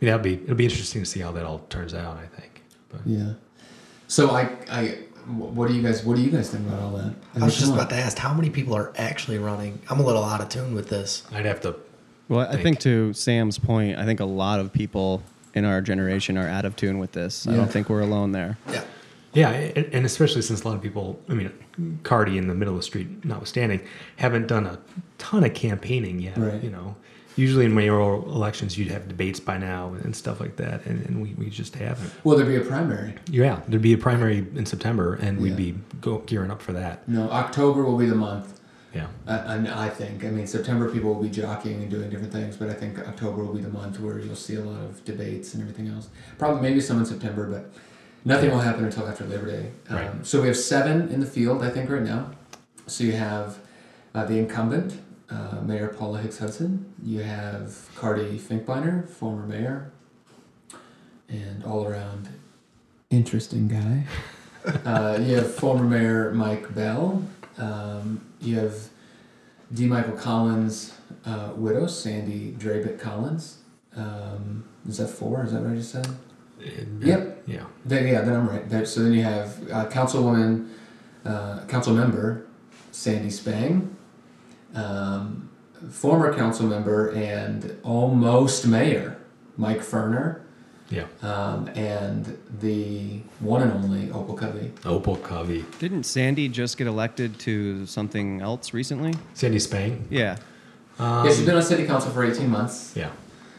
mean, 0.00 0.10
that'll 0.10 0.24
be 0.24 0.34
it'll 0.42 0.56
be 0.56 0.64
interesting 0.64 1.02
to 1.02 1.06
see 1.06 1.20
how 1.20 1.30
that 1.32 1.44
all 1.44 1.60
turns 1.68 1.94
out. 1.94 2.16
I 2.16 2.26
think. 2.40 2.51
But 2.92 3.00
Yeah. 3.06 3.32
So 4.06 4.30
I, 4.30 4.50
I, 4.70 4.98
what 5.26 5.68
do 5.68 5.74
you 5.74 5.82
guys, 5.82 6.04
what 6.04 6.16
do 6.16 6.22
you 6.22 6.30
guys 6.30 6.50
think 6.50 6.66
about 6.68 6.80
all 6.80 6.92
that? 6.92 7.14
I 7.34 7.44
was 7.44 7.56
just 7.58 7.72
about 7.72 7.84
on. 7.84 7.88
to 7.88 7.94
ask 7.96 8.18
how 8.18 8.34
many 8.34 8.50
people 8.50 8.74
are 8.74 8.92
actually 8.96 9.38
running. 9.38 9.80
I'm 9.88 10.00
a 10.00 10.02
little 10.02 10.22
out 10.22 10.40
of 10.40 10.48
tune 10.48 10.74
with 10.74 10.88
this. 10.88 11.22
I'd 11.32 11.46
have 11.46 11.60
to. 11.62 11.76
Well, 12.28 12.40
I 12.40 12.52
think. 12.52 12.62
think 12.62 12.80
to 12.80 13.12
Sam's 13.14 13.58
point, 13.58 13.98
I 13.98 14.04
think 14.04 14.20
a 14.20 14.24
lot 14.24 14.60
of 14.60 14.72
people 14.72 15.22
in 15.54 15.64
our 15.64 15.80
generation 15.80 16.36
are 16.36 16.48
out 16.48 16.64
of 16.64 16.76
tune 16.76 16.98
with 16.98 17.12
this. 17.12 17.46
I 17.46 17.56
don't 17.56 17.70
think 17.70 17.88
we're 17.88 18.00
alone 18.00 18.32
there. 18.32 18.58
Yeah. 18.70 18.84
Yeah, 19.34 19.50
and 19.50 19.86
and 19.94 20.06
especially 20.06 20.42
since 20.42 20.62
a 20.62 20.68
lot 20.68 20.76
of 20.76 20.82
people, 20.82 21.18
I 21.28 21.32
mean, 21.32 21.50
Carty 22.02 22.36
in 22.36 22.48
the 22.48 22.54
middle 22.54 22.74
of 22.74 22.80
the 22.80 22.84
street 22.84 23.24
notwithstanding, 23.24 23.80
haven't 24.16 24.46
done 24.46 24.66
a 24.66 24.78
ton 25.16 25.42
of 25.42 25.54
campaigning 25.54 26.20
yet. 26.20 26.36
Right. 26.36 26.62
You 26.62 26.70
know, 26.70 26.96
usually 27.36 27.64
in 27.64 27.74
mayoral 27.74 28.24
elections, 28.24 28.76
you'd 28.78 28.90
have 28.90 29.08
debates 29.08 29.40
by 29.40 29.58
now 29.58 29.94
and 30.02 30.14
stuff 30.14 30.40
like 30.40 30.56
that, 30.56 30.84
and, 30.86 31.04
and 31.06 31.22
we, 31.22 31.34
we 31.34 31.48
just 31.50 31.74
haven't. 31.76 32.12
Well, 32.24 32.36
there'd 32.36 32.48
be 32.48 32.56
a 32.56 32.60
primary. 32.60 33.14
Yeah, 33.30 33.60
there'd 33.68 33.82
be 33.82 33.92
a 33.92 33.98
primary 33.98 34.38
in 34.38 34.66
September, 34.66 35.14
and 35.14 35.38
we'd 35.40 35.56
be 35.56 35.74
go, 36.00 36.18
gearing 36.18 36.50
up 36.50 36.60
for 36.62 36.72
that. 36.72 37.08
No, 37.08 37.30
October 37.30 37.84
will 37.84 37.98
be 37.98 38.06
the 38.06 38.14
month. 38.14 38.60
Yeah. 38.94 39.06
I, 39.26 39.38
I, 39.56 39.86
I 39.86 39.88
think. 39.88 40.22
I 40.24 40.28
mean, 40.28 40.46
September 40.46 40.90
people 40.90 41.14
will 41.14 41.22
be 41.22 41.30
jockeying 41.30 41.80
and 41.80 41.90
doing 41.90 42.10
different 42.10 42.32
things, 42.32 42.56
but 42.58 42.68
I 42.68 42.74
think 42.74 42.98
October 42.98 43.42
will 43.42 43.54
be 43.54 43.62
the 43.62 43.70
month 43.70 43.98
where 43.98 44.18
you'll 44.18 44.36
see 44.36 44.56
a 44.56 44.60
lot 44.60 44.82
of 44.82 45.02
debates 45.06 45.54
and 45.54 45.62
everything 45.62 45.88
else. 45.88 46.08
Probably 46.36 46.60
maybe 46.60 46.80
some 46.80 46.98
in 46.98 47.06
September, 47.06 47.46
but 47.48 47.72
nothing 48.26 48.50
will 48.50 48.60
happen 48.60 48.84
until 48.84 49.08
after 49.08 49.24
Labor 49.24 49.46
Day. 49.46 49.70
Um, 49.88 49.96
Right. 49.96 50.26
So 50.26 50.42
we 50.42 50.48
have 50.48 50.58
seven 50.58 51.08
in 51.08 51.20
the 51.20 51.26
field, 51.26 51.62
I 51.62 51.70
think, 51.70 51.88
right 51.88 52.02
now. 52.02 52.32
So 52.86 53.04
you 53.04 53.12
have 53.12 53.58
uh, 54.14 54.26
the 54.26 54.38
incumbent, 54.38 55.00
uh, 55.32 55.60
Mayor 55.62 55.88
Paula 55.88 56.18
Hicks 56.18 56.38
Hudson. 56.38 56.92
You 57.02 57.22
have 57.22 57.88
Carty 57.96 58.38
Finkbeiner, 58.38 59.08
former 59.08 59.46
mayor, 59.46 59.92
and 61.28 61.64
all 61.64 61.86
around 61.86 62.28
interesting 63.10 63.68
guy. 63.68 64.04
uh, 64.84 65.18
you 65.20 65.36
have 65.36 65.54
former 65.54 65.84
Mayor 65.84 66.32
Mike 66.32 66.74
Bell. 66.74 67.22
Um, 67.58 68.20
you 68.40 68.58
have 68.58 68.74
D. 69.72 69.86
Michael 69.86 70.16
Collins' 70.16 70.94
uh, 71.24 71.52
widow, 71.56 71.86
Sandy 71.86 72.52
Drabik 72.58 73.00
Collins. 73.00 73.58
Um, 73.96 74.64
is 74.88 74.98
that 74.98 75.08
four? 75.08 75.44
Is 75.44 75.52
that 75.52 75.62
what 75.62 75.72
I 75.72 75.76
just 75.76 75.92
said? 75.92 76.06
Yep. 77.00 77.42
Yeah. 77.46 77.64
Then, 77.84 78.06
yeah, 78.06 78.20
then 78.20 78.34
I'm 78.34 78.48
right. 78.48 78.68
There, 78.68 78.84
so 78.84 79.02
then 79.02 79.12
you 79.12 79.22
have 79.22 79.58
uh, 79.70 79.86
Councilwoman, 79.88 80.68
uh, 81.24 81.64
Council 81.66 81.94
Member 81.94 82.46
Sandy 82.92 83.30
Spang, 83.30 83.96
um, 84.74 85.48
former 85.90 86.34
Council 86.34 86.66
Member 86.66 87.10
and 87.10 87.76
almost 87.82 88.66
Mayor 88.66 89.16
Mike 89.56 89.80
Ferner, 89.80 90.40
Yeah. 90.90 91.04
um, 91.22 91.68
and 91.74 92.38
the 92.60 93.20
one 93.40 93.62
and 93.62 93.72
only 93.72 94.10
Opal 94.10 94.34
Covey. 94.34 94.72
Opal 94.84 95.16
Covey, 95.16 95.64
Didn't 95.78 96.04
Sandy 96.04 96.48
just 96.48 96.76
get 96.78 96.86
elected 96.86 97.38
to 97.40 97.84
something 97.86 98.40
else 98.40 98.72
recently? 98.72 99.14
Sandy 99.34 99.58
Spang. 99.58 100.06
Yeah. 100.10 100.36
Um, 100.98 101.26
yeah, 101.26 101.32
she's 101.32 101.44
been 101.44 101.56
on 101.56 101.62
City 101.62 101.84
Council 101.86 102.10
for 102.10 102.24
18 102.24 102.48
months. 102.50 102.92
yeah. 102.94 103.10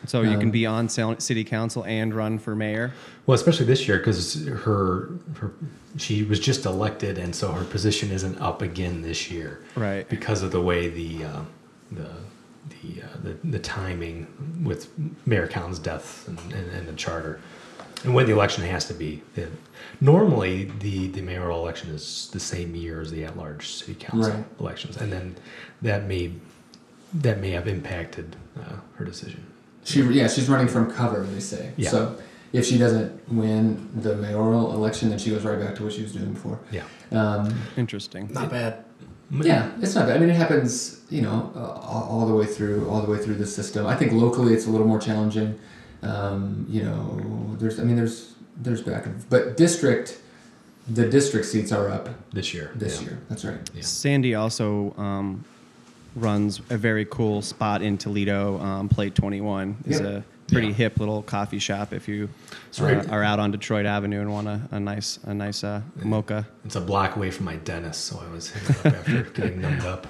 So 0.05 0.21
you 0.21 0.31
Um, 0.31 0.39
can 0.39 0.51
be 0.51 0.65
on 0.65 0.89
city 0.89 1.43
council 1.43 1.83
and 1.85 2.13
run 2.13 2.37
for 2.39 2.55
mayor. 2.55 2.91
Well, 3.25 3.35
especially 3.35 3.65
this 3.65 3.87
year 3.87 3.97
because 3.99 4.45
her, 4.47 5.09
her 5.39 5.51
she 5.97 6.23
was 6.23 6.39
just 6.39 6.65
elected, 6.65 7.17
and 7.17 7.35
so 7.35 7.51
her 7.51 7.63
position 7.63 8.11
isn't 8.11 8.39
up 8.41 8.61
again 8.61 9.01
this 9.01 9.29
year, 9.31 9.59
Right. 9.75 10.07
Because 10.09 10.41
of 10.41 10.51
the 10.51 10.61
way 10.61 10.89
the 10.89 11.25
uh, 11.25 11.41
the 11.91 12.09
the, 12.81 13.03
uh, 13.03 13.07
the 13.23 13.37
the 13.49 13.59
timing 13.59 14.27
with 14.63 14.87
Mayor 15.25 15.47
Collins' 15.47 15.79
death 15.79 16.27
and, 16.27 16.39
and, 16.53 16.71
and 16.71 16.87
the 16.87 16.93
charter, 16.93 17.39
and 18.03 18.13
when 18.15 18.25
the 18.25 18.31
election 18.33 18.63
has 18.65 18.85
to 18.85 18.93
be. 18.93 19.21
It, 19.35 19.51
normally, 20.01 20.71
the 20.79 21.07
the 21.07 21.21
mayoral 21.21 21.59
election 21.61 21.91
is 21.91 22.29
the 22.33 22.39
same 22.39 22.73
year 22.75 22.99
as 23.01 23.11
the 23.11 23.23
at-large 23.25 23.67
city 23.69 23.95
council 23.95 24.31
Right. 24.33 24.45
elections, 24.59 24.97
and 24.97 25.11
then 25.11 25.35
that 25.81 26.05
may 26.07 26.31
that 27.13 27.39
may 27.39 27.51
have 27.51 27.67
impacted 27.67 28.35
uh, 28.59 28.77
her 28.95 29.05
decision. 29.05 29.45
She 29.83 30.01
yeah, 30.01 30.27
she's 30.27 30.49
running 30.49 30.67
from 30.67 30.91
cover, 30.91 31.23
they 31.23 31.39
say. 31.39 31.73
Yeah. 31.77 31.89
So 31.89 32.17
if 32.53 32.65
she 32.65 32.77
doesn't 32.77 33.11
win 33.31 33.89
the 34.01 34.15
mayoral 34.15 34.73
election, 34.73 35.09
then 35.09 35.17
she 35.19 35.29
goes 35.31 35.43
right 35.43 35.59
back 35.59 35.75
to 35.75 35.83
what 35.83 35.93
she 35.93 36.03
was 36.03 36.13
doing 36.13 36.33
before. 36.33 36.59
Yeah. 36.71 36.83
Um, 37.11 37.53
Interesting. 37.77 38.31
Not 38.31 38.49
bad. 38.49 38.85
yeah, 39.31 39.71
it's 39.81 39.95
not 39.95 40.05
bad. 40.07 40.17
I 40.17 40.19
mean, 40.19 40.29
it 40.29 40.35
happens, 40.35 41.01
you 41.09 41.21
know, 41.21 41.51
uh, 41.55 41.59
all, 41.59 42.03
all 42.19 42.27
the 42.27 42.35
way 42.35 42.45
through, 42.45 42.87
all 42.89 43.01
the 43.01 43.11
way 43.11 43.17
through 43.17 43.35
the 43.35 43.47
system. 43.47 43.87
I 43.87 43.95
think 43.95 44.11
locally 44.11 44.53
it's 44.53 44.67
a 44.67 44.69
little 44.69 44.87
more 44.87 44.99
challenging. 44.99 45.59
Um, 46.03 46.65
you 46.69 46.83
know, 46.83 47.55
there's, 47.59 47.79
I 47.79 47.83
mean, 47.83 47.95
there's, 47.95 48.33
there's 48.57 48.81
back 48.81 49.05
and, 49.07 49.27
but 49.29 49.57
district, 49.57 50.19
the 50.87 51.07
district 51.09 51.45
seats 51.47 51.71
are 51.71 51.89
up 51.89 52.09
This 52.33 52.53
year. 52.53 52.71
this 52.75 53.01
yeah. 53.01 53.07
year. 53.09 53.19
That's 53.29 53.45
right. 53.45 53.57
Yeah. 53.73 53.81
Sandy 53.81 54.35
also 54.35 54.93
um, 54.97 55.43
runs 56.15 56.61
a 56.69 56.77
very 56.77 57.05
cool 57.05 57.41
spot 57.41 57.81
in 57.81 57.97
Toledo. 57.97 58.59
Um, 58.59 58.89
Plate 58.89 59.15
21 59.15 59.77
is 59.85 59.99
Yep. 59.99 60.09
a 60.09 60.23
pretty 60.51 60.67
Yeah. 60.67 60.73
hip 60.73 60.99
little 60.99 61.23
coffee 61.23 61.57
shop 61.59 61.93
if 61.93 62.07
you 62.07 62.29
uh, 62.79 62.83
right. 62.83 63.09
are 63.09 63.23
out 63.23 63.39
on 63.39 63.51
Detroit 63.51 63.85
Avenue 63.85 64.21
and 64.21 64.31
want 64.31 64.47
a, 64.47 64.61
a 64.71 64.79
nice 64.79 65.17
a 65.23 65.33
nice 65.33 65.63
uh, 65.63 65.81
mocha. 66.03 66.45
It's 66.65 66.75
a 66.75 66.81
block 66.81 67.15
away 67.15 67.31
from 67.31 67.45
my 67.45 67.55
dentist, 67.55 68.05
so 68.05 68.21
I 68.27 68.31
was 68.31 68.49
hitting 68.49 68.75
up 68.75 68.85
after 68.99 69.21
getting 69.33 69.61
numbed 69.61 69.85
up. 69.85 70.07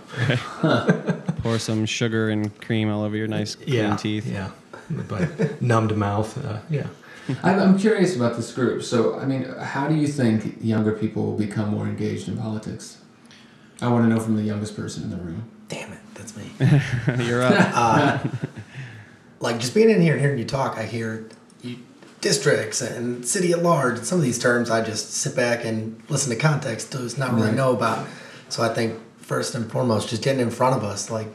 Pour 1.44 1.60
some 1.60 1.86
sugar 1.86 2.30
and 2.30 2.58
cream 2.62 2.90
all 2.90 3.04
over 3.04 3.16
your 3.16 3.28
nice 3.28 3.56
clean 3.56 3.74
Yeah, 3.76 3.96
teeth. 3.96 4.26
yeah, 4.26 4.50
but 4.90 5.62
numbed 5.62 5.96
mouth. 5.96 6.44
Uh, 6.44 6.60
yeah, 6.70 6.88
I'm, 7.44 7.60
I'm 7.60 7.78
curious 7.80 8.16
about 8.16 8.36
this 8.36 8.52
group. 8.54 8.84
So, 8.84 9.18
I 9.20 9.26
mean, 9.26 9.44
how 9.60 9.88
do 9.88 9.96
you 9.96 10.08
think 10.08 10.58
younger 10.62 10.92
people 10.94 11.24
will 11.24 11.38
become 11.38 11.70
more 11.70 11.86
engaged 11.86 12.28
in 12.28 12.38
politics? 12.38 12.98
I 13.82 13.88
want 13.90 14.06
to 14.06 14.10
know 14.14 14.20
from 14.22 14.36
the 14.36 14.44
youngest 14.44 14.76
person 14.76 15.04
in 15.04 15.10
the 15.10 15.18
room. 15.18 15.50
Damn 15.74 15.94
it, 15.94 16.00
that's 16.14 16.36
me. 16.38 16.52
You're 17.26 17.42
up. 17.44 17.54
Uh, 17.76 18.20
like 19.40 19.60
just 19.60 19.74
being 19.76 19.90
in 19.90 20.02
here 20.02 20.14
and 20.14 20.22
hearing 20.22 20.38
you 20.40 20.46
talk, 20.46 20.78
I 20.78 20.84
hear 20.86 21.28
you 21.62 21.78
districts 22.22 22.82
and 22.82 23.26
city 23.26 23.52
at 23.52 23.62
large. 23.62 24.00
Some 24.00 24.20
of 24.20 24.24
these 24.24 24.40
terms 24.40 24.70
I 24.70 24.82
just 24.82 25.12
sit 25.14 25.36
back 25.36 25.66
and 25.66 26.02
listen 26.08 26.30
to 26.34 26.40
context 26.40 26.94
to 26.94 27.00
not 27.20 27.34
really 27.34 27.48
Right. 27.48 27.56
know 27.56 27.74
about. 27.74 28.08
So 28.48 28.64
I 28.64 28.70
think 28.74 29.00
first 29.18 29.54
and 29.56 29.70
foremost, 29.70 30.08
just 30.10 30.22
getting 30.24 30.40
in 30.40 30.50
front 30.50 30.78
of 30.78 30.84
us, 30.86 31.10
like 31.12 31.28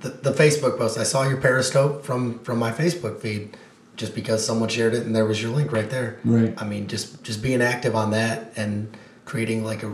the, 0.00 0.08
the 0.08 0.32
Facebook 0.32 0.76
post. 0.78 0.98
I 0.98 1.04
saw 1.04 1.22
your 1.28 1.36
Periscope 1.36 2.04
from 2.04 2.40
from 2.40 2.58
my 2.58 2.72
Facebook 2.72 3.20
feed, 3.20 3.56
just 3.96 4.14
because 4.14 4.44
someone 4.44 4.68
shared 4.68 4.94
it 4.94 5.04
and 5.06 5.14
there 5.14 5.26
was 5.26 5.40
your 5.40 5.52
link 5.52 5.70
right 5.70 5.88
there. 5.90 6.18
Right. 6.24 6.54
I 6.60 6.64
mean, 6.64 6.88
just 6.88 7.22
just 7.22 7.40
being 7.42 7.62
active 7.62 7.94
on 7.94 8.10
that 8.10 8.52
and 8.56 8.96
creating 9.26 9.62
like 9.64 9.82
a, 9.84 9.92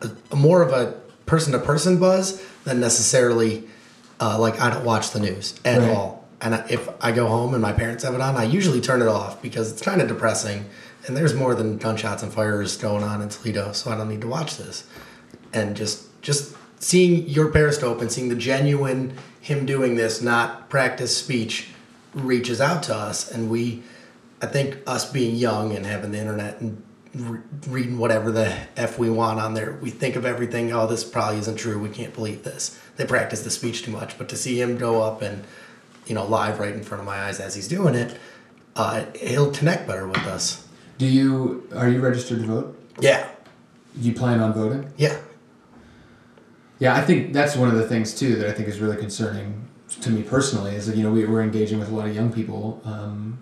a, 0.00 0.10
a 0.30 0.36
more 0.36 0.62
of 0.62 0.72
a 0.72 0.94
person 1.32 1.52
to 1.54 1.58
person 1.58 1.98
buzz 1.98 2.42
than 2.64 2.78
necessarily 2.78 3.64
uh, 4.20 4.38
like 4.38 4.60
I 4.60 4.68
don't 4.68 4.84
watch 4.84 5.12
the 5.12 5.18
news 5.18 5.54
at 5.64 5.78
Right. 5.80 5.88
all. 5.90 6.28
And 6.42 6.54
I- 6.56 6.64
if 6.68 6.86
I 7.00 7.10
go 7.10 7.26
home 7.26 7.54
and 7.54 7.62
my 7.62 7.72
parents 7.72 8.04
have 8.04 8.14
it 8.14 8.20
on, 8.20 8.36
I 8.36 8.44
usually 8.44 8.82
turn 8.82 9.00
it 9.00 9.08
off 9.08 9.40
because 9.40 9.72
it's 9.72 9.80
kind 9.80 10.02
of 10.02 10.08
depressing. 10.08 10.66
And 11.06 11.16
there's 11.16 11.32
more 11.34 11.54
than 11.54 11.78
gunshots 11.78 12.22
and 12.22 12.30
fires 12.30 12.76
going 12.76 13.02
on 13.02 13.22
in 13.22 13.30
Toledo, 13.30 13.72
so 13.72 13.90
I 13.90 13.96
don't 13.96 14.10
need 14.10 14.20
to 14.20 14.26
watch 14.28 14.58
this. 14.58 14.84
And 15.54 15.74
just 15.74 16.02
just 16.20 16.52
seeing 16.78 17.26
your 17.28 17.48
Periscope 17.48 18.00
and 18.02 18.12
seeing 18.12 18.28
the 18.28 18.34
genuine 18.36 19.14
him 19.40 19.64
doing 19.66 19.96
this, 19.96 20.20
not 20.22 20.68
practice 20.68 21.16
speech, 21.16 21.68
reaches 22.14 22.60
out 22.60 22.82
to 22.84 22.94
us, 22.94 23.28
and 23.32 23.48
we, 23.50 23.82
I 24.42 24.46
think 24.46 24.76
us 24.86 25.10
being 25.10 25.34
young 25.34 25.74
and 25.74 25.84
having 25.86 26.12
the 26.12 26.18
internet 26.18 26.60
and 26.60 26.80
re- 27.14 27.40
reading 27.68 27.98
whatever 27.98 28.30
the 28.30 28.54
f 28.76 28.98
we 28.98 29.10
want 29.10 29.38
on 29.40 29.54
there, 29.54 29.72
we 29.80 29.90
think 29.90 30.16
of 30.16 30.24
everything. 30.24 30.72
Oh, 30.72 30.86
this 30.86 31.04
probably 31.04 31.38
isn't 31.40 31.56
true. 31.56 31.78
We 31.78 31.88
can't 31.88 32.14
believe 32.14 32.42
this. 32.44 32.78
They 32.96 33.04
practice 33.04 33.42
the 33.42 33.50
speech 33.50 33.82
too 33.82 33.90
much. 33.90 34.18
But 34.18 34.28
to 34.30 34.36
see 34.36 34.60
him 34.60 34.76
go 34.78 35.02
up 35.02 35.22
and, 35.22 35.44
you 36.06 36.14
know, 36.14 36.24
live 36.26 36.58
right 36.58 36.74
in 36.74 36.82
front 36.82 37.00
of 37.00 37.06
my 37.06 37.22
eyes 37.24 37.40
as 37.40 37.54
he's 37.54 37.68
doing 37.68 37.94
it, 37.94 38.16
uh, 38.76 39.04
he'll 39.14 39.52
connect 39.52 39.86
better 39.86 40.06
with 40.06 40.26
us. 40.26 40.66
Do 40.98 41.06
you 41.06 41.68
are 41.74 41.88
you 41.88 42.00
registered 42.00 42.40
to 42.40 42.46
vote? 42.46 42.78
Yeah, 43.00 43.28
you 43.98 44.12
plan 44.14 44.40
on 44.40 44.52
voting? 44.52 44.92
yeah, 44.96 45.18
Yeah, 46.78 46.94
I 46.94 47.00
think 47.00 47.32
that's 47.32 47.56
one 47.56 47.68
of 47.68 47.74
the 47.74 47.86
things 47.86 48.14
too 48.14 48.36
that 48.36 48.48
I 48.48 48.52
think 48.52 48.68
is 48.68 48.80
really 48.80 48.96
concerning 48.96 49.68
to 50.00 50.10
me 50.10 50.22
personally 50.22 50.74
is 50.74 50.86
that 50.86 50.96
you 50.96 51.02
know 51.02 51.10
we, 51.10 51.24
we're 51.26 51.42
engaging 51.42 51.78
with 51.78 51.90
a 51.90 51.94
lot 51.94 52.06
of 52.08 52.14
young 52.14 52.32
people, 52.32 52.80
um, 52.84 53.38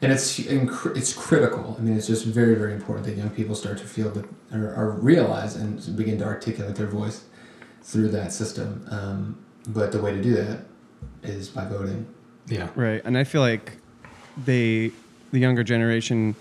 and 0.00 0.12
it's 0.12 0.38
it's 0.38 1.12
critical. 1.12 1.76
I 1.78 1.82
mean, 1.82 1.96
it's 1.96 2.06
just 2.06 2.24
very 2.24 2.54
very 2.54 2.72
important 2.72 3.06
that 3.06 3.16
young 3.16 3.30
people 3.30 3.54
start 3.54 3.78
to 3.78 3.84
feel 3.84 4.10
that 4.10 4.26
or, 4.52 4.74
or 4.74 4.90
realize 4.92 5.56
and 5.56 5.96
begin 5.96 6.18
to 6.18 6.24
articulate 6.24 6.76
their 6.76 6.86
voice 6.86 7.24
through 7.82 8.08
that 8.08 8.32
system. 8.32 8.86
Um, 8.90 9.44
but 9.68 9.92
the 9.92 10.00
way 10.00 10.12
to 10.12 10.22
do 10.22 10.34
that 10.34 10.60
is 11.22 11.48
by 11.48 11.64
voting. 11.64 12.06
Yeah. 12.46 12.68
Right. 12.74 13.02
And 13.04 13.16
I 13.18 13.24
feel 13.24 13.40
like 13.40 13.76
they, 14.44 14.92
the 15.32 15.38
younger 15.38 15.62
generation, 15.62 16.34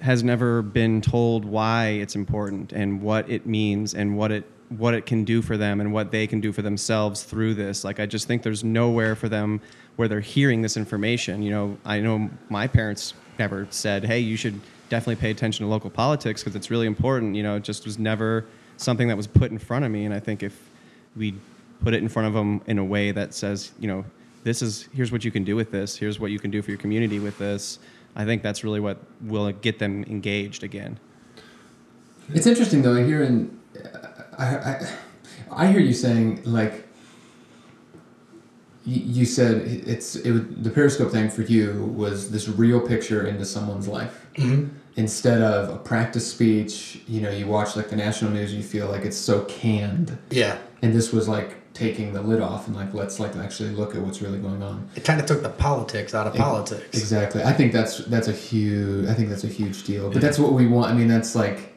has 0.00 0.22
never 0.22 0.62
been 0.62 1.00
told 1.00 1.44
why 1.44 1.86
it's 1.88 2.14
important 2.14 2.72
and 2.72 3.00
what 3.00 3.28
it 3.30 3.46
means 3.46 3.94
and 3.94 4.16
what 4.16 4.30
it 4.30 4.44
what 4.70 4.94
it 4.94 5.06
can 5.06 5.24
do 5.24 5.40
for 5.40 5.56
them 5.56 5.80
and 5.80 5.92
what 5.92 6.10
they 6.10 6.26
can 6.26 6.40
do 6.40 6.52
for 6.52 6.62
themselves 6.62 7.22
through 7.22 7.54
this. 7.54 7.84
Like 7.84 8.00
I 8.00 8.06
just 8.06 8.26
think 8.26 8.42
there's 8.42 8.64
nowhere 8.64 9.14
for 9.14 9.28
them 9.28 9.60
where 9.96 10.08
they're 10.08 10.20
hearing 10.20 10.62
this 10.62 10.76
information. 10.76 11.42
You 11.42 11.50
know, 11.50 11.78
I 11.84 12.00
know 12.00 12.30
my 12.48 12.66
parents 12.66 13.14
never 13.38 13.66
said, 13.70 14.04
"Hey, 14.04 14.20
you 14.20 14.36
should 14.36 14.60
definitely 14.88 15.16
pay 15.16 15.30
attention 15.30 15.64
to 15.64 15.70
local 15.70 15.90
politics 15.90 16.42
because 16.42 16.56
it's 16.56 16.70
really 16.70 16.86
important." 16.86 17.34
You 17.36 17.42
know, 17.42 17.56
it 17.56 17.64
just 17.64 17.84
was 17.84 17.98
never 17.98 18.44
something 18.76 19.08
that 19.08 19.16
was 19.16 19.26
put 19.26 19.50
in 19.50 19.58
front 19.58 19.84
of 19.84 19.90
me. 19.90 20.04
And 20.04 20.12
I 20.12 20.20
think 20.20 20.42
if 20.42 20.68
we 21.16 21.34
put 21.82 21.94
it 21.94 22.02
in 22.02 22.08
front 22.08 22.28
of 22.28 22.34
them 22.34 22.60
in 22.66 22.78
a 22.78 22.84
way 22.84 23.12
that 23.12 23.34
says, 23.34 23.72
you 23.78 23.86
know, 23.86 24.04
this 24.42 24.62
is 24.62 24.88
here's 24.92 25.12
what 25.12 25.24
you 25.24 25.30
can 25.30 25.44
do 25.44 25.56
with 25.56 25.70
this. 25.70 25.96
Here's 25.96 26.18
what 26.18 26.30
you 26.30 26.38
can 26.38 26.50
do 26.50 26.60
for 26.62 26.70
your 26.70 26.78
community 26.78 27.18
with 27.18 27.38
this. 27.38 27.78
I 28.16 28.24
think 28.24 28.42
that's 28.42 28.64
really 28.64 28.80
what 28.80 28.98
will 29.22 29.50
get 29.52 29.78
them 29.78 30.04
engaged 30.04 30.62
again. 30.62 30.98
It's 32.32 32.46
interesting 32.46 32.82
though. 32.82 32.96
I 32.96 33.04
hear 33.04 33.22
in, 33.22 33.60
I, 34.38 34.44
I, 34.44 34.96
I 35.50 35.66
hear 35.68 35.80
you 35.80 35.92
saying 35.92 36.42
like. 36.44 36.83
You, 38.86 39.24
said 39.24 39.62
it's 39.66 40.14
it 40.16 40.30
was, 40.32 40.42
the 40.58 40.70
Periscope 40.70 41.10
thing 41.10 41.30
for 41.30 41.42
you 41.42 41.92
was 41.96 42.30
this 42.30 42.48
real 42.48 42.80
picture 42.80 43.26
into 43.26 43.44
someone's 43.46 43.88
life 43.88 44.26
mm-hmm. 44.34 44.68
instead 44.96 45.40
of 45.40 45.70
a 45.70 45.78
practice 45.78 46.30
speech. 46.30 47.00
You 47.08 47.22
know, 47.22 47.30
you 47.30 47.46
watch 47.46 47.76
like 47.76 47.88
the 47.88 47.96
national 47.96 48.32
news, 48.32 48.52
you 48.52 48.62
feel 48.62 48.88
like 48.88 49.04
it's 49.04 49.16
so 49.16 49.44
canned, 49.44 50.18
yeah. 50.30 50.58
and 50.82 50.92
this 50.92 51.12
was 51.12 51.28
like 51.28 51.56
taking 51.74 52.12
the 52.12 52.22
lid 52.22 52.40
off 52.40 52.68
and 52.68 52.76
like 52.76 52.94
let's 52.94 53.18
like 53.18 53.34
actually 53.36 53.70
look 53.70 53.94
at 53.94 54.00
what's 54.00 54.22
really 54.22 54.38
going 54.38 54.62
on. 54.62 54.88
It 54.94 55.04
kind 55.04 55.20
of 55.20 55.26
took 55.26 55.42
the 55.42 55.48
politics 55.48 56.14
out 56.14 56.26
of 56.26 56.34
politics. 56.34 56.98
Exactly. 56.98 57.42
I 57.42 57.52
think 57.52 57.72
that's 57.72 57.98
that's 58.04 58.28
a 58.28 58.32
huge. 58.32 59.08
I 59.08 59.14
think 59.14 59.28
that's 59.28 59.44
a 59.44 59.48
huge 59.48 59.84
deal. 59.84 60.10
But 60.10 60.22
that's 60.22 60.38
what 60.38 60.52
we 60.52 60.66
want. 60.66 60.90
I 60.90 60.94
mean, 60.94 61.08
that's 61.08 61.34
like. 61.34 61.73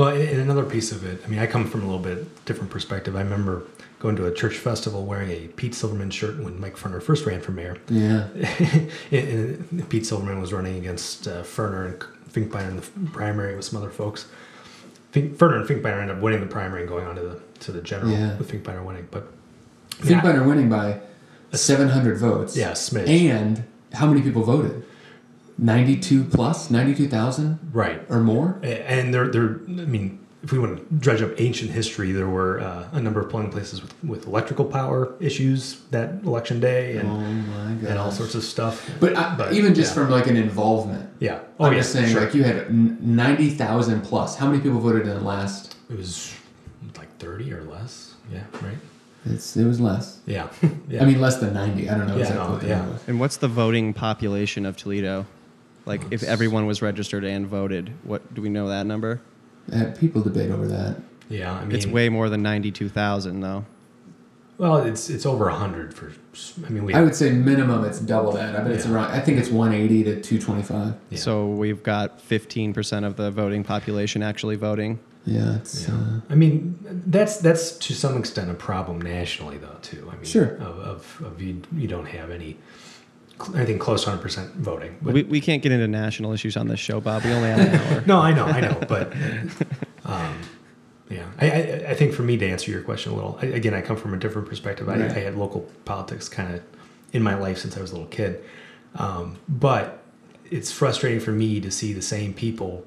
Well, 0.00 0.08
and 0.16 0.40
another 0.40 0.64
piece 0.64 0.92
of 0.92 1.04
it, 1.04 1.20
I 1.24 1.28
mean, 1.28 1.38
I 1.40 1.46
come 1.46 1.66
from 1.68 1.82
a 1.82 1.84
little 1.84 2.00
bit 2.02 2.44
different 2.46 2.70
perspective. 2.70 3.14
I 3.16 3.20
remember 3.20 3.64
going 3.98 4.16
to 4.16 4.24
a 4.24 4.32
church 4.32 4.56
festival 4.56 5.04
wearing 5.04 5.30
a 5.30 5.48
Pete 5.48 5.74
Silverman 5.74 6.10
shirt 6.10 6.38
when 6.42 6.58
Mike 6.58 6.76
Ferner 6.76 7.02
first 7.02 7.26
ran 7.26 7.42
for 7.42 7.52
mayor. 7.52 7.76
Yeah. 7.90 8.28
and, 9.12 9.86
Pete 9.90 10.06
Silverman 10.06 10.40
was 10.40 10.54
running 10.54 10.76
against 10.76 11.28
uh, 11.28 11.42
Ferner 11.42 11.84
and 11.86 12.00
Finkbeiner 12.32 12.70
in 12.70 12.76
the 12.76 13.10
primary 13.12 13.54
with 13.54 13.66
some 13.66 13.78
other 13.80 13.90
folks. 13.90 14.26
Fink, 15.12 15.36
Ferner 15.36 15.56
and 15.60 15.68
Finkbeiner 15.68 16.00
ended 16.00 16.16
up 16.16 16.22
winning 16.22 16.40
the 16.40 16.46
primary 16.46 16.80
and 16.80 16.88
going 16.88 17.06
on 17.06 17.16
to 17.16 17.20
the 17.22 17.40
to 17.60 17.72
the 17.72 17.82
general 17.82 18.10
Yeah. 18.10 18.38
with 18.38 18.50
Finkbeiner 18.50 18.82
winning. 18.82 19.06
But 19.10 19.30
Finkbeiner 19.90 20.46
winning 20.46 20.70
by 20.70 21.00
700 21.52 22.16
votes. 22.16 22.56
yeah, 22.56 22.70
smidge. 22.70 23.06
And 23.06 23.64
how 23.92 24.06
many 24.06 24.22
people 24.22 24.44
voted? 24.44 24.82
92 25.60 26.24
92,000 26.70 27.58
right. 27.72 28.02
or 28.08 28.20
more? 28.20 28.58
A- 28.62 28.90
And 28.90 29.12
there, 29.12 29.28
there. 29.28 29.60
I 29.68 29.84
mean, 29.86 30.18
if 30.42 30.52
we 30.52 30.58
want 30.58 30.78
to 30.78 30.94
dredge 30.94 31.20
up 31.20 31.38
ancient 31.38 31.70
history, 31.70 32.12
there 32.12 32.28
were 32.28 32.60
uh, 32.60 32.88
a 32.92 33.00
number 33.00 33.20
of 33.20 33.28
polling 33.30 33.50
places 33.50 33.82
with, 33.82 34.04
with 34.04 34.26
electrical 34.26 34.64
power 34.64 35.14
issues 35.20 35.80
that 35.90 36.22
election 36.24 36.60
day, 36.60 36.96
and 36.96 37.08
oh 37.10 37.18
my 37.18 37.74
god. 37.74 37.90
and 37.90 37.98
all 37.98 38.10
sorts 38.10 38.34
of 38.34 38.42
stuff. 38.42 38.90
But, 39.00 39.16
I, 39.16 39.52
even 39.52 39.74
just 39.74 39.90
yeah. 39.94 40.02
from 40.02 40.10
like 40.10 40.28
an 40.28 40.38
involvement. 40.38 41.10
yeah, 41.20 41.40
oh, 41.58 41.66
I'm 41.66 41.72
yeah, 41.72 41.80
just 41.80 41.92
saying, 41.92 42.12
sure. 42.12 42.22
like 42.24 42.34
you 42.34 42.42
had 42.42 42.72
90,000 42.72 44.00
plus. 44.00 44.36
How 44.36 44.46
many 44.46 44.62
people 44.62 44.80
voted 44.80 45.02
in 45.02 45.08
the 45.14 45.20
last? 45.20 45.76
it 45.90 45.96
was 45.96 46.34
like 46.96 47.14
thirty 47.18 47.52
or 47.52 47.62
less. 47.64 48.14
Yeah, 48.32 48.44
right. 48.62 48.78
It's, 49.26 49.56
it 49.56 49.66
was 49.66 49.78
less. 49.80 50.20
Yeah, 50.24 50.48
yeah. 50.88 51.02
I 51.02 51.04
mean, 51.04 51.20
less 51.20 51.36
than 51.36 51.52
90. 51.52 51.90
I 51.90 51.98
don't 51.98 52.06
know 52.06 52.14
Yeah, 52.14 52.20
exactly 52.20 52.44
no, 52.46 52.52
what 52.52 52.60
the 52.62 52.68
yeah. 52.68 52.76
number 52.78 52.92
was. 52.92 53.02
And 53.08 53.20
what's 53.20 53.36
the 53.36 53.48
voting 53.48 53.92
population 53.92 54.64
of 54.64 54.78
Toledo? 54.78 55.26
Like, 55.90 56.12
if 56.12 56.22
everyone 56.22 56.66
was 56.66 56.80
registered 56.82 57.24
and 57.24 57.48
voted, 57.48 57.92
what 58.04 58.32
do 58.32 58.40
we 58.42 58.48
know 58.48 58.68
that 58.68 58.86
number? 58.86 59.20
Uh, 59.72 59.86
people 59.98 60.22
debate 60.22 60.50
over 60.52 60.68
that. 60.68 61.00
yeah, 61.28 61.52
I 61.52 61.64
mean, 61.64 61.74
It's 61.76 61.84
way 61.86 62.08
more 62.08 62.28
than 62.28 62.42
ninety-two 62.42 62.88
thousand, 62.88 63.40
though. 63.40 63.64
well. 64.56 64.76
It's 64.76 65.10
it's 65.10 65.26
over 65.26 65.48
a 65.48 65.54
hundred 65.54 65.92
for. 65.92 66.12
I 66.64 66.70
mean, 66.70 66.84
we. 66.84 66.94
I 66.94 67.02
would 67.02 67.16
say 67.16 67.32
minimum 67.32 67.84
it's 67.84 67.98
double 67.98 68.30
that. 68.32 68.54
I 68.54 68.62
bet 68.62 68.70
it's 68.70 68.86
around, 68.86 69.10
I 69.10 69.18
think 69.20 69.38
it's 69.40 69.50
180 69.50 70.04
to 70.04 70.20
225. 70.22 70.94
Yeah. 71.10 71.18
So 71.18 71.48
we've 71.48 71.82
got 71.82 72.20
fifteen 72.20 72.72
percent 72.72 73.04
of 73.04 73.16
the 73.16 73.32
voting 73.32 73.64
population 73.64 74.22
actually 74.22 74.54
voting. 74.56 75.00
Yeah, 75.26 75.56
it's. 75.56 75.88
Yeah. 75.88 75.94
Uh, 75.94 76.20
I 76.30 76.34
mean, 76.36 76.78
that's 77.06 77.38
that's 77.38 77.72
to 77.78 77.94
some 77.94 78.16
extent 78.16 78.48
a 78.48 78.54
problem 78.54 79.02
nationally, 79.02 79.58
though. 79.58 79.76
Too. 79.82 80.08
I 80.10 80.14
mean, 80.14 80.24
Sure. 80.24 80.50
Of, 80.56 80.78
of, 80.78 81.22
of 81.24 81.42
you, 81.42 81.60
you 81.76 81.88
don't 81.88 82.06
have 82.06 82.30
any 82.30 82.56
cl- 83.40 83.56
anything 83.56 83.78
close 83.78 84.02
to 84.04 84.10
100 84.10 84.22
percent 84.22 84.54
voting. 84.54 84.96
But 85.02 85.14
we, 85.14 85.22
we 85.24 85.40
can't 85.40 85.62
get 85.62 85.72
into 85.72 85.88
national 85.88 86.32
issues 86.32 86.56
on 86.56 86.68
this 86.68 86.80
show, 86.80 87.00
Bob. 87.00 87.24
We 87.24 87.32
only 87.32 87.48
have 87.48 87.60
an 87.60 87.74
hour. 87.94 88.02
no, 88.06 88.20
I 88.20 88.32
know, 88.32 88.44
I 88.46 88.60
know, 88.60 88.78
but 88.88 89.12
um, 90.04 90.40
yeah, 91.08 91.26
I, 91.40 91.50
I, 91.50 91.60
I 91.90 91.94
think 91.94 92.12
for 92.14 92.22
me 92.22 92.36
to 92.38 92.48
answer 92.48 92.70
your 92.70 92.82
question 92.82 93.12
a 93.12 93.14
little, 93.14 93.38
I, 93.42 93.46
again, 93.46 93.74
I 93.74 93.80
come 93.82 93.96
from 93.96 94.14
a 94.14 94.16
different 94.16 94.48
perspective. 94.48 94.88
I, 94.88 94.96
Right. 94.98 95.10
I 95.10 95.18
had 95.20 95.36
local 95.36 95.62
politics 95.84 96.28
kind 96.28 96.54
of 96.54 96.62
in 97.12 97.22
my 97.22 97.34
life 97.34 97.58
since 97.58 97.76
I 97.76 97.80
was 97.80 97.90
a 97.90 97.94
little 97.94 98.08
kid, 98.10 98.42
um, 98.94 99.38
but 99.48 100.02
it's 100.50 100.70
frustrating 100.72 101.20
for 101.20 101.32
me 101.32 101.60
to 101.60 101.70
see 101.70 101.92
the 101.92 102.02
same 102.02 102.34
people 102.34 102.84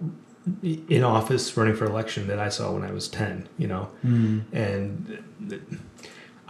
in 0.89 1.04
office 1.06 1.56
running 1.56 1.74
for 1.76 1.86
election 1.86 2.28
that 2.28 2.38
I 2.39 2.49
saw 2.49 2.72
when 2.74 2.84
I 2.84 2.91
was 2.91 3.08
ten. 3.08 3.47
You 3.58 3.68
know, 3.68 3.89
and 4.04 5.24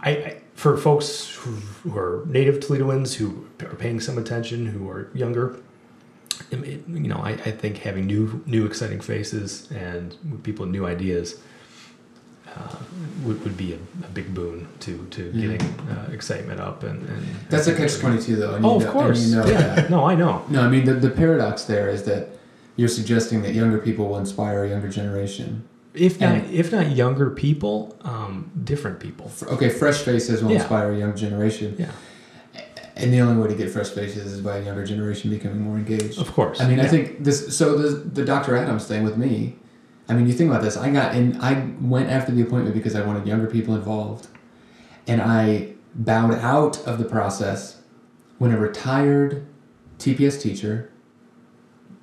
I, 0.04 0.10
I 0.10 0.36
for 0.54 0.76
folks 0.76 1.34
who, 1.34 1.50
who 1.50 1.98
are 1.98 2.22
native 2.26 2.60
Toledoans 2.60 3.14
who 3.14 3.46
are 3.62 3.74
paying 3.74 3.98
some 4.00 4.16
attention, 4.18 4.66
who 4.66 4.88
are 4.88 5.10
younger, 5.14 5.56
I 6.52 6.56
you 6.56 7.08
know, 7.08 7.16
I, 7.16 7.30
I 7.30 7.50
think 7.50 7.78
having 7.78 8.06
new, 8.06 8.42
new 8.46 8.64
exciting 8.66 9.00
faces 9.00 9.68
and 9.72 10.16
people 10.44 10.64
with 10.64 10.72
new 10.72 10.86
ideas 10.86 11.40
uh, 12.56 12.76
would, 13.24 13.42
would 13.42 13.56
be 13.56 13.72
a, 13.72 13.76
a 14.04 14.08
big 14.12 14.32
boon 14.32 14.68
to 14.80 15.04
to 15.10 15.32
Yeah. 15.34 15.48
getting 15.56 15.66
uh, 15.90 16.08
excitement 16.12 16.60
up 16.60 16.84
and, 16.84 17.02
and 17.08 17.26
that's 17.50 17.66
a 17.66 17.74
catch 17.74 17.96
22, 17.96 18.36
though. 18.36 18.54
And 18.54 18.64
Oh, 18.64 18.70
you 18.70 18.76
of 18.76 18.82
know, 18.84 18.92
course. 18.92 19.26
you 19.26 19.34
know 19.36 19.46
yeah. 19.46 19.74
that. 19.74 19.90
No, 19.90 20.04
I 20.04 20.14
know. 20.14 20.44
No, 20.48 20.60
I 20.62 20.68
mean, 20.68 20.84
the, 20.84 20.94
the 20.94 21.10
paradox 21.10 21.64
there 21.64 21.88
is 21.88 22.04
that 22.04 22.28
you're 22.76 22.88
suggesting 23.00 23.42
that 23.42 23.54
younger 23.54 23.78
people 23.78 24.08
will 24.08 24.18
inspire 24.18 24.62
a 24.64 24.68
younger 24.68 24.88
generation. 24.88 25.64
If 25.94 26.20
not, 26.20 26.34
And- 26.34 26.50
if 26.52 26.72
not 26.72 26.90
younger 26.90 27.30
people, 27.30 27.96
um, 28.02 28.50
different 28.64 28.98
people. 29.00 29.30
Okay, 29.52 29.68
fresh 29.68 29.98
faces 30.02 30.42
will 30.42 30.50
Yeah. 30.50 30.58
inspire 30.58 30.90
a 30.92 30.98
young 30.98 31.14
generation. 31.16 31.74
Yeah. 31.78 31.86
and 32.96 33.12
the 33.12 33.20
only 33.20 33.42
way 33.42 33.48
to 33.48 33.56
get 33.56 33.68
fresh 33.70 33.88
faces 33.88 34.32
is 34.32 34.40
by 34.40 34.58
a 34.58 34.62
younger 34.64 34.84
generation 34.86 35.28
becoming 35.28 35.60
more 35.60 35.76
engaged. 35.76 36.16
Of 36.16 36.32
course. 36.32 36.60
I 36.60 36.68
mean, 36.68 36.78
I 36.78 36.86
think 36.86 37.24
this. 37.24 37.56
So 37.56 37.76
the 37.76 37.88
the 38.08 38.24
Dr. 38.24 38.54
Adams 38.56 38.84
thing 38.86 39.02
with 39.02 39.16
me. 39.16 39.56
I 40.08 40.14
mean, 40.14 40.28
you 40.28 40.32
think 40.32 40.48
about 40.48 40.62
this. 40.62 40.76
I 40.76 40.90
got 40.90 41.12
in. 41.16 41.36
I 41.40 41.70
went 41.80 42.08
after 42.10 42.30
the 42.30 42.40
appointment 42.42 42.72
because 42.72 42.94
I 42.94 43.04
wanted 43.04 43.26
younger 43.26 43.48
people 43.48 43.74
involved, 43.74 44.28
and 45.08 45.20
I 45.20 45.70
bowed 45.96 46.34
out 46.38 46.86
of 46.86 46.98
the 46.98 47.04
process 47.04 47.78
when 48.38 48.52
a 48.52 48.58
retired 48.58 49.42
TPS 49.98 50.40
teacher. 50.40 50.88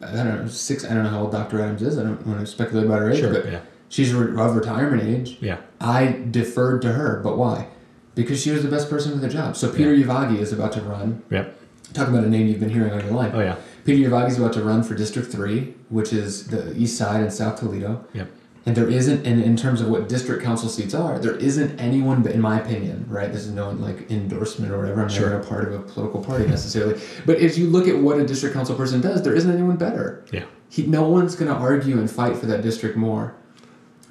I 0.01 0.11
don't 0.11 0.25
know 0.43 0.47
six. 0.47 0.83
I 0.83 0.93
don't 0.93 1.03
know 1.03 1.09
how 1.09 1.21
old 1.21 1.31
Dr. 1.31 1.61
Adams 1.61 1.81
is. 1.83 1.97
I 1.97 2.03
don't 2.03 2.27
want 2.27 2.41
to 2.41 2.45
speculate 2.45 2.85
about 2.85 2.99
her 2.99 3.11
age, 3.11 3.19
Sure. 3.19 3.31
but 3.33 3.45
Yeah. 3.49 3.59
She's 3.91 4.13
re- 4.13 4.41
of 4.41 4.55
retirement 4.55 5.03
age. 5.03 5.37
Yeah. 5.41 5.57
I 5.81 6.23
deferred 6.31 6.81
to 6.83 6.93
her, 6.93 7.19
but 7.21 7.37
why? 7.37 7.67
Because 8.15 8.41
she 8.41 8.49
was 8.51 8.63
the 8.63 8.69
best 8.69 8.89
person 8.89 9.11
for 9.11 9.17
the 9.19 9.27
job. 9.27 9.57
So 9.57 9.69
Peter 9.71 9.93
Ujvagi 9.93 10.37
is 10.39 10.53
about 10.53 10.71
to 10.73 10.81
run. 10.81 11.21
Yep. 11.29 11.57
Talk 11.93 12.07
about 12.07 12.23
a 12.23 12.29
name 12.29 12.47
you've 12.47 12.61
been 12.61 12.69
hearing 12.69 12.93
all 12.93 13.01
your 13.01 13.11
life. 13.11 13.33
Oh 13.35 13.41
yeah. 13.41 13.57
Peter 13.83 14.09
Ujvagi 14.09 14.29
is 14.29 14.37
about 14.37 14.53
to 14.53 14.63
run 14.63 14.81
for 14.81 14.95
District 14.95 15.29
3, 15.29 15.73
which 15.89 16.13
is 16.13 16.47
the 16.47 16.73
east 16.77 16.97
side 16.97 17.19
and 17.21 17.33
South 17.33 17.59
Toledo. 17.59 18.05
Yep. 18.13 18.31
And 18.65 18.77
there 18.77 18.87
isn't, 18.87 19.25
and 19.27 19.43
in 19.43 19.57
terms 19.57 19.81
of 19.81 19.89
what 19.89 20.07
district 20.07 20.41
council 20.43 20.69
seats 20.69 20.93
are, 20.93 21.17
there 21.19 21.35
isn't 21.35 21.77
anyone, 21.79 22.21
but 22.21 22.31
in 22.31 22.39
my 22.39 22.61
opinion, 22.61 23.05
right? 23.09 23.29
This 23.33 23.41
is 23.45 23.51
no 23.51 23.71
like 23.71 24.09
endorsement 24.11 24.71
or 24.71 24.77
whatever. 24.79 25.01
I'm 25.01 25.09
Sure. 25.09 25.31
not 25.31 25.43
a 25.43 25.47
part 25.47 25.67
of 25.67 25.73
a 25.73 25.79
political 25.79 26.23
party 26.23 26.45
necessarily. 26.47 27.01
But 27.25 27.37
as 27.39 27.57
you 27.59 27.67
look 27.67 27.87
at 27.89 27.97
what 27.97 28.19
a 28.19 28.25
district 28.25 28.55
council 28.55 28.75
person 28.75 29.01
does, 29.01 29.23
there 29.23 29.33
isn't 29.33 29.51
anyone 29.51 29.75
better. 29.77 30.23
Yeah. 30.31 30.45
He, 30.69 30.85
no 30.85 31.09
one's 31.09 31.35
going 31.35 31.51
to 31.51 31.57
argue 31.57 31.97
and 31.99 32.09
fight 32.09 32.37
for 32.37 32.45
that 32.45 32.61
district 32.61 32.95
more. 32.95 33.35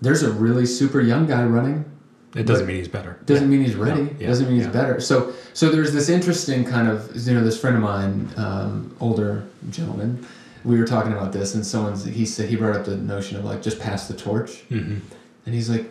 There's 0.01 0.23
a 0.23 0.33
really 0.33 0.67
super 0.67 1.01
young 1.01 1.27
guy 1.27 1.45
running. 1.45 1.85
It 2.35 2.47
doesn't 2.47 2.67
mean 2.67 2.77
he's 2.77 2.89
better. 2.89 3.19
Doesn't 3.27 3.45
Yeah. 3.51 3.57
mean 3.57 3.65
he's 3.67 3.75
ready. 3.75 4.03
No, 4.03 4.11
yeah, 4.21 4.29
Doesn't 4.29 4.47
mean 4.47 4.57
he's 4.57 4.67
yeah. 4.67 4.71
better. 4.73 5.01
So 5.01 5.33
so 5.53 5.71
there's 5.71 5.93
this 5.93 6.09
interesting 6.09 6.65
kind 6.65 6.87
of 6.89 7.11
you 7.27 7.35
know 7.35 7.43
this 7.43 7.59
friend 7.61 7.77
of 7.77 7.83
mine, 7.83 8.29
um, 8.37 8.95
older 9.01 9.43
gentleman. 9.71 10.25
We 10.65 10.79
were 10.79 10.87
talking 10.87 11.13
about 11.13 11.33
this, 11.33 11.55
and 11.55 11.67
someone's 11.67 12.05
he 12.05 12.25
said 12.27 12.49
he 12.49 12.57
brought 12.57 12.77
up 12.77 12.85
the 12.85 12.97
notion 12.97 13.37
of 13.37 13.45
like 13.45 13.63
just 13.63 13.81
pass 13.81 14.07
the 14.09 14.15
torch, 14.15 14.63
Mhm. 14.71 15.01
and 15.47 15.55
he's 15.55 15.69
like, 15.69 15.91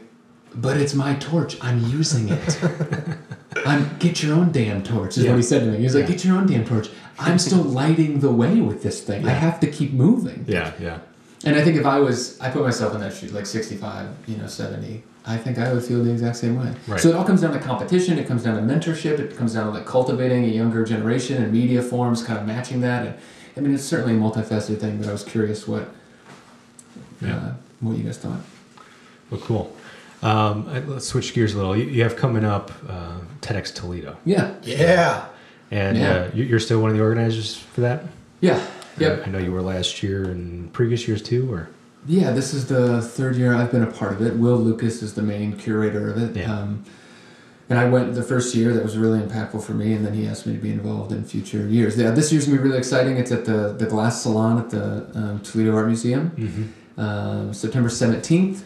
but 0.56 0.78
it's 0.78 0.94
my 0.96 1.16
torch. 1.16 1.58
I'm 1.62 1.80
using 1.88 2.30
it. 2.30 2.60
I'm 3.66 3.90
get 4.00 4.24
your 4.24 4.36
own 4.36 4.52
damn 4.52 4.82
torch 4.84 5.18
is 5.18 5.26
what 5.26 5.36
he 5.36 5.42
said 5.44 5.62
to 5.66 5.72
me. 5.72 5.78
He 5.78 5.84
was 5.84 5.96
like, 5.96 6.08
get 6.08 6.24
your 6.24 6.38
own 6.38 6.48
damn 6.48 6.64
torch. 6.66 6.90
I'm 7.18 7.38
still 7.38 7.64
lighting 7.82 8.22
the 8.22 8.32
way 8.32 8.62
with 8.62 8.82
this 8.82 9.02
thing. 9.02 9.28
I 9.28 9.32
have 9.32 9.60
to 9.60 9.68
keep 9.68 9.92
moving. 9.92 10.46
Yeah. 10.48 10.72
Yeah. 10.80 11.00
And 11.46 11.56
I 11.56 11.64
think 11.64 11.78
if 11.78 11.86
I 11.86 12.00
was, 12.00 12.40
I 12.42 12.50
put 12.50 12.64
myself 12.64 12.94
in 12.96 13.02
that 13.02 13.14
shoe, 13.14 13.28
like 13.28 13.46
65, 13.46 14.10
you 14.28 14.36
know, 14.38 14.48
70, 14.48 15.04
I 15.26 15.38
think 15.38 15.58
I 15.58 15.72
would 15.74 15.84
feel 15.84 16.04
the 16.04 16.12
exact 16.12 16.36
same 16.38 16.60
way. 16.60 16.74
Right. 16.88 17.00
So 17.00 17.10
it 17.10 17.16
all 17.16 17.24
comes 17.24 17.42
down 17.42 17.54
to 17.54 17.60
competition. 17.60 18.18
It 18.20 18.28
comes 18.28 18.44
down 18.44 18.56
to 18.56 18.62
mentorship. 18.74 19.20
It 19.20 19.38
comes 19.38 19.54
down 19.54 19.68
to 19.68 19.72
like 19.72 19.86
cultivating 19.86 20.44
a 20.46 20.48
younger 20.50 20.84
generation 20.84 21.42
and 21.42 21.52
media 21.54 21.82
forms, 21.82 22.24
kind 22.24 22.40
of 22.40 22.46
matching 22.46 22.82
that. 22.82 23.06
And 23.06 23.16
I 23.56 23.62
mean, 23.62 23.74
it's 23.74 23.84
certainly 23.84 24.16
a 24.16 24.18
multifaceted 24.20 24.80
thing, 24.82 24.98
but 24.98 25.08
I 25.08 25.12
was 25.14 25.24
curious 25.24 25.68
what, 25.68 25.90
Yeah. 27.22 27.36
uh, 27.36 27.54
what 27.80 27.98
you 27.98 28.04
guys 28.04 28.18
thought. 28.18 28.40
Well, 29.30 29.40
cool. 29.42 29.76
Um, 30.22 30.68
let's 30.90 31.08
switch 31.08 31.34
gears 31.34 31.54
a 31.54 31.58
little. 31.58 31.78
You, 31.78 31.86
you 31.86 32.04
have 32.04 32.18
coming 32.18 32.44
up 32.44 32.72
uh, 32.90 33.20
TEDx 33.42 33.74
Toledo, 33.74 34.18
Yeah. 34.26 34.56
Yeah. 34.64 35.26
and 35.72 35.98
Yeah. 35.98 36.12
uh, 36.12 36.30
you're 36.34 36.60
still 36.60 36.82
one 36.82 36.92
of 36.92 36.98
the 36.98 37.04
organizers 37.04 37.56
for 37.56 37.82
that. 37.82 38.04
Yeah. 38.42 38.62
Yep. 39.02 39.28
I 39.28 39.30
know 39.30 39.40
you 39.40 39.52
were 39.52 39.62
last 39.62 40.04
year 40.04 40.24
and 40.26 40.72
previous 40.74 41.08
years 41.08 41.22
too, 41.22 41.52
or 41.52 41.70
Yeah, 42.08 42.32
this 42.32 42.54
is 42.54 42.68
the 42.68 43.02
third 43.02 43.36
year 43.36 43.54
I've 43.54 43.72
been 43.72 43.84
a 43.84 43.92
part 43.92 44.14
of 44.14 44.22
it. 44.22 44.36
Will 44.36 44.58
Lucas 44.58 45.02
is 45.02 45.14
the 45.14 45.22
main 45.22 45.58
curator 45.58 46.10
of 46.10 46.18
it. 46.18 46.36
Yeah. 46.36 46.54
Um, 46.54 46.84
and 47.70 47.78
I 47.78 47.88
went 47.88 48.16
the 48.16 48.24
first 48.24 48.56
year. 48.56 48.74
That 48.74 48.84
was 48.84 48.98
really 48.98 49.20
impactful 49.20 49.64
for 49.64 49.74
me, 49.74 49.94
and 49.94 50.04
then 50.04 50.14
he 50.14 50.28
asked 50.28 50.48
me 50.48 50.54
to 50.54 50.60
be 50.60 50.72
involved 50.72 51.12
in 51.12 51.24
future 51.24 51.68
years. 51.68 51.96
Yeah, 51.98 52.10
this 52.10 52.32
year's 52.32 52.46
gonna 52.48 52.58
be 52.58 52.64
really 52.64 52.80
exciting. 52.80 53.18
It's 53.18 53.32
at 53.32 53.46
the 53.46 53.76
the 53.78 53.86
Glass 53.86 54.24
Salon 54.24 54.58
at 54.58 54.72
the 54.72 55.06
um, 55.14 55.40
Toledo 55.42 55.76
Art 55.76 55.86
Museum, 55.86 56.32
um, 56.98 57.54
September 57.54 57.90
seventeenth. 57.90 58.66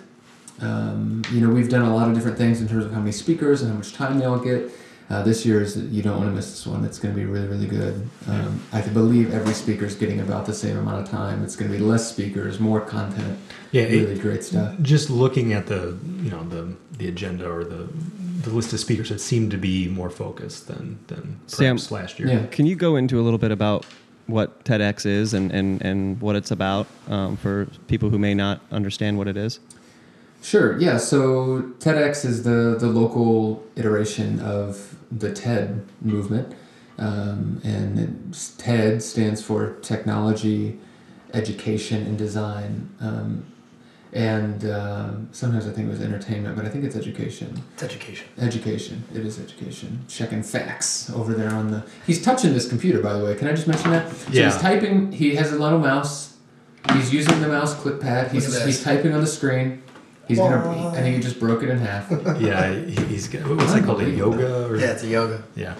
Um, 0.61 1.21
you 1.31 1.41
know, 1.41 1.53
we've 1.53 1.67
done 1.67 1.81
a 1.81 1.93
lot 1.93 2.07
of 2.07 2.13
different 2.13 2.37
things 2.37 2.61
in 2.61 2.67
terms 2.69 2.85
of 2.85 2.93
how 2.93 2.99
many 2.99 3.11
speakers 3.11 3.61
and 3.61 3.71
how 3.71 3.75
much 3.77 3.91
time 3.93 4.19
they 4.19 4.25
all 4.25 4.39
get. 4.39 4.71
Uh, 5.13 5.21
this 5.21 5.45
year 5.45 5.61
is 5.61 5.77
you 5.77 6.01
don't 6.01 6.17
want 6.17 6.27
to 6.27 6.35
miss 6.35 6.49
this 6.49 6.65
one. 6.65 6.83
It's 6.83 6.97
going 6.97 7.13
to 7.13 7.19
be 7.19 7.27
really, 7.27 7.45
really 7.47 7.67
good. 7.67 8.09
Um, 8.27 8.59
I 8.71 8.81
believe 8.81 9.31
every 9.31 9.53
speaker 9.53 9.85
is 9.85 9.93
getting 9.93 10.19
about 10.21 10.47
the 10.47 10.55
same 10.55 10.75
amount 10.75 11.03
of 11.03 11.09
time. 11.09 11.43
It's 11.43 11.55
going 11.55 11.71
to 11.71 11.77
be 11.77 11.83
less 11.83 12.09
speakers, 12.09 12.59
more 12.59 12.81
content. 12.81 13.37
Yeah, 13.71 13.83
it- 13.83 14.07
really 14.07 14.19
great 14.19 14.43
stuff. 14.43 14.73
just 14.81 15.11
looking 15.11 15.53
at 15.53 15.67
the 15.67 15.95
you 16.23 16.31
know 16.31 16.43
the 16.49 16.73
the 16.97 17.07
agenda 17.07 17.47
or 17.47 17.63
the 17.63 17.87
the 18.41 18.49
list 18.49 18.73
of 18.73 18.79
speakers, 18.79 19.11
it 19.11 19.19
seemed 19.19 19.51
to 19.51 19.57
be 19.57 19.87
more 19.87 20.09
focused 20.09 20.67
than 20.67 20.97
than 21.07 21.39
Sam- 21.45 21.77
last 21.91 22.17
year. 22.17 22.29
Yeah. 22.29 22.45
Can 22.47 22.65
you 22.65 22.75
go 22.75 22.95
into 22.95 23.19
a 23.19 23.23
little 23.23 23.37
bit 23.37 23.51
about 23.51 23.85
what 24.25 24.63
TEDx 24.63 25.05
is 25.05 25.33
and, 25.33 25.51
and, 25.51 25.81
and 25.81 26.19
what 26.21 26.35
it's 26.35 26.49
about 26.49 26.87
um, 27.09 27.35
for 27.37 27.67
people 27.87 28.09
who 28.09 28.17
may 28.17 28.33
not 28.33 28.61
understand 28.71 29.17
what 29.17 29.27
it 29.27 29.37
is? 29.37 29.59
Sure. 30.43 30.77
Yeah. 30.77 30.97
So 30.97 31.61
TEDx 31.79 32.25
is 32.25 32.43
the 32.43 32.75
the 32.79 32.87
local 32.87 33.63
iteration 33.75 34.39
of 34.41 34.95
the 35.11 35.31
TED 35.31 35.85
movement, 36.01 36.53
um, 36.97 37.61
and 37.63 38.27
it's, 38.29 38.51
TED 38.57 39.01
stands 39.01 39.41
for 39.41 39.75
Technology, 39.81 40.79
Education, 41.33 42.05
and 42.05 42.17
Design. 42.17 42.89
Um, 42.99 43.45
and 44.11 44.69
um 44.69 45.27
sometimes 45.31 45.65
I 45.65 45.71
think 45.71 45.87
it 45.87 45.91
was 45.91 46.01
entertainment, 46.01 46.55
but 46.55 46.65
I 46.65 46.69
think 46.69 46.83
it's 46.83 46.95
education. 46.95 47.63
It's 47.73 47.83
education. 47.83 48.27
Education. 48.37 49.03
It 49.15 49.25
is 49.25 49.39
education. 49.39 50.05
Checking 50.09 50.43
facts 50.43 51.09
over 51.09 51.33
there 51.33 51.51
on 51.51 51.71
the. 51.71 51.83
He's 52.05 52.21
touching 52.21 52.53
this 52.53 52.67
computer, 52.67 53.01
by 53.01 53.13
the 53.13 53.23
way. 53.23 53.33
Can 53.35 53.47
I 53.47 53.51
just 53.53 53.67
mention 53.67 53.91
that? 53.91 54.11
So 54.11 54.31
Yeah. 54.31 54.51
he's 54.51 54.61
typing. 54.61 55.13
He 55.13 55.35
has 55.35 55.51
a 55.53 55.57
little 55.57 55.79
mouse. 55.79 56.35
He's 56.91 57.13
using 57.13 57.39
the 57.39 57.47
mouse 57.47 57.73
click 57.75 58.01
pad. 58.01 58.31
He's 58.33 58.53
Look 58.53 58.65
he's 58.65 58.83
typing 58.83 59.13
on 59.13 59.21
the 59.21 59.27
screen. 59.27 59.82
He's 60.27 60.37
gonna. 60.37 60.89
I 60.89 61.01
think 61.01 61.15
he 61.17 61.21
just 61.21 61.39
broke 61.39 61.63
it 61.63 61.69
in 61.69 61.79
half. 61.79 62.09
yeah. 62.39 62.73
he- 62.73 63.03
He's 63.05 63.27
got- 63.27 63.45
what's 63.57 63.73
that 63.73 63.83
called? 63.83 64.01
A 64.01 64.09
yoga 64.09 64.67
or 64.67 64.77
Yeah, 64.77 64.91
it's 64.91 65.03
a 65.03 65.07
yoga. 65.07 65.43
yeah. 65.55 65.75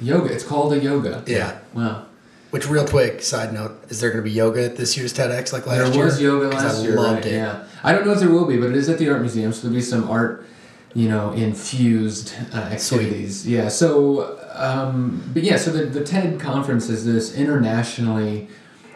yoga. 0.00 0.32
It's 0.32 0.44
called 0.44 0.72
a 0.74 0.78
yoga. 0.78 1.22
Yeah. 1.26 1.58
Wow. 1.72 2.06
Which, 2.50 2.68
real 2.68 2.86
quick, 2.86 3.22
side 3.22 3.54
note, 3.54 3.82
is 3.88 4.00
there 4.00 4.10
going 4.10 4.22
to 4.22 4.28
be 4.28 4.34
yoga 4.36 4.66
at 4.66 4.76
this 4.76 4.94
year's 4.98 5.14
TEDx 5.14 5.54
like 5.54 5.66
last 5.66 5.76
year? 5.78 5.84
there 5.86 5.94
year? 5.94 6.04
was 6.04 6.20
yoga 6.20 6.50
'Cause 6.50 6.64
last 6.64 6.80
I 6.80 6.82
year. 6.82 6.96
loved 6.96 7.24
right? 7.24 7.26
it. 7.26 7.32
Yeah. 7.32 7.64
I 7.82 7.92
don't 7.92 8.04
know 8.06 8.12
if 8.12 8.18
there 8.20 8.28
will 8.28 8.44
be, 8.44 8.58
but 8.58 8.68
it 8.68 8.76
is 8.76 8.90
at 8.90 8.98
the 8.98 9.08
art 9.08 9.20
museum, 9.22 9.52
so 9.54 9.62
there'll 9.62 9.74
be 9.74 9.80
some 9.80 10.10
art, 10.10 10.44
you 10.92 11.08
know, 11.08 11.32
infused 11.32 12.34
uh, 12.52 12.58
activities. 12.58 13.48
Yeah. 13.48 13.68
So, 13.68 14.38
um, 14.52 15.22
but 15.32 15.42
yeah. 15.44 15.56
So 15.56 15.70
the 15.70 15.86
the 15.86 16.04
TED 16.04 16.38
conference 16.38 16.90
is 16.90 17.06
this 17.06 17.34
internationally 17.34 18.48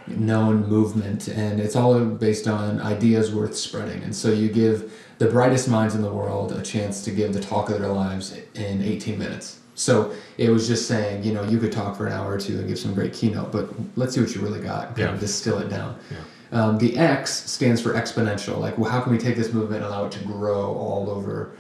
known 0.09 0.67
movement, 0.67 1.29
and 1.29 1.61
it's 1.61 1.77
all 1.77 1.99
based 2.05 2.47
on 2.47 2.81
ideas 2.81 3.35
worth 3.35 3.57
spreading. 3.57 4.03
And 4.03 4.15
so 4.15 4.31
you 4.31 4.49
give 4.49 4.93
the 5.19 5.27
brightest 5.27 5.69
minds 5.69 5.95
in 5.95 6.03
the 6.03 6.13
world 6.13 6.53
a 6.53 6.63
chance 6.63 7.03
to 7.05 7.11
give 7.11 7.33
the 7.33 7.41
talk 7.41 7.71
of 7.71 7.81
their 7.81 7.91
lives 7.93 8.37
in 8.55 8.83
18 8.83 9.19
minutes. 9.19 9.61
So 9.75 10.13
it 10.39 10.49
was 10.51 10.67
just 10.69 10.89
saying, 10.89 11.25
you 11.25 11.33
know, 11.35 11.43
you 11.45 11.59
could 11.59 11.73
talk 11.73 11.97
for 11.97 12.07
an 12.07 12.13
hour 12.13 12.33
or 12.33 12.39
two 12.39 12.59
and 12.59 12.69
give 12.69 12.79
some 12.79 12.95
great 12.95 13.13
keynote, 13.13 13.53
but 13.53 13.69
let's 13.97 14.15
see 14.15 14.21
what 14.21 14.35
you 14.35 14.41
really 14.41 14.61
got. 14.61 14.97
Yeah. 14.97 15.17
distill 15.17 15.59
it 15.59 15.69
down. 15.69 15.99
Yeah. 16.11 16.19
Um, 16.53 16.79
the 16.79 16.97
X 16.97 17.51
stands 17.51 17.83
for 17.83 17.93
exponential. 17.93 18.59
Like, 18.59 18.79
well, 18.79 18.91
how 18.91 19.01
can 19.01 19.13
we 19.13 19.19
take 19.19 19.37
this 19.37 19.53
movement 19.53 19.83
and 19.85 19.93
allow 19.93 20.07
it 20.07 20.13
to 20.13 20.25
grow 20.25 20.73
all 20.75 21.11
over 21.11 21.51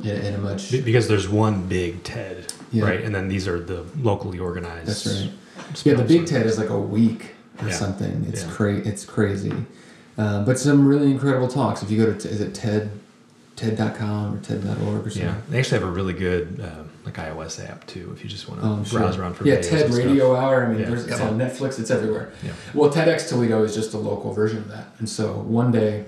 in, 0.00 0.08
in 0.08 0.34
a 0.34 0.38
much. 0.38 0.70
Because 0.70 1.08
there's 1.08 1.28
one 1.28 1.66
big 1.68 2.02
TED, 2.02 2.52
Yeah. 2.72 2.84
right? 2.84 3.00
And 3.02 3.14
then 3.14 3.28
these 3.28 3.46
are 3.48 3.60
the 3.60 3.84
locally 3.98 4.38
organized. 4.38 4.88
That's 4.88 5.06
right. 5.06 5.32
Yeah, 5.84 5.94
the 5.94 6.04
big. 6.04 6.26
TED 6.26 6.46
is 6.46 6.58
like 6.58 6.68
a 6.70 6.78
week 6.78 7.34
or 7.60 7.68
Yeah. 7.68 7.74
something. 7.74 8.26
It's 8.28 8.42
Yeah. 8.42 8.50
cra- 8.50 8.76
It's 8.76 9.04
crazy. 9.04 9.52
Uh, 10.18 10.44
but 10.44 10.58
some 10.58 10.86
really 10.86 11.10
incredible 11.10 11.48
talks. 11.48 11.82
If 11.82 11.90
you 11.90 12.04
go 12.04 12.12
to, 12.12 12.28
is 12.28 12.40
it 12.40 12.54
TED, 12.54 12.90
TED.com 13.56 14.34
or 14.34 14.38
TED.org 14.38 15.06
or 15.06 15.10
something? 15.10 15.22
Yeah, 15.22 15.34
they 15.50 15.58
actually 15.58 15.80
have 15.80 15.88
a 15.88 15.92
really 15.92 16.12
good 16.12 16.60
uh, 16.62 16.82
like 17.04 17.14
iOS 17.16 17.58
app 17.68 17.86
too. 17.86 18.12
If 18.14 18.22
you 18.22 18.30
just 18.30 18.48
want 18.48 18.60
to 18.62 18.66
Oh, 18.66 18.76
browse 18.98 19.14
sure. 19.14 19.22
around 19.24 19.34
for 19.34 19.46
yeah, 19.46 19.60
TED. 19.60 19.92
Radio 19.94 20.34
Hour. 20.36 20.64
I 20.64 20.68
mean, 20.68 20.80
Yeah. 20.80 20.86
there's, 20.86 21.06
it's 21.06 21.18
Yeah. 21.18 21.28
on 21.28 21.38
Netflix. 21.38 21.78
It's 21.78 21.90
everywhere. 21.90 22.30
Yeah. 22.44 22.52
Well, 22.74 22.90
TEDx 22.90 23.28
Toledo 23.28 23.62
is 23.64 23.74
just 23.74 23.92
a 23.94 23.98
local 23.98 24.32
version 24.32 24.58
of 24.58 24.68
that, 24.68 24.88
and 24.98 25.08
so 25.08 25.32
one 25.32 25.70
day, 25.72 26.04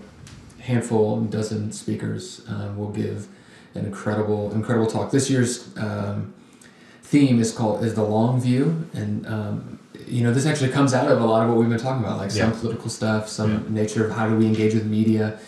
handful, 0.60 1.20
dozen 1.22 1.72
speakers 1.72 2.40
um, 2.48 2.76
will 2.78 2.88
give 2.90 3.26
an 3.74 3.84
incredible, 3.84 4.52
incredible 4.54 4.86
talk. 4.86 5.10
This 5.10 5.28
year's 5.28 5.64
um, 5.76 6.32
theme 7.02 7.40
is 7.40 7.52
called 7.52 7.84
is 7.84 7.94
the 7.94 8.04
long 8.04 8.40
view, 8.40 8.84
and 8.94 9.26
um, 9.26 9.78
you 10.14 10.22
know 10.22 10.32
this 10.32 10.46
actually 10.46 10.70
comes 10.70 10.94
out 10.94 11.10
of 11.10 11.20
a 11.20 11.26
lot 11.26 11.42
of 11.42 11.48
what 11.48 11.58
we've 11.58 11.68
been 11.68 11.78
talking 11.78 12.04
about, 12.04 12.18
like 12.18 12.30
some 12.30 12.52
political 12.52 12.88
stuff, 12.88 13.28
some 13.28 13.50
Yeah. 13.52 13.82
nature 13.82 14.06
of 14.06 14.12
how 14.12 14.28
do 14.28 14.36
we 14.36 14.46
engage 14.46 14.72
with 14.72 14.86
media. 14.86 15.38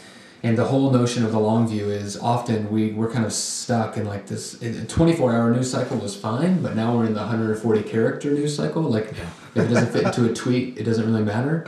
And 0.42 0.58
the 0.58 0.64
whole 0.64 0.90
notion 0.90 1.24
of 1.24 1.30
the 1.30 1.38
long 1.38 1.68
view 1.68 1.88
is 1.88 2.16
often 2.18 2.68
we, 2.70 2.90
we're 2.92 3.10
kind 3.10 3.24
of 3.24 3.32
stuck 3.32 3.96
in 3.96 4.04
like 4.06 4.26
this. 4.26 4.58
24 4.88 5.32
hour 5.32 5.50
news 5.52 5.70
cycle 5.70 5.96
was 5.98 6.16
fine, 6.16 6.62
but 6.62 6.74
now 6.74 6.96
we're 6.96 7.06
in 7.06 7.14
the 7.14 7.20
140 7.20 7.82
character 7.82 8.30
news 8.32 8.56
cycle. 8.56 8.82
Like, 8.82 9.12
if 9.54 9.56
it 9.56 9.68
doesn't 9.68 9.92
fit 9.92 10.02
into 10.04 10.28
a 10.30 10.34
tweet, 10.34 10.76
it 10.78 10.82
doesn't 10.82 11.06
really 11.06 11.24
matter. 11.24 11.66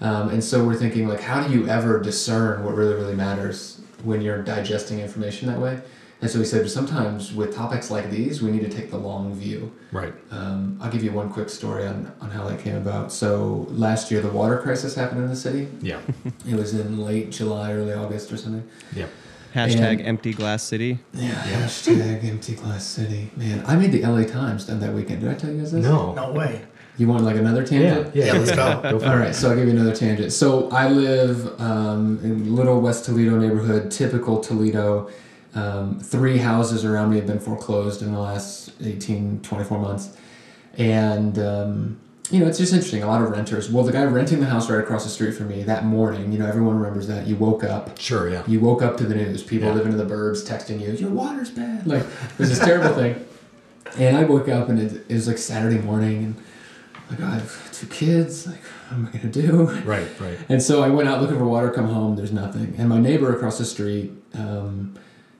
Um, 0.00 0.28
and 0.30 0.42
so 0.42 0.64
we're 0.64 0.76
thinking, 0.76 1.08
like, 1.08 1.20
how 1.20 1.46
do 1.46 1.52
you 1.52 1.68
ever 1.68 2.00
discern 2.00 2.64
what 2.64 2.74
really, 2.76 2.94
really 2.94 3.14
matters 3.16 3.80
when 4.04 4.20
you're 4.20 4.42
digesting 4.42 5.00
information 5.00 5.48
that 5.48 5.60
way? 5.60 5.80
And 6.22 6.30
so 6.30 6.38
he 6.38 6.44
said, 6.46 6.68
sometimes 6.70 7.34
with 7.34 7.54
topics 7.54 7.90
like 7.90 8.10
these, 8.10 8.40
we 8.40 8.50
need 8.50 8.62
to 8.62 8.70
take 8.74 8.90
the 8.90 8.96
long 8.96 9.34
view. 9.34 9.70
Right. 9.92 10.14
Um, 10.30 10.78
I'll 10.80 10.90
give 10.90 11.04
you 11.04 11.12
one 11.12 11.30
quick 11.30 11.50
story 11.50 11.86
on, 11.86 12.10
on 12.22 12.30
how 12.30 12.48
that 12.48 12.58
came 12.60 12.74
about. 12.76 13.12
So 13.12 13.66
last 13.70 14.10
year, 14.10 14.22
the 14.22 14.30
water 14.30 14.56
crisis 14.58 14.94
happened 14.94 15.22
in 15.24 15.28
the 15.28 15.36
city. 15.36 15.68
Yeah. 15.82 16.00
It 16.48 16.54
was 16.54 16.72
in 16.74 16.98
late 17.04 17.30
July, 17.32 17.72
early 17.72 17.92
August 17.92 18.32
or 18.32 18.36
something. 18.38 18.66
Yep. 18.94 19.10
Hashtag 19.54 19.98
And- 19.98 20.02
empty 20.02 20.32
glass 20.32 20.62
city. 20.62 20.98
Yeah, 21.12 21.30
hashtag 21.34 22.24
empty 22.24 22.54
glass 22.54 22.84
city. 22.86 23.30
Man, 23.36 23.62
I 23.66 23.76
made 23.76 23.92
the 23.92 24.02
LA 24.02 24.24
Times 24.24 24.64
done 24.66 24.80
that 24.80 24.94
weekend. 24.94 25.20
Did 25.20 25.30
I 25.30 25.34
tell 25.34 25.50
you 25.50 25.58
guys 25.60 25.72
this? 25.72 25.82
No. 25.84 26.14
No 26.14 26.32
way. 26.32 26.62
You 26.98 27.08
want 27.08 27.24
like 27.24 27.36
another 27.36 27.62
tangent? 27.66 28.14
Yeah. 28.16 28.26
Yeah, 28.26 28.32
let's 28.38 28.52
go. 28.52 28.80
Go 28.90 28.98
for 29.00 29.06
All 29.06 29.12
it. 29.12 29.16
right, 29.16 29.34
so 29.34 29.50
I'll 29.50 29.56
give 29.56 29.66
you 29.66 29.72
another 29.72 29.94
tangent. 29.94 30.32
So 30.32 30.70
I 30.70 30.88
live 30.88 31.60
um, 31.60 32.18
in 32.24 32.56
little 32.56 32.80
West 32.80 33.04
Toledo 33.04 33.38
neighborhood, 33.38 33.90
typical 33.90 34.40
Toledo. 34.40 35.10
Um, 35.56 35.98
three 36.00 36.36
houses 36.38 36.84
around 36.84 37.10
me 37.10 37.16
have 37.16 37.26
been 37.26 37.40
foreclosed 37.40 38.02
in 38.02 38.12
the 38.12 38.20
last 38.20 38.70
18, 38.84 39.40
24 39.40 39.78
months. 39.78 40.14
And, 40.76 41.38
um, 41.38 41.98
you 42.30 42.40
know, 42.40 42.46
it's 42.46 42.58
just 42.58 42.72
interesting. 42.74 43.02
A 43.02 43.06
lot 43.06 43.22
of 43.22 43.30
renters. 43.30 43.70
Well, 43.70 43.82
the 43.82 43.92
guy 43.92 44.04
renting 44.04 44.40
the 44.40 44.46
house 44.46 44.68
right 44.68 44.80
across 44.80 45.04
the 45.04 45.10
street 45.10 45.32
from 45.32 45.48
me 45.48 45.62
that 45.62 45.84
morning, 45.86 46.30
you 46.32 46.38
know, 46.38 46.46
everyone 46.46 46.76
remembers 46.76 47.06
that. 47.06 47.26
You 47.26 47.36
woke 47.36 47.64
up. 47.64 47.98
Sure. 47.98 48.28
Yeah. 48.28 48.42
You 48.46 48.60
woke 48.60 48.82
up 48.82 48.98
to 48.98 49.04
the 49.04 49.14
news. 49.14 49.42
People 49.42 49.68
Yeah. 49.68 49.74
living 49.74 49.92
in 49.92 49.98
the 49.98 50.04
burbs 50.04 50.46
texting 50.46 50.80
you, 50.80 50.90
your 50.92 51.10
water's 51.10 51.50
bad. 51.50 51.86
Like, 51.86 52.02
it 52.02 52.38
was 52.38 52.50
this 52.50 52.58
terrible 52.58 52.94
thing. 52.94 53.24
And 53.98 54.16
I 54.16 54.24
woke 54.24 54.48
up 54.48 54.68
and 54.68 54.78
it, 54.80 55.06
it 55.08 55.14
was 55.14 55.26
like 55.28 55.38
Saturday 55.38 55.78
morning 55.78 56.24
and 56.24 56.36
like, 57.08 57.20
I 57.20 57.34
have 57.36 57.72
two 57.72 57.86
kids. 57.86 58.46
Like, 58.46 58.60
what 58.88 58.96
am 58.98 59.06
I 59.06 59.10
going 59.16 59.30
to 59.32 59.42
do? 59.42 59.62
Right. 59.86 60.08
Right. 60.20 60.38
And 60.50 60.60
so 60.60 60.82
I 60.82 60.88
went 60.90 61.08
out 61.08 61.22
looking 61.22 61.38
for 61.38 61.46
water, 61.46 61.70
come 61.70 61.86
home, 61.88 62.16
there's 62.16 62.32
nothing. 62.32 62.74
And 62.76 62.88
my 62.90 62.98
neighbor 62.98 63.34
across 63.34 63.56
the 63.58 63.64
street, 63.64 64.12
um, 64.34 64.94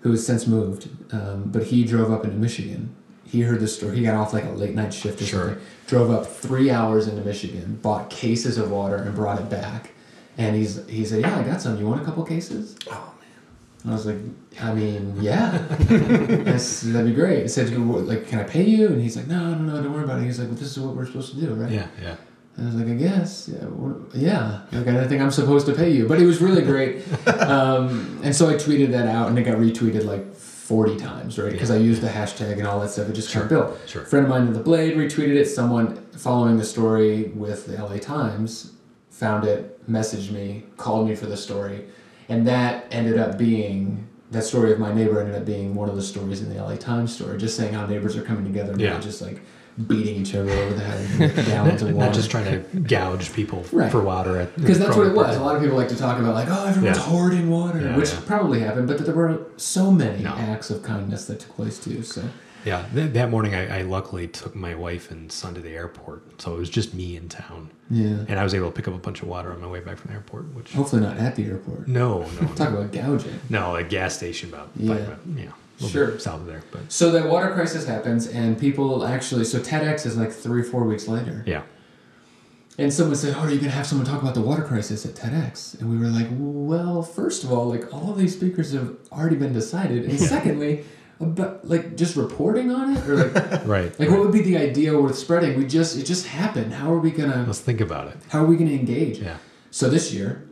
who 0.06 0.12
has 0.12 0.24
since 0.24 0.46
moved, 0.46 0.88
um, 1.12 1.42
but 1.46 1.64
he 1.64 1.84
drove 1.84 2.12
up 2.12 2.24
into 2.24 2.36
Michigan. 2.36 2.94
He 3.24 3.40
heard 3.42 3.58
the 3.58 3.66
story. 3.66 3.96
He 3.96 4.02
got 4.04 4.14
off 4.14 4.32
like 4.32 4.44
a 4.44 4.50
late 4.50 4.74
night 4.76 4.94
shift 4.94 5.20
or 5.20 5.24
Sure. 5.24 5.44
something. 5.48 5.62
Drove 5.88 6.10
up 6.12 6.26
three 6.26 6.70
hours 6.70 7.08
into 7.08 7.22
Michigan, 7.24 7.78
bought 7.82 8.08
cases 8.08 8.56
of 8.56 8.70
water, 8.70 8.94
and 8.96 9.14
brought 9.16 9.40
it 9.40 9.50
back. 9.50 9.90
And 10.38 10.54
he's 10.54 10.86
he 10.86 11.04
said, 11.04 11.22
"Yeah, 11.22 11.36
I 11.36 11.42
got 11.42 11.60
some. 11.60 11.76
You 11.76 11.86
want 11.86 12.02
a 12.02 12.04
couple 12.04 12.22
cases?" 12.24 12.76
Oh 12.88 13.14
man! 13.20 13.82
And 13.82 13.90
I 13.92 13.94
was 13.96 14.06
like, 14.06 14.18
"I 14.62 14.72
mean, 14.74 15.14
yeah, 15.20 15.58
That's, 15.80 16.82
that'd 16.82 17.06
be 17.06 17.14
great." 17.14 17.42
I 17.42 17.46
said, 17.48 17.70
"Like, 17.76 18.28
can 18.28 18.38
I 18.38 18.44
pay 18.44 18.62
you?" 18.64 18.86
And 18.88 19.00
he's 19.02 19.16
like, 19.16 19.26
"No, 19.26 19.54
no, 19.54 19.58
no, 19.74 19.82
don't 19.82 19.92
worry 19.92 20.04
about 20.04 20.20
it." 20.20 20.24
He's 20.26 20.38
like, 20.38 20.48
"Well, 20.48 20.56
this 20.58 20.70
is 20.70 20.78
what 20.78 20.94
we're 20.94 21.06
supposed 21.06 21.34
to 21.34 21.40
do, 21.40 21.52
right?" 21.54 21.70
Yeah. 21.72 21.88
Yeah. 22.00 22.14
And 22.56 22.66
I 22.68 22.70
was 22.72 22.74
like, 22.80 22.88
I 22.90 22.94
guess, 22.94 23.48
yeah, 23.52 23.66
yeah. 24.14 24.60
Like, 24.72 24.86
I 24.88 25.06
think 25.06 25.20
I'm 25.20 25.30
supposed 25.30 25.66
to 25.66 25.74
pay 25.74 25.90
you, 25.90 26.08
but 26.08 26.18
it 26.20 26.24
was 26.26 26.40
really 26.40 26.62
great. 26.62 27.02
um, 27.28 28.18
and 28.24 28.34
so 28.34 28.48
I 28.48 28.54
tweeted 28.54 28.92
that 28.92 29.06
out, 29.06 29.28
and 29.28 29.38
it 29.38 29.42
got 29.42 29.58
retweeted 29.58 30.04
like 30.04 30.34
40 30.34 30.96
times, 30.96 31.38
right? 31.38 31.52
Because 31.52 31.70
I 31.70 31.76
used 31.76 32.00
the 32.02 32.08
hashtag 32.08 32.52
and 32.58 32.66
all 32.66 32.80
that 32.80 32.88
stuff. 32.88 33.08
It 33.10 33.12
just 33.12 33.30
kind 33.30 33.42
of 33.44 33.50
built. 33.50 33.78
Sure. 33.86 34.02
A 34.02 34.06
friend 34.06 34.24
of 34.24 34.30
mine 34.30 34.46
in 34.46 34.52
the 34.54 34.60
Blade 34.60 34.96
retweeted 34.96 35.36
it. 35.36 35.46
Someone 35.46 35.96
following 36.12 36.56
the 36.56 36.64
story 36.64 37.24
with 37.34 37.66
the 37.66 37.74
LA 37.76 37.98
Times 37.98 38.72
found 39.10 39.44
it, 39.44 39.78
messaged 39.90 40.30
me, 40.30 40.64
called 40.78 41.08
me 41.08 41.14
for 41.14 41.26
the 41.26 41.36
story, 41.36 41.84
and 42.28 42.46
that 42.46 42.86
ended 42.90 43.18
up 43.18 43.36
being. 43.38 44.08
That 44.32 44.42
story 44.42 44.72
of 44.72 44.80
my 44.80 44.92
neighbor 44.92 45.20
ended 45.20 45.36
up 45.36 45.44
being 45.44 45.74
one 45.74 45.88
of 45.88 45.94
the 45.94 46.02
stories 46.02 46.42
in 46.42 46.48
the 46.52 46.60
LA 46.60 46.74
Times 46.76 47.14
story, 47.14 47.38
just 47.38 47.56
saying 47.56 47.72
how 47.74 47.86
neighbors 47.86 48.16
are 48.16 48.22
coming 48.22 48.44
together 48.44 48.72
and 48.72 48.80
Yeah. 48.80 48.98
just 48.98 49.22
like 49.22 49.40
beating 49.86 50.16
each 50.22 50.34
other 50.34 50.50
over 50.50 50.74
the 50.74 50.80
head 50.80 51.18
with 51.36 51.46
gallons 51.46 51.82
of 51.82 51.92
water. 51.92 52.06
Not 52.06 52.14
just 52.14 52.30
trying 52.30 52.44
to 52.46 52.78
gouge 52.80 53.32
people 53.34 53.64
Right. 53.72 53.90
for 53.92 54.00
water 54.00 54.48
Because 54.56 54.78
that's 54.78 54.96
what 54.96 55.06
it 55.06 55.14
was. 55.14 55.36
Kroger 55.36 55.40
A 55.40 55.44
lot 55.44 55.56
of 55.56 55.62
people 55.62 55.76
like 55.76 55.88
to 55.88 55.96
talk 55.96 56.18
about 56.18 56.34
like, 56.34 56.48
oh, 56.50 56.66
everyone's 56.66 56.96
Yeah. 56.96 57.02
hoarding 57.04 57.50
water, 57.50 57.80
Yeah, 57.80 57.96
which 57.96 58.12
yeah. 58.12 58.20
probably 58.26 58.60
happened, 58.60 58.88
but 58.88 58.98
there 59.04 59.14
were 59.14 59.40
so 59.56 59.90
many 59.90 60.22
No. 60.24 60.30
acts 60.30 60.70
of 60.70 60.82
kindness 60.82 61.26
that 61.26 61.40
took 61.40 61.54
place 61.56 61.78
too. 61.78 62.02
So 62.02 62.22
Yeah, 62.64 62.84
th- 62.94 63.12
that 63.12 63.30
morning 63.30 63.54
I, 63.54 63.80
I 63.80 63.82
luckily 63.82 64.26
took 64.26 64.56
my 64.56 64.74
wife 64.74 65.10
and 65.10 65.30
son 65.30 65.54
to 65.54 65.60
the 65.60 65.70
airport, 65.70 66.40
so 66.40 66.54
it 66.54 66.58
was 66.58 66.70
just 66.70 66.94
me 66.94 67.16
in 67.16 67.28
town, 67.28 67.68
yeah, 67.90 68.16
and 68.28 68.40
I 68.40 68.42
was 68.44 68.54
able 68.54 68.66
to 68.70 68.72
pick 68.72 68.88
up 68.88 68.94
a 68.94 68.98
bunch 68.98 69.22
of 69.22 69.28
water 69.28 69.52
on 69.52 69.60
my 69.60 69.68
way 69.68 69.78
back 69.80 69.98
from 69.98 70.08
the 70.08 70.14
airport. 70.14 70.52
Which 70.54 70.72
hopefully 70.72 71.02
not 71.02 71.16
at 71.18 71.36
the 71.36 71.44
airport. 71.44 71.86
no, 71.86 72.20
no, 72.40 72.48
Talk 72.56 72.70
about 72.70 72.90
gouging. 72.92 73.38
no, 73.50 73.76
a 73.76 73.84
gas 73.84 74.16
station 74.16 74.48
about 74.48 74.70
Yeah. 74.74 74.96
five, 74.96 75.26
mi- 75.26 75.42
yeah, 75.42 75.48
a 75.48 75.50
little 75.50 75.54
Sure. 75.78 76.18
south 76.18 76.40
of 76.40 76.46
there, 76.46 76.62
but 76.72 76.90
So 76.90 77.10
that 77.12 77.28
water 77.28 77.52
crisis 77.52 77.86
happens, 77.86 78.26
and 78.26 78.58
people 78.58 79.04
actually. 79.04 79.44
So 79.44 79.58
TEDx 79.58 80.06
is 80.06 80.16
like 80.16 80.32
three, 80.32 80.62
four 80.62 80.84
weeks 80.84 81.06
later, 81.08 81.42
yeah, 81.46 81.62
and 82.78 82.92
someone 82.92 83.16
said, 83.16 83.34
"Oh, 83.36 83.40
are 83.40 83.50
you 83.50 83.58
gonna 83.58 83.70
have 83.70 83.86
someone 83.86 84.06
talk 84.06 84.22
about 84.22 84.34
the 84.34 84.40
water 84.42 84.62
crisis 84.62 85.04
at 85.06 85.14
TEDx?" 85.14 85.78
And 85.80 85.90
we 85.90 85.96
were 85.98 86.08
like, 86.08 86.28
"Well, 86.30 87.02
first 87.02 87.44
of 87.44 87.52
all, 87.52 87.66
like 87.68 87.92
all 87.92 88.10
of 88.10 88.18
these 88.18 88.34
speakers 88.34 88.72
have 88.72 88.94
already 89.12 89.36
been 89.36 89.52
decided, 89.52 90.04
and 90.04 90.18
secondly, 90.34 90.84
about 91.20 91.66
like 91.68 91.96
just 91.96 92.16
reporting 92.16 92.70
on 92.70 92.96
it 92.96 93.06
or 93.08 93.16
like." 93.16 93.66
right. 93.66 93.98
Like, 93.98 94.10
what 94.10 94.20
would 94.20 94.32
be 94.32 94.42
the 94.42 94.56
idea 94.58 94.98
worth 94.98 95.16
spreading? 95.18 95.58
We 95.58 95.66
just, 95.66 95.96
it 95.98 96.04
just 96.04 96.26
happened. 96.26 96.74
How 96.74 96.92
are 96.92 96.98
we 96.98 97.10
gonna, 97.10 97.44
Let's 97.46 97.60
think 97.60 97.80
about 97.80 98.08
it. 98.08 98.16
how 98.28 98.42
are 98.42 98.46
we 98.46 98.56
gonna 98.56 98.70
engage? 98.72 99.18
Yeah, 99.20 99.36
So 99.70 99.88
this 99.88 100.12
year, 100.12 100.46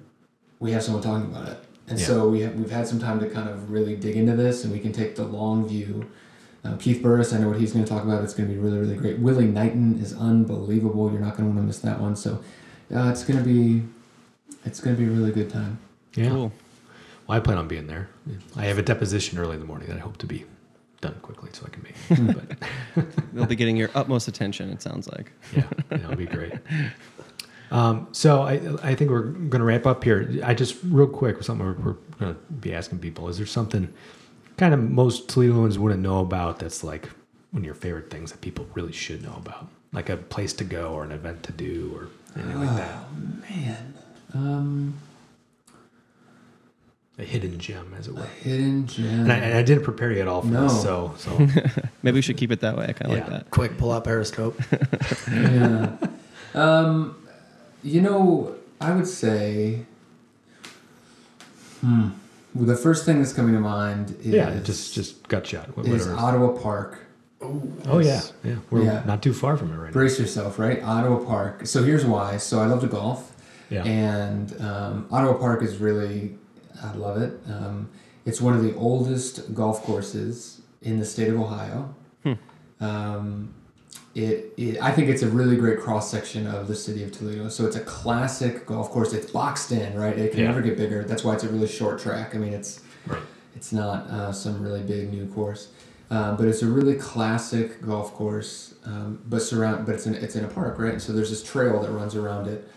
we 0.61 0.73
have 0.73 0.83
someone 0.83 1.03
talking 1.03 1.31
about 1.31 1.49
it, 1.49 1.59
and 1.89 1.99
Yeah. 1.99 2.07
so 2.07 2.29
we 2.29 2.41
have, 2.41 2.55
we've 2.55 2.71
had 2.71 2.87
some 2.87 2.99
time 2.99 3.21
to 3.21 3.29
kind 3.29 3.49
of 3.49 3.71
really 3.71 3.97
dig 3.97 4.17
into 4.17 4.35
this, 4.37 4.65
and 4.65 4.73
we 4.73 4.79
can 4.79 4.93
take 4.93 5.17
the 5.17 5.25
long 5.25 5.69
view. 5.69 6.07
Uh, 6.65 6.77
Keith 6.79 7.03
Burris, 7.03 7.33
I 7.35 7.39
know 7.39 7.49
what 7.51 7.61
he's 7.61 7.73
going 7.73 7.85
to 7.85 7.91
talk 7.91 8.05
about. 8.05 8.25
It's 8.25 8.33
going 8.33 8.49
to 8.49 8.55
be 8.55 8.59
really, 8.59 8.79
really 8.79 8.97
great. 8.97 9.19
Willie 9.19 9.45
Knighton 9.47 10.01
is 10.01 10.15
unbelievable. 10.15 11.11
You're 11.13 11.21
not 11.21 11.37
going 11.37 11.45
to 11.51 11.55
want 11.55 11.59
to 11.59 11.63
miss 11.67 11.79
that 11.81 12.01
one. 12.01 12.17
So, 12.17 12.43
uh, 12.95 13.11
it's 13.11 13.23
going 13.23 13.39
to 13.39 13.45
be, 13.45 13.83
it's 14.65 14.81
going 14.81 14.97
to 14.97 15.03
be 15.03 15.07
a 15.07 15.13
really 15.13 15.31
good 15.33 15.51
time. 15.51 15.79
yeah. 16.15 16.29
Cool. 16.31 16.53
Well, 17.27 17.37
I 17.37 17.41
plan 17.41 17.59
on 17.59 17.69
being 17.69 17.87
there. 17.87 18.09
I 18.57 18.65
have 18.65 18.79
a 18.79 18.83
deposition 18.83 19.39
early 19.39 19.55
in 19.55 19.61
the 19.61 19.67
morning 19.67 19.89
that 19.89 19.97
I 19.97 20.01
hope 20.01 20.17
to 20.19 20.27
be 20.27 20.45
done 21.01 21.15
quickly 21.23 21.51
so 21.53 21.67
I 21.67 21.71
can 21.71 21.83
make. 21.83 21.95
it. 22.11 22.59
but 22.95 23.35
They'll 23.35 23.47
be 23.47 23.57
getting 23.57 23.77
your 23.77 23.91
utmost 23.95 24.29
attention. 24.29 24.71
It 24.71 24.81
sounds 24.83 25.07
like. 25.09 25.33
yeah, 25.57 25.65
that'll 25.91 26.17
be 26.17 26.27
great. 26.27 26.53
Um, 27.71 28.09
so 28.13 28.43
I, 28.43 28.61
I 28.83 28.95
think 28.95 29.11
we're 29.11 29.23
going 29.23 29.61
to 29.61 29.65
wrap 29.65 29.87
up 29.87 30.05
here. 30.05 30.41
I 30.45 30.55
just 30.55 30.77
real 30.85 31.07
quick 31.07 31.43
something 31.43 31.67
we're, 31.67 31.73
we're 31.75 31.97
going 32.21 32.35
to 32.35 32.41
be 32.53 32.75
asking 32.75 32.99
people. 33.01 33.29
Is 33.29 33.37
there 33.39 33.47
something 33.47 33.93
kind 34.57 34.73
of 34.75 34.81
most 34.91 35.29
Toledoans 35.29 35.77
wouldn't 35.79 36.03
know 36.03 36.21
about 36.21 36.59
that's 36.61 36.85
like 36.85 37.09
one 37.51 37.63
of 37.63 37.65
your 37.65 37.75
favorite 37.75 38.11
things 38.11 38.31
that 38.33 38.41
people 38.41 38.67
really 38.75 38.93
should 38.93 39.23
know 39.23 39.35
about, 39.37 39.69
like 39.93 40.09
a 40.09 40.17
place 40.17 40.53
to 40.55 40.65
go 40.65 40.93
or 40.93 41.05
an 41.05 41.11
event 41.13 41.43
to 41.45 41.53
do 41.53 41.93
or 41.97 42.09
anything 42.41 42.61
like 42.65 42.77
that? 42.77 42.95
Oh, 42.95 43.51
man. 43.51 43.95
Um, 44.35 44.95
A 47.19 47.23
hidden 47.25 47.59
gem, 47.59 47.95
as 47.99 48.09
it 48.09 48.11
a 48.11 48.15
were. 48.15 48.27
hidden 48.43 48.87
gem. 48.87 49.07
And 49.21 49.33
I, 49.33 49.37
and 49.37 49.59
I 49.59 49.63
didn't 49.63 49.85
prepare 49.85 50.13
you 50.13 50.21
at 50.21 50.29
all 50.29 50.43
for 50.43 50.49
No. 50.49 50.63
this, 50.69 50.83
so 50.83 51.15
so 51.17 51.39
Maybe 52.03 52.17
we 52.17 52.23
should 52.23 52.37
keep 52.37 52.51
it 52.53 52.61
that 52.61 52.77
way. 52.77 52.87
I 52.89 52.93
kind 52.93 53.13
of 53.13 53.19
Yeah. 53.19 53.23
like 53.25 53.31
that. 53.33 53.51
Quick, 53.51 53.79
pull 53.79 53.93
up 53.93 54.05
Periscope. 54.05 54.61
yeah. 55.33 55.97
Um, 56.55 57.17
you 57.85 58.01
know, 58.01 58.55
I 58.81 58.93
would 58.95 59.07
say, 59.07 59.85
hmm, 61.81 62.09
well, 62.55 62.65
the 62.67 62.77
first 62.77 63.05
thing 63.05 63.19
that's 63.19 63.33
coming 63.33 63.55
to 63.55 63.61
mind 63.61 64.17
is 64.21 64.27
yeah, 64.27 64.59
just 64.61 64.95
just 64.95 65.29
gut 65.29 65.47
shot. 65.47 65.71
wh- 65.77 65.87
is 65.89 66.09
Ottawa 66.09 66.59
Park. 66.59 66.99
Oh 67.87 67.99
yeah, 67.99 68.23
yeah. 68.43 68.57
We're 68.71 68.85
Yeah. 68.85 69.03
not 69.07 69.23
too 69.23 69.35
far 69.35 69.57
from 69.57 69.73
it 69.73 69.77
right 69.77 69.87
now. 69.89 69.93
Brace 69.93 70.19
yourself, 70.19 70.59
right? 70.59 70.83
Ottawa 70.83 71.19
Park. 71.25 71.67
So 71.67 71.83
here's 71.83 72.05
why. 72.05 72.39
So 72.39 72.61
I 72.61 72.67
love 72.67 72.81
to 72.81 72.87
golf, 72.87 73.35
Yeah. 73.71 73.85
and 73.85 74.59
um, 74.63 75.07
Ottawa 75.11 75.35
Park 75.35 75.63
is 75.63 75.77
really, 75.77 76.37
I 76.83 76.95
love 76.95 77.21
it. 77.21 77.39
Um, 77.47 77.89
it's 78.25 78.41
one 78.41 78.55
of 78.55 78.63
the 78.63 78.75
oldest 78.77 79.55
golf 79.55 79.83
courses 79.83 80.63
in 80.81 80.99
the 80.99 81.05
state 81.05 81.29
of 81.29 81.39
Ohio. 81.39 81.95
Um, 82.81 83.55
it, 84.15 84.53
it, 84.57 84.81
I 84.81 84.93
think 84.93 85.09
it's 85.09 85.23
a 85.23 85.29
really 85.29 85.57
great 85.57 85.81
cross 85.81 86.11
section 86.11 86.47
of 86.47 86.69
the 86.69 86.75
city 86.75 87.03
of 87.03 87.11
Toledo. 87.13 87.49
So 87.49 87.67
it's 87.67 87.77
a 87.77 87.81
classic 87.81 88.65
golf 88.67 88.91
course. 88.91 89.13
It's 89.13 89.31
boxed 89.31 89.73
in, 89.73 89.99
right? 89.99 90.17
It 90.17 90.31
can 90.31 90.41
Yeah. 90.41 90.47
never 90.49 90.63
get 90.63 90.77
bigger. 90.77 91.03
That's 91.05 91.25
why 91.25 91.35
it's 91.35 91.45
a 91.45 91.49
really 91.49 91.67
short 91.67 91.99
track. 91.99 92.35
I 92.35 92.39
mean, 92.39 92.53
it's 92.53 92.81
Right. 93.07 93.21
it's 93.57 93.73
not 93.73 94.09
uh, 94.11 94.33
some 94.33 94.63
really 94.63 94.83
big 94.83 95.11
new 95.13 95.27
course, 95.27 95.69
uh, 96.11 96.37
but 96.37 96.47
it's 96.47 96.63
a 96.63 96.67
really 96.67 96.95
classic 96.95 97.85
golf 97.85 98.15
course. 98.15 98.75
Um, 98.87 99.19
but 99.29 99.43
surround, 99.43 99.85
but 99.87 99.95
it's 99.97 100.07
in 100.07 100.15
it's 100.15 100.37
in 100.37 100.45
a 100.45 100.49
park, 100.49 100.79
right? 100.79 101.01
So 101.01 101.13
there's 101.13 101.31
this 101.31 101.43
trail 101.43 101.81
that 101.83 101.91
runs 101.91 102.15
around 102.15 102.47
it, 102.49 102.69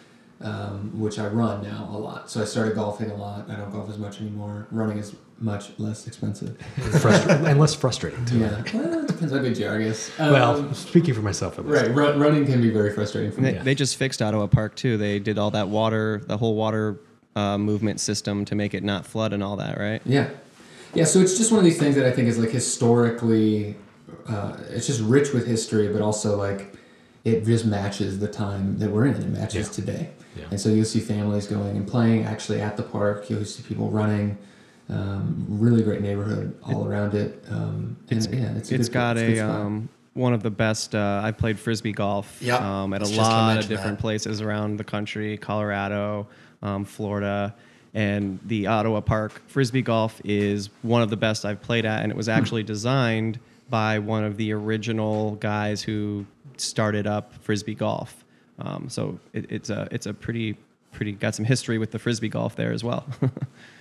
um, 0.41 0.91
which 0.99 1.17
I 1.19 1.27
run 1.27 1.63
now 1.63 1.89
a 1.91 1.97
lot. 1.97 2.29
So 2.29 2.41
I 2.41 2.45
started 2.45 2.75
golfing 2.75 3.09
a 3.09 3.15
lot. 3.15 3.49
I 3.49 3.55
don't 3.55 3.71
golf 3.71 3.89
as 3.89 3.97
much 3.97 4.21
anymore. 4.21 4.67
Running 4.71 4.97
is 4.97 5.15
much 5.39 5.71
less 5.79 6.07
expensive. 6.07 6.57
And, 6.77 7.01
frustra- 7.01 7.43
and 7.43 7.59
less 7.59 7.73
frustrating 7.73 8.23
too. 8.25 8.39
Yeah, 8.39 8.63
well, 8.73 8.99
it 9.03 9.07
depends 9.07 9.31
how 9.33 9.39
good 9.39 9.57
you 9.57 9.67
are, 9.67 9.75
I 9.79 9.83
guess. 9.83 10.11
Well, 10.19 10.57
Um, 10.59 10.73
speaking 10.73 11.13
for 11.13 11.21
myself, 11.21 11.57
at 11.59 11.65
least. 11.67 11.83
right. 11.85 11.93
Run, 11.95 12.19
running 12.19 12.45
can 12.45 12.61
be 12.61 12.69
very 12.69 12.91
frustrating 12.93 13.31
for 13.31 13.37
And 13.37 13.45
me. 13.47 13.51
They, 13.53 13.59
they 13.59 13.75
just 13.75 13.95
fixed 13.97 14.21
Ottawa 14.21 14.47
Park 14.47 14.75
too. 14.75 14.97
They 14.97 15.19
did 15.19 15.37
all 15.37 15.51
that 15.51 15.69
water, 15.69 16.21
the 16.27 16.37
whole 16.37 16.55
water 16.55 16.99
uh, 17.35 17.57
movement 17.57 17.99
system 17.99 18.45
to 18.45 18.55
make 18.55 18.73
it 18.73 18.83
not 18.83 19.05
flood 19.05 19.33
and 19.33 19.43
all 19.43 19.57
that, 19.57 19.77
right? 19.79 20.01
Yeah, 20.05 20.29
yeah. 20.95 21.03
So 21.05 21.19
it's 21.19 21.37
just 21.37 21.51
one 21.51 21.59
of 21.59 21.65
these 21.65 21.77
things 21.79 21.95
that 21.95 22.05
I 22.05 22.11
think 22.11 22.27
is 22.27 22.37
like 22.39 22.49
historically, 22.51 23.75
uh, 24.27 24.57
it's 24.69 24.87
just 24.87 25.01
rich 25.01 25.33
with 25.33 25.45
history, 25.47 25.87
but 25.91 26.01
also 26.01 26.35
like 26.37 26.73
it 27.25 27.43
just 27.45 27.65
matches 27.65 28.19
the 28.19 28.27
time 28.27 28.77
that 28.79 28.89
we're 28.89 29.05
in. 29.05 29.15
It 29.15 29.27
matches 29.29 29.67
Yeah. 29.67 29.73
today, 29.85 30.09
Yeah. 30.37 30.45
and 30.51 30.59
so 30.59 30.69
you'll 30.69 30.85
see 30.85 30.99
families 30.99 31.47
going 31.47 31.75
and 31.77 31.87
playing 31.87 32.25
actually 32.25 32.61
at 32.61 32.77
the 32.77 32.83
park. 32.83 33.29
You'll 33.29 33.45
see 33.45 33.63
people 33.63 33.89
running. 33.89 34.37
Um, 34.89 35.45
really 35.49 35.83
great 35.83 36.01
neighborhood 36.01 36.57
all 36.63 36.87
around 36.87 37.13
it. 37.13 37.43
Um, 37.49 37.97
and 38.09 38.23
yeah, 38.33 38.55
it's 38.55 38.71
a 38.71 38.75
it's 38.75 38.87
good- 38.87 38.93
got 38.93 39.17
it's 39.17 39.39
a 39.39 39.43
spot. 39.43 39.49
um, 39.61 39.89
one 40.13 40.33
of 40.33 40.43
the 40.43 40.49
best. 40.49 40.95
Uh, 40.95 41.21
I 41.23 41.31
played 41.31 41.59
frisbee 41.59 41.91
golf 41.91 42.37
Yep. 42.41 42.61
um, 42.61 42.93
at 42.93 43.01
a 43.01 43.03
Was 43.03 43.09
just 43.11 43.21
lot 43.29 43.57
of 43.57 43.67
different 43.67 43.97
that. 43.97 44.01
places 44.01 44.41
around 44.41 44.77
the 44.77 44.83
country, 44.85 45.37
Colorado, 45.37 46.27
um, 46.61 46.85
Florida, 46.85 47.53
and 47.93 48.39
the 48.45 48.67
Ottawa 48.67 49.01
Park 49.01 49.41
frisbee 49.47 49.81
golf 49.81 50.21
is 50.23 50.69
one 50.83 51.01
of 51.01 51.09
the 51.09 51.17
best 51.17 51.43
I've 51.45 51.61
played 51.61 51.85
at, 51.85 52.03
and 52.03 52.11
it 52.11 52.15
was 52.15 52.29
actually 52.37 52.63
designed 52.63 53.39
by 53.69 53.99
one 53.99 54.23
of 54.23 54.37
the 54.37 54.53
original 54.53 55.35
guys 55.35 55.81
who 55.81 56.25
started 56.55 57.05
up 57.05 57.33
frisbee 57.41 57.75
golf. 57.75 58.23
Um, 58.59 58.89
so 58.89 59.19
it, 59.33 59.45
it's 59.51 59.69
a 59.69 59.87
it's 59.91 60.05
a 60.05 60.13
pretty 60.13 60.57
pretty 60.91 61.11
got 61.11 61.35
some 61.35 61.45
history 61.45 61.77
with 61.77 61.91
the 61.91 61.99
frisbee 61.99 62.29
golf 62.29 62.55
there 62.55 62.71
as 62.71 62.83
well. 62.83 63.05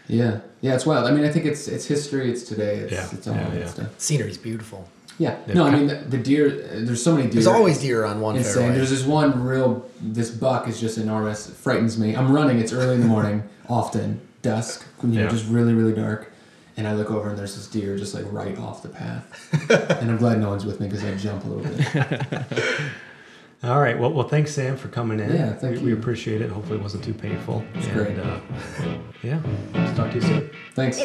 Yeah, 0.09 0.39
yeah, 0.61 0.75
it's 0.77 0.87
wild. 0.87 1.09
I 1.09 1.11
mean, 1.11 1.25
I 1.25 1.31
think 1.31 1.47
it's 1.47 1.67
it's 1.67 1.85
history. 1.85 2.31
It's 2.31 2.45
today. 2.45 2.77
It's, 2.77 2.93
Yeah, 2.93 3.09
it's 3.11 3.27
all 3.27 3.35
yeah, 3.35 3.49
that 3.51 3.59
yeah. 3.59 3.67
stuff. 3.67 3.89
Scenery's 3.99 4.39
beautiful. 4.39 4.89
Yeah. 5.19 5.37
Yeah. 5.49 5.55
No, 5.55 5.65
I 5.67 5.71
mean 5.73 5.89
the, 5.89 5.97
the 5.97 6.19
deer. 6.19 6.49
There's 6.49 7.03
so 7.03 7.11
many 7.17 7.25
deer. 7.25 7.33
There's 7.33 7.49
always 7.49 7.81
deer 7.81 8.05
on 8.05 8.21
one 8.21 8.37
insane. 8.37 8.55
fairway. 8.55 8.77
There's 8.77 8.91
this 8.91 9.03
one 9.05 9.43
real. 9.45 9.85
This 10.01 10.31
buck 10.31 10.69
is 10.69 10.81
just 10.81 10.97
enormous. 10.97 11.49
It 11.49 11.57
frightens 11.57 11.99
me. 11.99 12.15
I'm 12.15 12.31
running. 12.31 12.61
It's 12.61 12.73
early 12.73 12.95
in 12.95 13.01
the 13.01 13.09
morning. 13.09 13.43
often 13.69 14.21
dusk. 14.43 14.87
You 15.03 15.09
know, 15.09 15.23
Yeah. 15.23 15.29
just 15.29 15.49
really 15.49 15.75
really 15.75 15.93
dark. 15.93 16.33
And 16.77 16.87
I 16.87 16.93
look 16.95 17.11
over 17.11 17.31
and 17.31 17.37
there's 17.37 17.57
this 17.57 17.67
deer 17.67 17.97
just 17.99 18.15
like 18.15 18.27
right 18.31 18.57
off 18.59 18.85
the 18.85 18.91
path. 18.91 19.27
and 20.01 20.09
I'm 20.09 20.19
glad 20.19 20.39
no 20.39 20.51
one's 20.51 20.65
with 20.65 20.79
me 20.79 20.87
because 20.87 21.03
I 21.05 21.17
jump 21.17 21.45
a 21.47 21.49
little 21.49 21.65
bit. 21.65 22.63
All 23.63 23.81
right. 23.81 23.99
Well, 23.99 24.13
well, 24.13 24.29
thanks, 24.29 24.53
Sam, 24.53 24.77
for 24.77 24.89
coming 24.89 25.19
in. 25.19 25.33
Yeah, 25.33 25.55
thank 25.55 25.79
we, 25.79 25.87
we 25.87 25.93
appreciate 25.93 26.43
it. 26.43 26.51
Hopefully, 26.51 26.79
it 26.79 26.83
wasn't 26.83 27.05
too 27.05 27.15
painful. 27.15 27.65
It's 27.75 27.87
and, 27.87 27.95
great. 27.95 28.19
Uh, 28.19 28.41
yeah. 29.23 29.41
Let's 29.75 29.97
talk 29.97 30.11
to 30.11 30.17
you 30.17 30.23
soon. 30.23 30.51
Thanks. 30.75 31.01